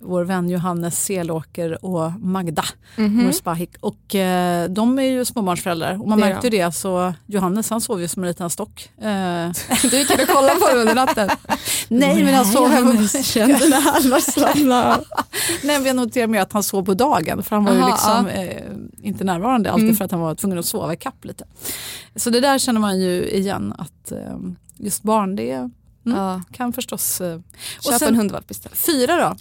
vår 0.06 0.24
vän 0.24 0.50
Johannes 0.50 1.04
Selåker 1.06 1.86
och 1.86 2.12
Magda, 2.20 2.66
vår 2.96 3.32
spahik. 3.32 3.72
Och 3.80 4.16
eh, 4.16 4.70
de 4.70 5.00
är 5.00 5.04
ju 5.04 5.26
småbarnsföräldrar 5.26 6.02
och 6.02 6.08
man 6.08 6.20
Det 6.20 6.26
är 6.26 6.30
märkte 6.30 6.48
ju 6.48 6.52
det. 6.58 6.72
Så 6.72 7.14
Johannes 7.26 7.70
han 7.70 7.82
sov 7.82 8.02
ju 8.02 8.08
som 8.08 8.24
en 8.24 8.28
liten 8.28 8.50
stock. 8.50 8.90
Eh, 9.02 9.52
Du 9.92 9.98
gick 9.98 10.10
och 10.12 10.28
kollade 10.28 10.60
på 10.60 10.78
under 10.78 10.96
natten. 10.96 11.30
nej 11.88 12.24
men 12.24 12.34
han 12.34 12.46
sov 12.46 13.08
kände 13.24 13.70
när 13.70 13.90
alla 13.96 14.20
slappnade. 14.22 15.04
Nej, 15.64 15.78
men 15.80 15.86
jag 15.86 15.96
noterar 15.96 16.28
med 16.28 16.42
att 16.42 16.54
han 16.54 16.64
sov 16.64 16.86
på 16.86 16.94
dagen 16.94 17.44
för 17.44 17.56
han 17.56 17.66
var 17.66 17.74
ju 17.74 17.80
Aha, 17.80 17.90
liksom 17.90 18.28
eh, 18.28 19.08
inte 19.08 19.24
närvarande 19.24 19.72
alltid 19.72 19.86
Mm. 19.86 19.96
för 19.96 20.06
att 20.06 20.12
han 20.12 20.20
var 20.20 20.36
tvungen 20.36 20.60
att 20.60 20.66
sova 20.66 20.94
i 20.94 20.98
kapp 20.98 21.26
lite. 21.26 21.46
Så 22.16 22.30
det 22.30 22.40
där 22.40 22.58
känner 22.60 22.80
man 22.80 23.00
ju 23.00 23.30
igen 23.30 23.74
att 23.78 24.12
eh, 24.12 24.18
just 24.78 25.04
barn 25.04 25.36
det 25.36 25.52
mm, 25.52 25.72
Ja. 26.04 26.42
kan 26.52 26.74
förstås... 26.74 27.22
Eh, 27.22 27.36
och 27.36 27.84
Köp 27.84 28.00
sen 28.00 28.08
en 28.08 28.16
hundvalp 28.16 28.52
istället. 28.52 28.78
fyra 28.78 29.18
då, 29.30 29.36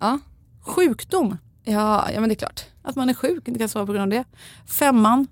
Ja. 0.00 0.18
sjukdom. 0.60 1.38
Ja, 1.64 2.10
ja 2.12 2.20
men 2.20 2.28
det 2.28 2.34
är 2.34 2.36
klart. 2.36 2.60
Att 2.82 2.96
man 2.96 3.08
är 3.10 3.14
sjuk, 3.14 3.48
inte 3.48 3.58
kan 3.58 3.68
sova 3.68 3.86
på 3.86 3.92
grund 3.92 4.02
av 4.14 4.18
det. 4.18 4.24
Femman, 4.66 5.26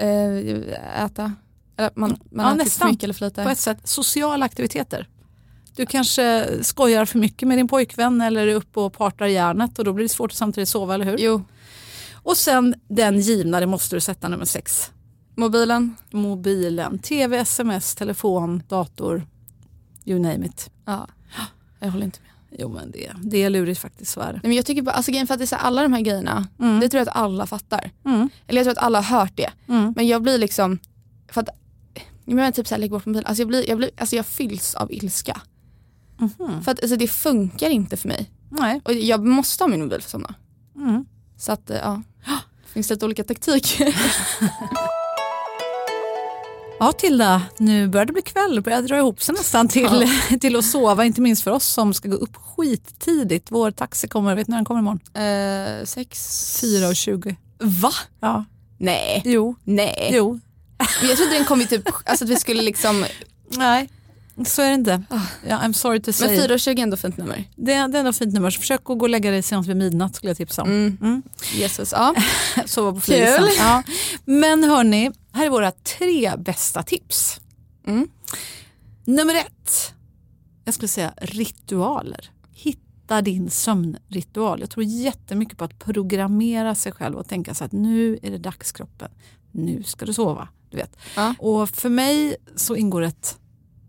Eh, 0.00 1.04
äta. 1.04 1.32
Eller 1.76 1.90
man, 1.94 2.10
man 2.30 2.46
Ja, 2.46 2.50
äter 2.54 2.64
nästan. 2.64 2.88
mycket 2.90 3.04
eller 3.04 3.14
för 3.14 3.24
lite. 3.26 3.44
på 3.44 3.48
ett 3.50 3.58
sätt, 3.58 3.78
sociala 3.84 4.44
aktiviteter. 4.44 5.08
Du 5.76 5.86
kanske 5.86 6.46
skojar 6.64 7.04
för 7.04 7.18
mycket 7.18 7.48
med 7.48 7.58
din 7.58 7.68
pojkvän 7.68 8.20
eller 8.20 8.46
är 8.46 8.54
uppe 8.54 8.80
och 8.80 8.92
partar 8.92 9.26
järnet 9.26 9.78
och 9.78 9.84
då 9.84 9.92
blir 9.92 10.04
det 10.04 10.08
svårt 10.08 10.30
att 10.30 10.36
samtidigt 10.36 10.68
sova, 10.68 10.94
eller 10.94 11.04
hur? 11.04 11.16
Jo, 11.18 11.42
Och 12.14 12.36
sen 12.36 12.74
den 12.88 13.20
givna, 13.20 13.60
det 13.60 13.66
måste 13.66 13.96
du 13.96 14.00
sätta 14.00 14.28
nummer 14.28 14.44
sex. 14.44 14.90
mobilen. 15.36 15.96
mobilen, 16.10 16.98
tv, 16.98 17.38
sms, 17.38 17.94
telefon, 17.94 18.62
dator, 18.68 19.26
you 20.04 20.18
name 20.18 20.46
it. 20.46 20.70
Ja. 20.84 21.06
Jag 21.80 21.90
håller 21.90 22.04
inte 22.04 22.20
med. 22.20 22.27
Jo 22.58 22.68
men 22.68 22.90
det, 22.90 23.12
det 23.22 23.42
är 23.42 23.50
lurigt 23.50 23.80
faktiskt, 23.80 24.12
så 24.12 24.20
är 24.20 24.26
det. 24.26 24.32
Nej, 24.32 24.40
men 24.42 24.52
jag 24.52 24.66
tycker 24.66 24.82
bara, 24.82 24.90
alltså 24.94 25.12
för 25.12 25.20
att 25.34 25.38
det 25.38 25.44
är 25.44 25.46
så 25.46 25.56
här, 25.56 25.62
alla 25.62 25.82
de 25.82 25.92
här 25.92 26.00
grejerna, 26.00 26.46
Mm. 26.60 26.80
det 26.80 26.88
tror 26.88 26.98
jag 26.98 27.08
att 27.08 27.16
alla 27.16 27.46
fattar. 27.46 27.90
Mm. 28.04 28.28
Eller 28.46 28.58
jag 28.58 28.64
tror 28.64 28.72
att 28.72 28.84
alla 28.86 29.00
har 29.00 29.18
hört 29.20 29.36
det. 29.36 29.50
Mm. 29.68 29.92
Men 29.96 30.06
jag 30.06 30.22
blir 30.22 30.38
liksom, 30.38 30.78
för 31.32 31.40
att, 31.40 31.48
jag 32.24 32.34
menar 32.34 32.50
typ 32.50 32.66
såhär 32.68 32.80
lägg 32.80 32.90
bort 32.90 33.06
mobilen, 33.06 33.26
alltså 33.26 33.40
jag, 33.42 33.48
blir, 33.48 33.68
jag, 33.68 33.78
blir, 33.78 33.90
alltså 33.96 34.16
jag 34.16 34.26
fylls 34.26 34.74
av 34.74 34.92
ilska. 34.92 35.40
Mhm. 36.18 36.62
För 36.62 36.72
att 36.72 36.82
alltså, 36.82 36.96
det 36.96 37.08
funkar 37.08 37.70
inte 37.70 37.96
för 37.96 38.08
mig. 38.08 38.30
Nej. 38.50 38.80
Och 38.84 38.92
jag 38.92 39.26
måste 39.26 39.64
ha 39.64 39.68
min 39.68 39.80
mobil 39.80 40.00
för 40.00 40.06
att 40.06 40.10
somna. 40.10 40.34
Mm. 40.76 41.04
Så 41.36 41.52
att 41.52 41.70
eh, 41.70 41.76
ja, 41.76 42.02
det 42.66 42.72
finns 42.72 42.90
lite 42.90 43.04
olika 43.06 43.24
taktiker. 43.24 43.94
Ja 46.80 46.92
Tilda, 46.92 47.42
nu 47.58 47.88
börjar 47.88 48.06
det 48.06 48.12
bli 48.12 48.22
kväll, 48.22 48.60
börjar 48.60 48.82
dra 48.82 48.98
ihop 48.98 49.22
sig 49.22 49.34
nästan 49.34 49.68
till, 49.68 50.08
till 50.40 50.56
att 50.56 50.64
sova, 50.64 51.04
inte 51.04 51.20
minst 51.20 51.42
för 51.42 51.50
oss 51.50 51.66
som 51.66 51.94
ska 51.94 52.08
gå 52.08 52.16
upp 52.16 52.36
skittidigt. 52.36 53.46
Vår 53.50 53.70
taxi 53.70 54.08
kommer, 54.08 54.34
vet 54.34 54.48
ni 54.48 54.50
när 54.52 54.58
den 54.58 54.64
kommer 54.64 54.80
imorgon? 54.80 55.00
eh, 55.80 55.84
sex... 55.84 56.18
4.20. 56.62 57.36
Va? 57.58 57.92
Ja, 58.20 58.44
Nej. 58.78 59.22
jo, 59.24 59.54
Nej. 59.64 60.10
jo. 60.12 60.40
Men 61.00 61.08
jag 61.08 61.18
trodde 61.18 61.32
den 61.34 61.44
kom 61.44 61.60
ju 61.60 61.66
typ, 61.66 61.88
alltså 62.04 62.24
att 62.24 62.30
vi 62.30 62.36
skulle 62.36 62.62
liksom, 62.62 63.04
Nej, 63.50 63.88
så 64.46 64.62
är 64.62 64.68
det 64.68 64.74
inte. 64.74 65.02
Ja, 65.48 65.56
I'm 65.58 65.72
sorry 65.72 66.00
to 66.00 66.06
men 66.06 66.14
say. 66.14 66.38
4.20 66.48 66.78
är 66.78 66.82
ändå 66.82 66.96
fint 66.96 67.16
nummer. 67.16 67.44
Det, 67.56 67.72
är- 67.72 67.88
det 67.88 67.96
är 67.96 68.00
ändå 68.00 68.12
fint 68.12 68.34
nummer, 68.34 68.50
så 68.50 68.60
försök 68.60 68.80
att 68.80 68.98
gå 68.98 69.04
och 69.04 69.08
lägga 69.08 69.30
dig 69.30 69.42
senast 69.42 69.68
vid 69.68 69.76
midnatt 69.76 70.16
skulle 70.16 70.30
jag 70.30 70.36
tipsa 70.36 70.62
om. 70.62 70.68
Mm. 70.68 70.98
Mm. 71.02 71.22
Jesus, 71.54 71.92
ja. 71.92 72.14
Sova 72.66 72.92
på 72.92 73.00
Kul. 73.00 73.14
flisen. 73.14 73.48
Ja. 73.58 73.82
Men 74.24 74.64
hörni, 74.64 75.10
här 75.38 75.46
är 75.46 75.50
våra 75.50 75.70
tre 75.70 76.36
bästa 76.36 76.82
tips. 76.82 77.40
Mm. 77.86 78.08
Nummer 79.04 79.34
ett. 79.34 79.94
jag 80.64 80.74
skulle 80.74 80.88
säga 80.88 81.14
ritualer. 81.16 82.30
Hitta 82.52 83.22
din 83.22 83.50
sömnritual. 83.50 84.60
Jag 84.60 84.70
tror 84.70 84.84
jättemycket 84.84 85.58
på 85.58 85.64
att 85.64 85.78
programmera 85.78 86.74
sig 86.74 86.92
själv 86.92 87.16
och 87.16 87.28
tänka 87.28 87.54
så 87.54 87.64
att 87.64 87.72
nu 87.72 88.18
är 88.22 88.30
det 88.30 88.38
dags 88.38 88.72
kroppen. 88.72 89.10
Nu 89.52 89.82
ska 89.82 90.06
du 90.06 90.12
sova. 90.12 90.48
Du 90.70 90.76
vet. 90.76 90.96
Ja. 91.16 91.34
Och 91.38 91.68
för 91.68 91.88
mig 91.88 92.36
så 92.56 92.76
ingår 92.76 93.02
ett 93.02 93.38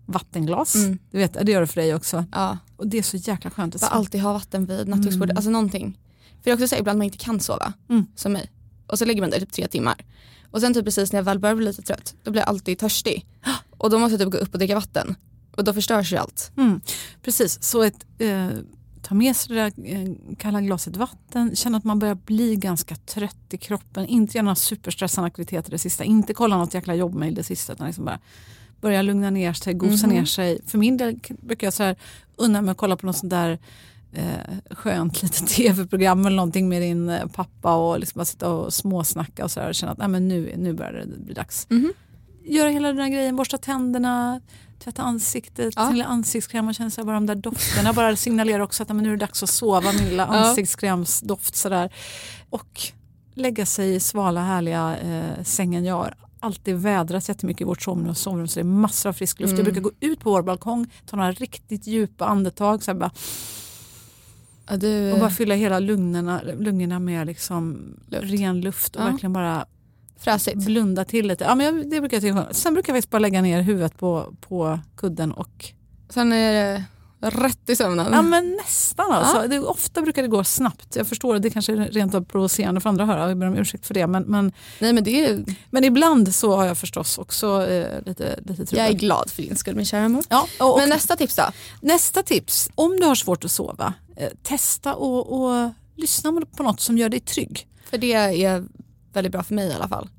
vattenglas. 0.06 0.76
Mm. 0.76 1.00
Du 1.12 1.18
vet, 1.18 1.34
det 1.34 1.52
gör 1.52 1.62
det 1.62 1.68
för 1.68 1.82
dig 1.82 1.96
också. 1.96 2.26
Ja. 2.32 2.58
Och 2.78 2.88
det 2.88 2.98
är 2.98 3.04
så 3.04 3.18
jäkla 3.18 3.50
skönt 3.52 3.76
att 3.76 3.84
alltid 3.84 4.22
ha 4.22 4.34
vatten 4.34 4.66
vid 4.66 4.88
nattduksbordet, 4.88 5.36
alltså 5.36 5.52
någonting. 5.52 6.00
För 6.44 6.50
jag 6.52 6.58
också 6.58 6.68
säger 6.68 6.82
ibland 6.82 6.98
man 6.98 7.06
inte 7.06 7.18
kan 7.18 7.40
sova, 7.40 7.74
Mm. 7.90 8.06
som 8.16 8.34
mig. 8.34 8.52
Och 8.88 9.00
så 9.00 9.06
lägger 9.06 9.22
man 9.22 9.30
där 9.30 9.40
typ 9.40 9.52
tre 9.52 9.68
timmar. 9.68 10.06
Och 10.52 10.62
sen 10.62 10.74
typ 10.74 10.86
precis 10.86 11.12
när 11.12 11.18
jag 11.20 11.24
väl 11.24 11.40
börjar 11.40 11.56
bli 11.56 11.66
lite 11.66 11.82
trött, 11.82 12.16
då 12.24 12.32
blir 12.32 12.42
jag 12.42 12.50
alltid 12.50 12.80
törstig. 12.80 13.26
Och 13.78 13.90
då 13.90 14.00
måste 14.00 14.14
jag 14.14 14.22
typ 14.22 14.32
gå 14.32 14.38
upp 14.38 14.54
och 14.54 14.58
dricka 14.60 14.76
vatten. 14.76 15.16
Och 15.58 15.64
då 15.64 15.74
förstörs 15.74 16.14
ju 16.14 16.18
allt. 16.18 16.52
Mm, 16.58 16.82
precis, 17.24 17.64
så 17.64 17.84
ett, 17.84 18.06
eh, 18.18 18.48
ta 19.02 19.16
med 19.16 19.36
sig 19.36 19.56
det 19.56 19.62
där 19.62 19.74
eh, 19.96 20.10
kalla 20.38 20.62
glaset 20.62 20.98
vatten, 20.98 21.56
känna 21.56 21.78
att 21.78 21.84
man 21.84 22.00
börjar 22.00 22.16
bli 22.16 22.56
ganska 22.56 22.96
trött 22.96 23.38
i 23.54 23.58
kroppen, 23.58 24.06
inte 24.06 24.42
några 24.42 24.56
superstressande 24.56 25.28
aktiviteter 25.28 25.72
det 25.72 25.78
sista, 25.78 26.04
inte 26.04 26.34
kolla 26.34 26.58
något 26.58 26.74
jäkla 26.74 26.96
jobbmail 26.96 27.36
det 27.36 27.44
sista 27.44 27.74
utan 27.74 27.88
liksom 27.88 28.06
bara 28.06 28.20
börja 28.82 29.02
lugna 29.02 29.30
ner 29.30 29.54
sig, 29.54 29.74
gosa 29.74 30.08
Mhm. 30.08 30.16
ner 30.16 30.26
sig. 30.26 30.60
För 30.66 30.78
min 30.78 30.98
del 30.98 31.20
brukar 31.42 31.68
jag 31.68 31.74
så 31.74 31.84
här 31.84 31.96
unna 32.36 32.62
mig 32.62 32.72
att 32.72 32.78
kolla 32.78 32.98
på 32.98 33.06
något 33.06 33.18
sånt 33.18 33.30
där 33.30 33.60
eh, 34.14 34.76
skönt 34.76 35.22
litet 35.24 35.48
tv-program 35.48 36.26
eller 36.26 36.36
någonting 36.36 36.70
med 36.70 36.82
din 36.82 37.10
eh, 37.10 37.28
pappa 37.28 37.76
och 37.76 38.00
liksom 38.00 38.20
bara 38.20 38.26
sitta 38.26 38.50
och 38.52 38.74
småsnacka 38.74 39.44
och, 39.44 39.52
så 39.52 39.68
och 39.68 39.76
känna 39.76 39.92
att 39.92 39.98
nej, 39.98 40.08
men 40.08 40.28
nu, 40.28 40.54
nu 40.58 40.74
börjar 40.74 40.94
det 40.94 41.06
bli 41.18 41.34
dags 41.34 41.68
Mhm. 41.70 41.94
göra 42.46 42.70
hela 42.70 42.88
den 42.88 42.98
här 42.98 43.10
grejen, 43.10 43.36
borsta 43.36 43.58
tänderna, 43.58 44.42
tvätta 44.80 45.02
ansiktet, 45.02 45.74
Ja. 45.76 45.96
ja. 45.96 46.06
ansiktskräm 46.06 46.68
och 46.68 46.76
känna 46.76 46.92
bara 46.98 47.14
de 47.16 47.26
där 47.26 47.36
dofterna 47.36 47.94
bara 47.94 48.16
signalerar 48.16 48.60
också 48.60 48.84
att 48.84 48.90
men 48.90 48.98
nu 48.98 49.08
är 49.08 49.12
det 49.18 49.26
dags 49.26 49.44
att 49.44 49.50
sova, 49.50 49.92
min 49.92 50.10
lilla 50.10 50.26
ansiktskrämsdoft 50.26 51.56
sådär. 51.56 51.94
Och 52.50 52.82
lägga 53.34 53.66
sig 53.66 53.96
i 53.96 54.00
svala 54.00 54.42
härliga 54.44 54.98
eh, 54.98 55.44
sängen. 55.44 55.86
Jag 55.86 55.96
har 55.96 56.16
alltid 56.40 56.76
vädrat 56.76 57.30
jättemycket 57.30 57.62
i 57.62 57.64
vårt 57.64 57.82
sovrum, 57.82 58.16
sovrum 58.16 58.48
så 58.48 58.60
det 58.60 58.62
är 58.62 58.64
massor 58.64 59.10
av 59.10 59.14
frisk 59.14 59.40
luft. 59.40 59.54
Mm. 59.54 59.66
Jag 59.66 59.74
brukar 59.74 59.82
gå 59.82 59.92
ut 60.00 60.20
på 60.20 60.32
vår 60.32 60.42
balkong, 60.42 60.88
ta 61.06 61.18
några 61.18 61.32
riktigt 61.32 61.88
djupa 61.88 62.26
andetag 62.26 62.84
så 62.84 62.94
bara, 62.94 63.12
Ja, 64.70 64.78
du, 64.78 65.12
och 65.12 65.20
bara 65.20 65.30
fylla 65.30 65.56
hela 65.56 65.80
lungorna, 65.80 66.42
lungorna 66.60 67.00
med 67.00 67.28
liksom 67.28 67.94
Luft. 68.08 68.24
ren 68.34 68.62
luft 68.62 68.96
och 68.96 69.02
Ja. 69.02 69.06
verkligen 69.06 69.34
bara 69.34 69.66
fräsigt. 70.20 70.66
blunda 70.66 71.06
till 71.06 71.28
lite. 71.28 71.44
Ja, 71.44 71.56
men 71.56 71.90
det 71.90 72.00
brukar 72.00 72.18
jag 72.18 72.22
tycka. 72.24 72.48
Sen 72.54 72.74
brukar 72.74 72.94
jag 72.94 72.98
faktiskt 72.98 73.12
bara 73.12 73.20
lägga 73.20 73.42
ner 73.42 73.62
huvudet 73.62 73.98
på, 73.98 74.34
på 74.42 74.80
kudden 74.98 75.32
och 75.32 75.66
Sen 76.10 76.34
är 76.34 76.54
det 76.54 76.84
rätt 77.22 77.70
i 77.70 77.76
sömnen. 77.76 78.14
ja, 78.14 78.22
men 78.22 78.52
nästan 78.52 79.12
alltså. 79.12 79.48
Det, 79.48 79.60
ofta 79.60 80.02
brukar 80.02 80.22
det 80.22 80.28
gå 80.28 80.44
snabbt. 80.44 80.96
Jag 80.96 81.08
förstår 81.08 81.36
att 81.36 81.42
det 81.42 81.50
kanske 81.50 81.74
är 81.74 81.78
rent 81.78 82.16
av 82.16 82.26
provocerande 82.26 82.82
för 82.82 82.90
andra 82.90 83.04
att 83.04 83.10
höra. 83.10 83.28
Jag 83.28 83.38
ber 83.38 83.48
om 83.48 83.58
ursäkt 83.58 83.86
för 83.86 83.94
det. 83.94 84.08
Men, 84.08 84.24
men, 84.24 84.52
Nej 84.80 84.94
men 84.94 85.04
det 85.04 85.26
är, 85.26 85.46
men 85.70 85.84
ibland 85.84 86.36
så 86.36 86.56
har 86.56 86.66
jag 86.66 86.78
förstås 86.78 87.18
också 87.18 87.68
eh, 87.68 88.06
lite, 88.06 88.40
lite 88.46 88.66
trubbel. 88.66 88.78
jag 88.78 88.88
är 88.88 88.94
glad 88.94 89.32
för 89.32 89.42
din 89.42 89.56
skull 89.56 89.76
min 89.76 89.86
kära 89.86 90.10
mor. 90.10 90.24
Ja, 90.30 90.48
och 90.60 90.78
Men 90.78 90.90
nästa 90.90 91.16
tips 91.16 91.36
då? 91.36 91.44
nästa 91.82 92.24
tips. 92.24 92.70
Om 92.76 93.00
du 93.00 93.06
har 93.06 93.16
svårt 93.16 93.46
att 93.46 93.52
sova, 93.52 93.94
eh, 94.16 94.30
testa 94.44 94.96
och, 94.96 95.42
och 95.42 95.70
lyssna 95.96 96.42
på 96.56 96.64
något 96.64 96.80
som 96.80 96.98
gör 96.98 97.10
dig 97.10 97.20
trygg. 97.20 97.68
För 97.90 97.98
det 97.98 98.14
är 98.14 98.66
väldigt 99.14 99.32
bra 99.32 99.44
för 99.44 99.54
mig 99.54 99.68
i 99.70 99.74
alla 99.74 99.88
fall. 99.88 100.10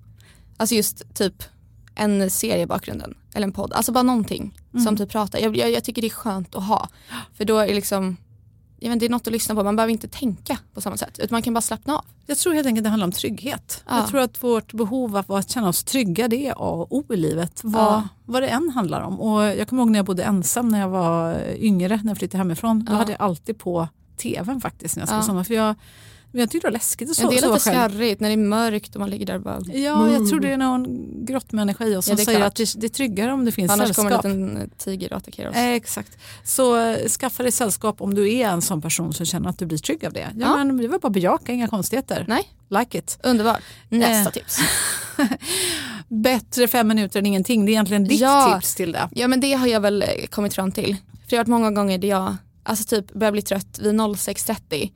Alltså 0.56 0.74
just 0.74 1.14
typ 1.14 1.42
en 1.94 2.30
serie 2.30 2.62
i 2.62 2.66
bakgrunden 2.66 3.14
eller 3.34 3.46
en 3.46 3.52
podd, 3.52 3.72
alltså 3.72 3.92
bara 3.92 4.02
någonting 4.02 4.60
som 4.84 4.96
typ 4.96 5.10
pratar. 5.10 5.38
Jag, 5.38 5.56
jag, 5.56 5.70
jag 5.70 5.84
tycker 5.84 6.02
det 6.02 6.08
är 6.08 6.10
skönt 6.10 6.54
att 6.54 6.64
ha. 6.64 6.88
För 7.34 7.44
då 7.44 7.58
är 7.58 7.66
det 7.66 7.74
liksom, 7.74 8.16
jag 8.80 8.90
vet, 8.90 9.00
det 9.00 9.06
är 9.06 9.10
något 9.10 9.26
att 9.26 9.32
lyssna 9.32 9.54
på, 9.54 9.62
man 9.64 9.76
behöver 9.76 9.92
inte 9.92 10.08
tänka 10.08 10.58
på 10.74 10.80
samma 10.80 10.96
sätt 10.96 11.18
utan 11.18 11.28
man 11.34 11.42
kan 11.42 11.54
bara 11.54 11.60
slappna 11.60 11.96
av. 11.96 12.04
Jag 12.26 12.38
tror 12.38 12.54
helt 12.54 12.66
enkelt 12.66 12.84
det 12.84 12.90
handlar 12.90 13.06
om 13.06 13.12
trygghet. 13.12 13.84
Ja. 13.88 13.96
Jag 13.98 14.08
tror 14.08 14.20
att 14.20 14.42
vårt 14.42 14.72
behov 14.72 15.16
av 15.16 15.32
att 15.32 15.50
känna 15.50 15.68
oss 15.68 15.84
trygga 15.84 16.28
det 16.28 16.46
är 16.46 16.52
A 16.52 16.54
och 16.88 16.92
O 16.96 17.04
i 17.08 17.16
livet. 17.16 17.60
Vad, 17.64 17.82
Ja. 17.82 18.08
vad 18.24 18.42
det 18.42 18.48
än 18.48 18.70
handlar 18.74 19.00
om. 19.00 19.20
Och 19.20 19.42
jag 19.42 19.68
kommer 19.68 19.82
ihåg 19.82 19.90
när 19.90 19.98
jag 19.98 20.06
bodde 20.06 20.22
ensam 20.22 20.68
när 20.68 20.80
jag 20.80 20.88
var 20.88 21.40
yngre, 21.56 21.96
när 22.02 22.10
jag 22.10 22.18
flyttade 22.18 22.38
hemifrån. 22.38 22.84
Då 22.84 22.92
Ja. 22.92 22.96
hade 22.96 23.12
jag 23.12 23.20
alltid 23.20 23.58
på 23.58 23.88
tvn 24.16 24.60
faktiskt 24.60 24.96
när 24.96 25.00
jag 25.02 25.08
skulle 25.08 25.20
Ja. 25.20 25.26
somna. 25.26 25.44
För 25.44 25.54
jag, 25.54 25.74
men 26.32 26.40
jag 26.40 26.50
tyckte 26.50 26.66
det 26.66 26.70
var 26.70 26.72
läskigt 26.72 27.10
att 27.10 27.16
sova, 27.16 27.30
det 27.30 27.34
är 27.36 27.36
lite 27.36 27.48
själv. 27.48 27.58
skarrigt 27.58 28.20
när 28.20 28.28
det 28.28 28.34
är 28.34 28.36
mörkt 28.36 28.94
och 28.94 29.00
man 29.00 29.10
ligger 29.10 29.26
där 29.26 29.34
och 29.34 29.42
bara 29.42 29.60
Ja, 29.66 30.10
jag 30.10 30.28
tror 30.28 30.40
det 30.40 30.52
är 30.52 30.56
någon 30.56 31.08
grottmänniska 31.24 31.84
i 31.86 31.96
oss 31.96 32.04
som 32.06 32.16
Ja, 32.18 32.24
säger 32.24 32.38
klart. 32.38 32.48
att 32.48 32.54
det, 32.56 32.80
det 32.80 32.86
är 32.86 32.88
tryggare 32.88 33.32
om 33.32 33.44
det 33.44 33.52
finns 33.52 33.70
annars 33.72 33.86
sällskap. 33.96 34.22
kommer 34.22 34.34
en 34.34 34.46
liten 34.54 34.70
tiger 34.78 35.12
och 35.12 35.16
attackerar 35.18 35.50
oss. 35.50 35.56
Eh, 35.56 35.68
exakt. 35.72 36.18
Så 36.44 36.76
eh, 36.80 37.08
skaffa 37.08 37.42
dig 37.42 37.52
sällskap 37.52 38.00
om 38.00 38.14
du 38.14 38.32
är 38.34 38.48
en 38.48 38.62
sån 38.62 38.82
person 38.82 39.12
som 39.12 39.26
känner 39.26 39.48
att 39.50 39.58
du 39.58 39.66
blir 39.66 39.78
trygg 39.78 40.06
av 40.06 40.12
det. 40.12 40.20
Ja, 40.20 40.26
Ja. 40.36 40.64
Men 40.64 40.76
det 40.76 40.88
var 40.88 40.98
bara 40.98 41.06
att 41.06 41.12
bejaka, 41.12 41.52
inga 41.52 41.68
konstigheter. 41.68 42.24
Nej, 42.28 42.48
Like 42.78 42.98
it. 42.98 43.18
underbart. 43.22 43.60
Nästa 43.88 44.28
Eh. 44.30 44.32
tips. 44.32 44.58
Bättre 46.08 46.68
fem 46.68 46.88
minuter 46.88 47.18
än 47.18 47.26
ingenting. 47.26 47.64
Det 47.66 47.70
är 47.70 47.72
egentligen 47.72 48.04
ditt 48.04 48.20
Ja. 48.20 48.54
tips 48.60 48.74
till 48.74 48.92
det. 48.92 49.08
Ja 49.12 49.28
men 49.28 49.40
det 49.40 49.52
har 49.52 49.66
jag 49.66 49.80
väl 49.80 50.02
eh, 50.02 50.08
kommit 50.30 50.54
fram 50.54 50.72
till. 50.72 50.96
För 51.12 51.30
det 51.30 51.36
har 51.36 51.44
varit 51.44 51.48
många 51.48 51.70
gånger 51.70 51.98
där 51.98 52.08
jag 52.08 52.36
alltså 52.62 52.84
typ 52.84 53.12
börjar 53.12 53.32
bli 53.32 53.42
trött 53.42 53.78
vid 53.82 53.94
06.30 53.94 54.90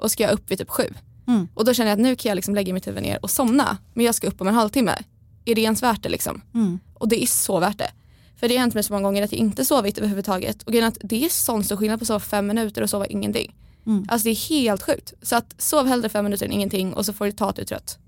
och 0.00 0.10
ska 0.10 0.22
jag 0.22 0.32
upp 0.32 0.50
vid 0.50 0.58
typ 0.58 0.70
7. 0.70 0.82
Mm. 1.28 1.48
Och 1.54 1.64
då 1.64 1.74
känner 1.74 1.90
jag 1.90 1.96
att 1.96 2.02
nu 2.02 2.16
kan 2.16 2.30
jag 2.30 2.36
liksom 2.36 2.54
lägga 2.54 2.74
mitt 2.74 2.86
huvud 2.86 3.02
ner 3.02 3.18
och 3.22 3.30
somna. 3.30 3.76
Men 3.94 4.06
jag 4.06 4.14
ska 4.14 4.26
upp 4.26 4.40
om 4.40 4.48
en 4.48 4.54
halvtimme. 4.54 4.96
Är 5.44 5.54
det 5.54 5.60
ens 5.60 5.82
värt 5.82 6.02
det 6.02 6.08
liksom? 6.08 6.42
Mm. 6.54 6.78
Och 6.94 7.08
det 7.08 7.22
är 7.22 7.26
så 7.26 7.60
värt 7.60 7.78
det. 7.78 7.90
För 8.36 8.48
det 8.48 8.54
har 8.54 8.60
hänt 8.60 8.74
mig 8.74 8.82
så 8.82 8.92
många 8.92 9.02
gånger 9.02 9.22
att 9.22 9.32
jag 9.32 9.38
inte 9.38 9.64
sovit 9.64 9.98
överhuvudtaget. 9.98 10.62
Och 10.62 10.74
att 10.74 10.98
det 11.00 11.24
är 11.24 11.28
sån 11.28 11.64
stor 11.64 11.76
skillnad 11.76 11.98
på 11.98 12.02
att 12.02 12.06
sova 12.06 12.20
fem 12.20 12.46
minuter 12.46 12.82
och 12.82 12.90
sova 12.90 13.06
ingenting. 13.06 13.54
Mm. 13.86 14.06
Alltså 14.08 14.24
det 14.24 14.30
är 14.30 14.48
helt 14.48 14.82
sjukt. 14.82 15.12
Så 15.22 15.36
att 15.36 15.54
sov 15.58 15.86
hellre 15.86 16.08
fem 16.08 16.24
minuter 16.24 16.46
än 16.46 16.52
ingenting 16.52 16.92
och 16.94 17.06
så 17.06 17.12
får 17.12 17.24
du 17.24 17.32
ta 17.32 17.48
att 17.48 17.56
du 17.56 17.62
är 17.62 17.66
trött. 17.66 17.98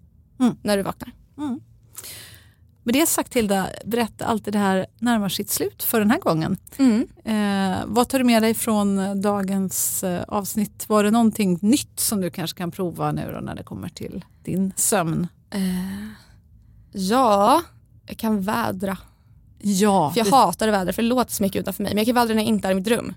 Mm. 0.41 0.57
När 0.63 0.77
du 0.77 0.83
vaknar. 0.83 1.13
Med 2.85 2.95
det 2.95 3.07
sagt 3.07 3.35
Hilda, 3.37 3.67
berätta 3.85 4.25
alltid 4.25 4.53
det 4.55 4.59
här 4.59 4.87
närmar 4.99 5.29
sitt 5.29 5.51
slut 5.51 5.83
för 5.83 5.99
den 6.01 6.11
här 6.11 6.19
gången. 6.19 6.57
Mm. 6.79 7.07
Eh, 7.25 7.79
vad 7.87 8.09
tar 8.09 8.19
du 8.19 8.25
med 8.25 8.43
dig 8.43 8.55
från 8.55 9.21
dagens 9.23 10.05
eh, 10.05 10.23
avsnitt? 10.29 10.89
Var 10.89 11.05
det 11.05 11.11
någonting 11.11 11.59
nytt 11.63 12.01
som 12.01 12.21
du 12.21 12.31
kanske 12.31 12.59
kan 12.59 12.71
prova 12.71 13.13
nu 13.13 13.31
då 13.35 13.41
när 13.41 13.55
det 13.55 13.63
kommer 13.63 13.89
till 13.89 14.25
din 14.45 14.73
sömn? 14.77 15.27
Eh, 15.51 15.61
ja, 16.93 17.63
jag 18.07 18.17
kan 18.17 18.41
vädra. 18.43 18.99
Ja, 19.59 20.11
För 20.11 20.21
jag 20.21 20.27
det- 20.27 20.31
hatar 20.37 20.69
att 20.69 20.75
vädra 20.75 20.93
för 20.93 21.03
det 21.03 21.09
låter 21.09 21.33
så 21.33 21.43
mycket 21.43 21.61
utanför 21.61 21.83
mig. 21.83 21.93
Men 21.95 21.99
jag 21.99 22.07
kan 22.07 22.15
vädra 22.15 22.35
när 22.35 22.43
jag 22.43 22.49
inte 22.49 22.69
är 22.69 22.73
i 22.73 22.75
mitt 22.75 22.87
rum. 22.89 23.15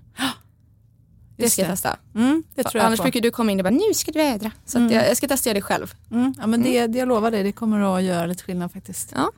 Det 1.36 1.50
ska 1.50 1.62
jag 1.62 1.70
testa. 1.70 1.96
mm, 2.14 2.42
det 2.54 2.62
tror 2.64 2.76
jag 2.80 2.86
annars 2.86 2.96
på. 2.98 3.02
brukar 3.02 3.20
du 3.20 3.30
komma 3.30 3.52
in 3.52 3.58
och 3.60 3.64
bara 3.64 3.70
nu 3.70 3.94
ska 3.94 4.12
du 4.12 4.18
vädra. 4.18 4.50
Så 4.66 4.84
att 4.84 4.92
jag, 4.92 5.08
jag 5.08 5.16
ska 5.16 5.28
testa 5.28 5.54
det 5.54 5.60
själv. 5.62 5.94
Mm, 6.10 6.34
ja, 6.40 6.46
men 6.46 6.62
det, 6.62 6.86
det 6.86 6.98
jag 6.98 7.08
lovar 7.08 7.30
dig, 7.30 7.42
det 7.42 7.52
kommer 7.52 7.96
att 7.96 8.02
göra 8.02 8.26
lite 8.26 8.42
skillnad 8.44 8.72
faktiskt. 8.72 9.12
Ja. 9.14 9.30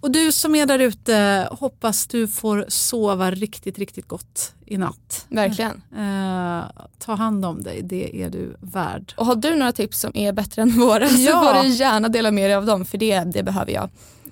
Och 0.00 0.10
du 0.10 0.32
som 0.32 0.54
är 0.54 0.66
där 0.66 0.78
ute, 0.78 1.48
hoppas 1.50 2.06
du 2.06 2.28
får 2.28 2.64
sova 2.68 3.30
riktigt, 3.30 3.78
riktigt 3.78 4.08
gott 4.08 4.52
i 4.66 4.76
natt. 4.76 5.26
Verkligen. 5.28 5.82
Eh, 5.96 6.64
ta 6.98 7.14
hand 7.14 7.44
om 7.44 7.62
dig, 7.62 7.82
det 7.82 8.22
är 8.22 8.30
du 8.30 8.56
värd. 8.60 9.14
Och 9.16 9.26
har 9.26 9.36
du 9.36 9.54
några 9.56 9.72
tips 9.72 10.00
som 10.00 10.10
är 10.14 10.32
bättre 10.32 10.62
än 10.62 10.70
våra 10.80 11.08
så 11.08 11.14
Ja. 11.20 11.54
får 11.54 11.62
du 11.62 11.68
gärna 11.74 12.08
dela 12.08 12.30
med 12.30 12.50
dig 12.50 12.54
av 12.54 12.66
dem 12.66 12.84
för 12.84 12.98
det, 12.98 13.20
det 13.20 13.42
behöver 13.42 13.72
jag. 13.72 13.90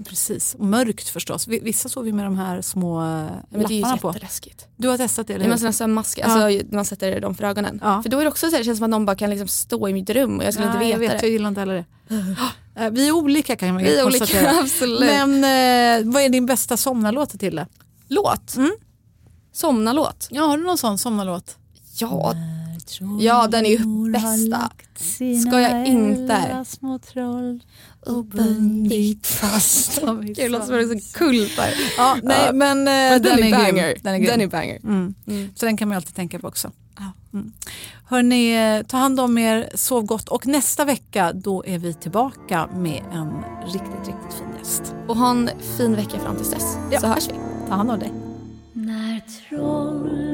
Precis, 0.08 0.54
och 0.58 0.64
mörkt 0.64 1.08
förstås. 1.08 1.48
Vi- 1.48 1.58
Vissa 1.60 1.88
sover 1.88 2.06
ju 2.06 2.12
med 2.12 2.24
de 2.26 2.38
här 2.38 2.60
små 2.62 3.00
eh, 3.02 3.06
Ja, 3.06 3.30
men 3.50 3.60
det 3.66 3.74
är 3.74 3.76
ju 3.76 3.80
lapparna 3.80 3.96
på. 3.98 4.08
jätteläskigt. 4.08 4.66
Du 4.76 4.88
har 4.88 4.96
testat 4.98 5.26
det, 5.26 5.34
eller 5.34 5.44
hur? 5.44 5.52
en 5.52 5.58
sån 5.58 5.64
här 5.66 5.72
sömnmask, 5.72 6.18
alltså 6.18 6.74
man 6.76 6.84
sätter 6.84 7.20
dem 7.20 7.34
för 7.34 7.44
ögonen. 7.44 7.80
Ja. 7.82 8.02
För 8.02 8.10
då 8.10 8.18
är 8.18 8.22
det 8.24 8.28
också 8.30 8.46
så 8.46 8.50
här, 8.52 8.58
det 8.58 8.64
känns 8.64 8.78
som 8.78 8.84
att 8.84 8.90
någon 8.90 9.06
bara 9.06 9.16
kan 9.16 9.30
liksom 9.30 9.48
stå 9.48 9.88
i 9.88 9.92
mitt 9.92 10.10
rum 10.10 10.38
och 10.38 10.44
jag 10.44 10.54
skulle 10.54 10.68
Nej, 10.68 10.74
inte 10.76 10.86
jag 10.90 10.98
veta 10.98 11.12
vet, 11.12 11.20
det. 11.20 11.26
jag 11.26 11.32
gillar 11.32 11.48
inte 11.48 11.60
heller 11.60 11.74
det. 11.74 11.84
Eh, 12.76 12.90
Vi 12.90 13.08
är 13.08 13.12
olika 13.12 13.56
kan 13.56 13.74
man 13.74 13.82
Vi 13.82 13.98
är 13.98 14.06
olika, 14.06 14.50
absolut. 14.62 15.00
Men 15.00 15.34
eh, 15.34 16.12
vad 16.12 16.22
är 16.22 16.28
din 16.28 16.46
bästa 16.46 16.76
somnarlåt 16.76 17.40
till 17.40 17.56
det? 17.56 17.66
Låt. 18.08 18.56
Mm. 18.56 18.70
Somnalåt. 19.52 20.28
Ja, 20.30 20.42
har 20.42 20.58
du 20.58 20.64
någon 20.64 20.78
sån 20.78 20.98
somnarlåt? 20.98 21.56
Ja, 21.96 22.34
Ja, 23.20 23.46
den 23.46 23.66
är 23.66 23.70
ju 23.70 24.12
bästa. 24.12 24.70
Ska 25.48 25.60
jag 25.60 25.86
inte? 25.86 26.64
Små 26.66 26.98
troll 26.98 27.62
och 28.06 28.24
bundit 28.24 29.26
fast 29.26 30.00
Gud, 30.22 30.50
låter 30.50 30.66
som 30.66 30.74
är 30.74 31.00
så 31.00 31.18
kult 31.18 31.56
där. 31.56 31.74
Ja, 31.96 32.16
nej, 32.22 32.42
Ja. 32.46 32.52
men, 32.52 32.78
eh, 32.78 32.84
Men 32.84 33.22
den, 33.22 33.32
är 33.32 33.42
grym. 33.42 33.50
banger. 33.50 33.94
Den 34.02 34.14
är 34.14 34.18
grym. 34.18 34.28
Den 34.30 34.40
är 34.40 34.46
banger. 34.46 34.78
Mm. 34.84 35.14
Mm. 35.26 35.48
Så 35.54 35.66
den 35.66 35.76
kan 35.76 35.88
man 35.88 35.94
ju 35.94 35.96
alltid 35.96 36.14
tänka 36.14 36.38
på 36.38 36.48
också. 36.48 36.70
Mm. 37.32 37.52
Hörni, 38.06 38.76
eh, 38.78 38.86
ta 38.86 38.96
hand 38.96 39.20
om 39.20 39.38
er, 39.38 39.68
sov 39.74 40.04
gott 40.04 40.28
och 40.28 40.46
nästa 40.46 40.84
vecka 40.84 41.32
då 41.32 41.64
är 41.66 41.78
vi 41.78 41.94
tillbaka 41.94 42.68
med 42.76 43.02
en 43.12 43.32
riktigt, 43.64 43.98
riktigt 44.06 44.34
fin 44.38 44.46
gäst. 44.58 44.94
Och 45.08 45.16
ha 45.16 45.30
en 45.30 45.50
fin 45.76 45.94
vecka 45.96 46.18
fram 46.18 46.36
tills 46.36 46.50
dess. 46.50 46.76
Ja. 46.90 47.00
Så 47.00 47.06
hörs 47.06 47.28
vi. 47.28 47.34
Ta 47.68 47.74
hand 47.74 47.90
om 47.90 47.98
dig. 47.98 48.12
När 48.72 49.20
trollmor 49.48 50.33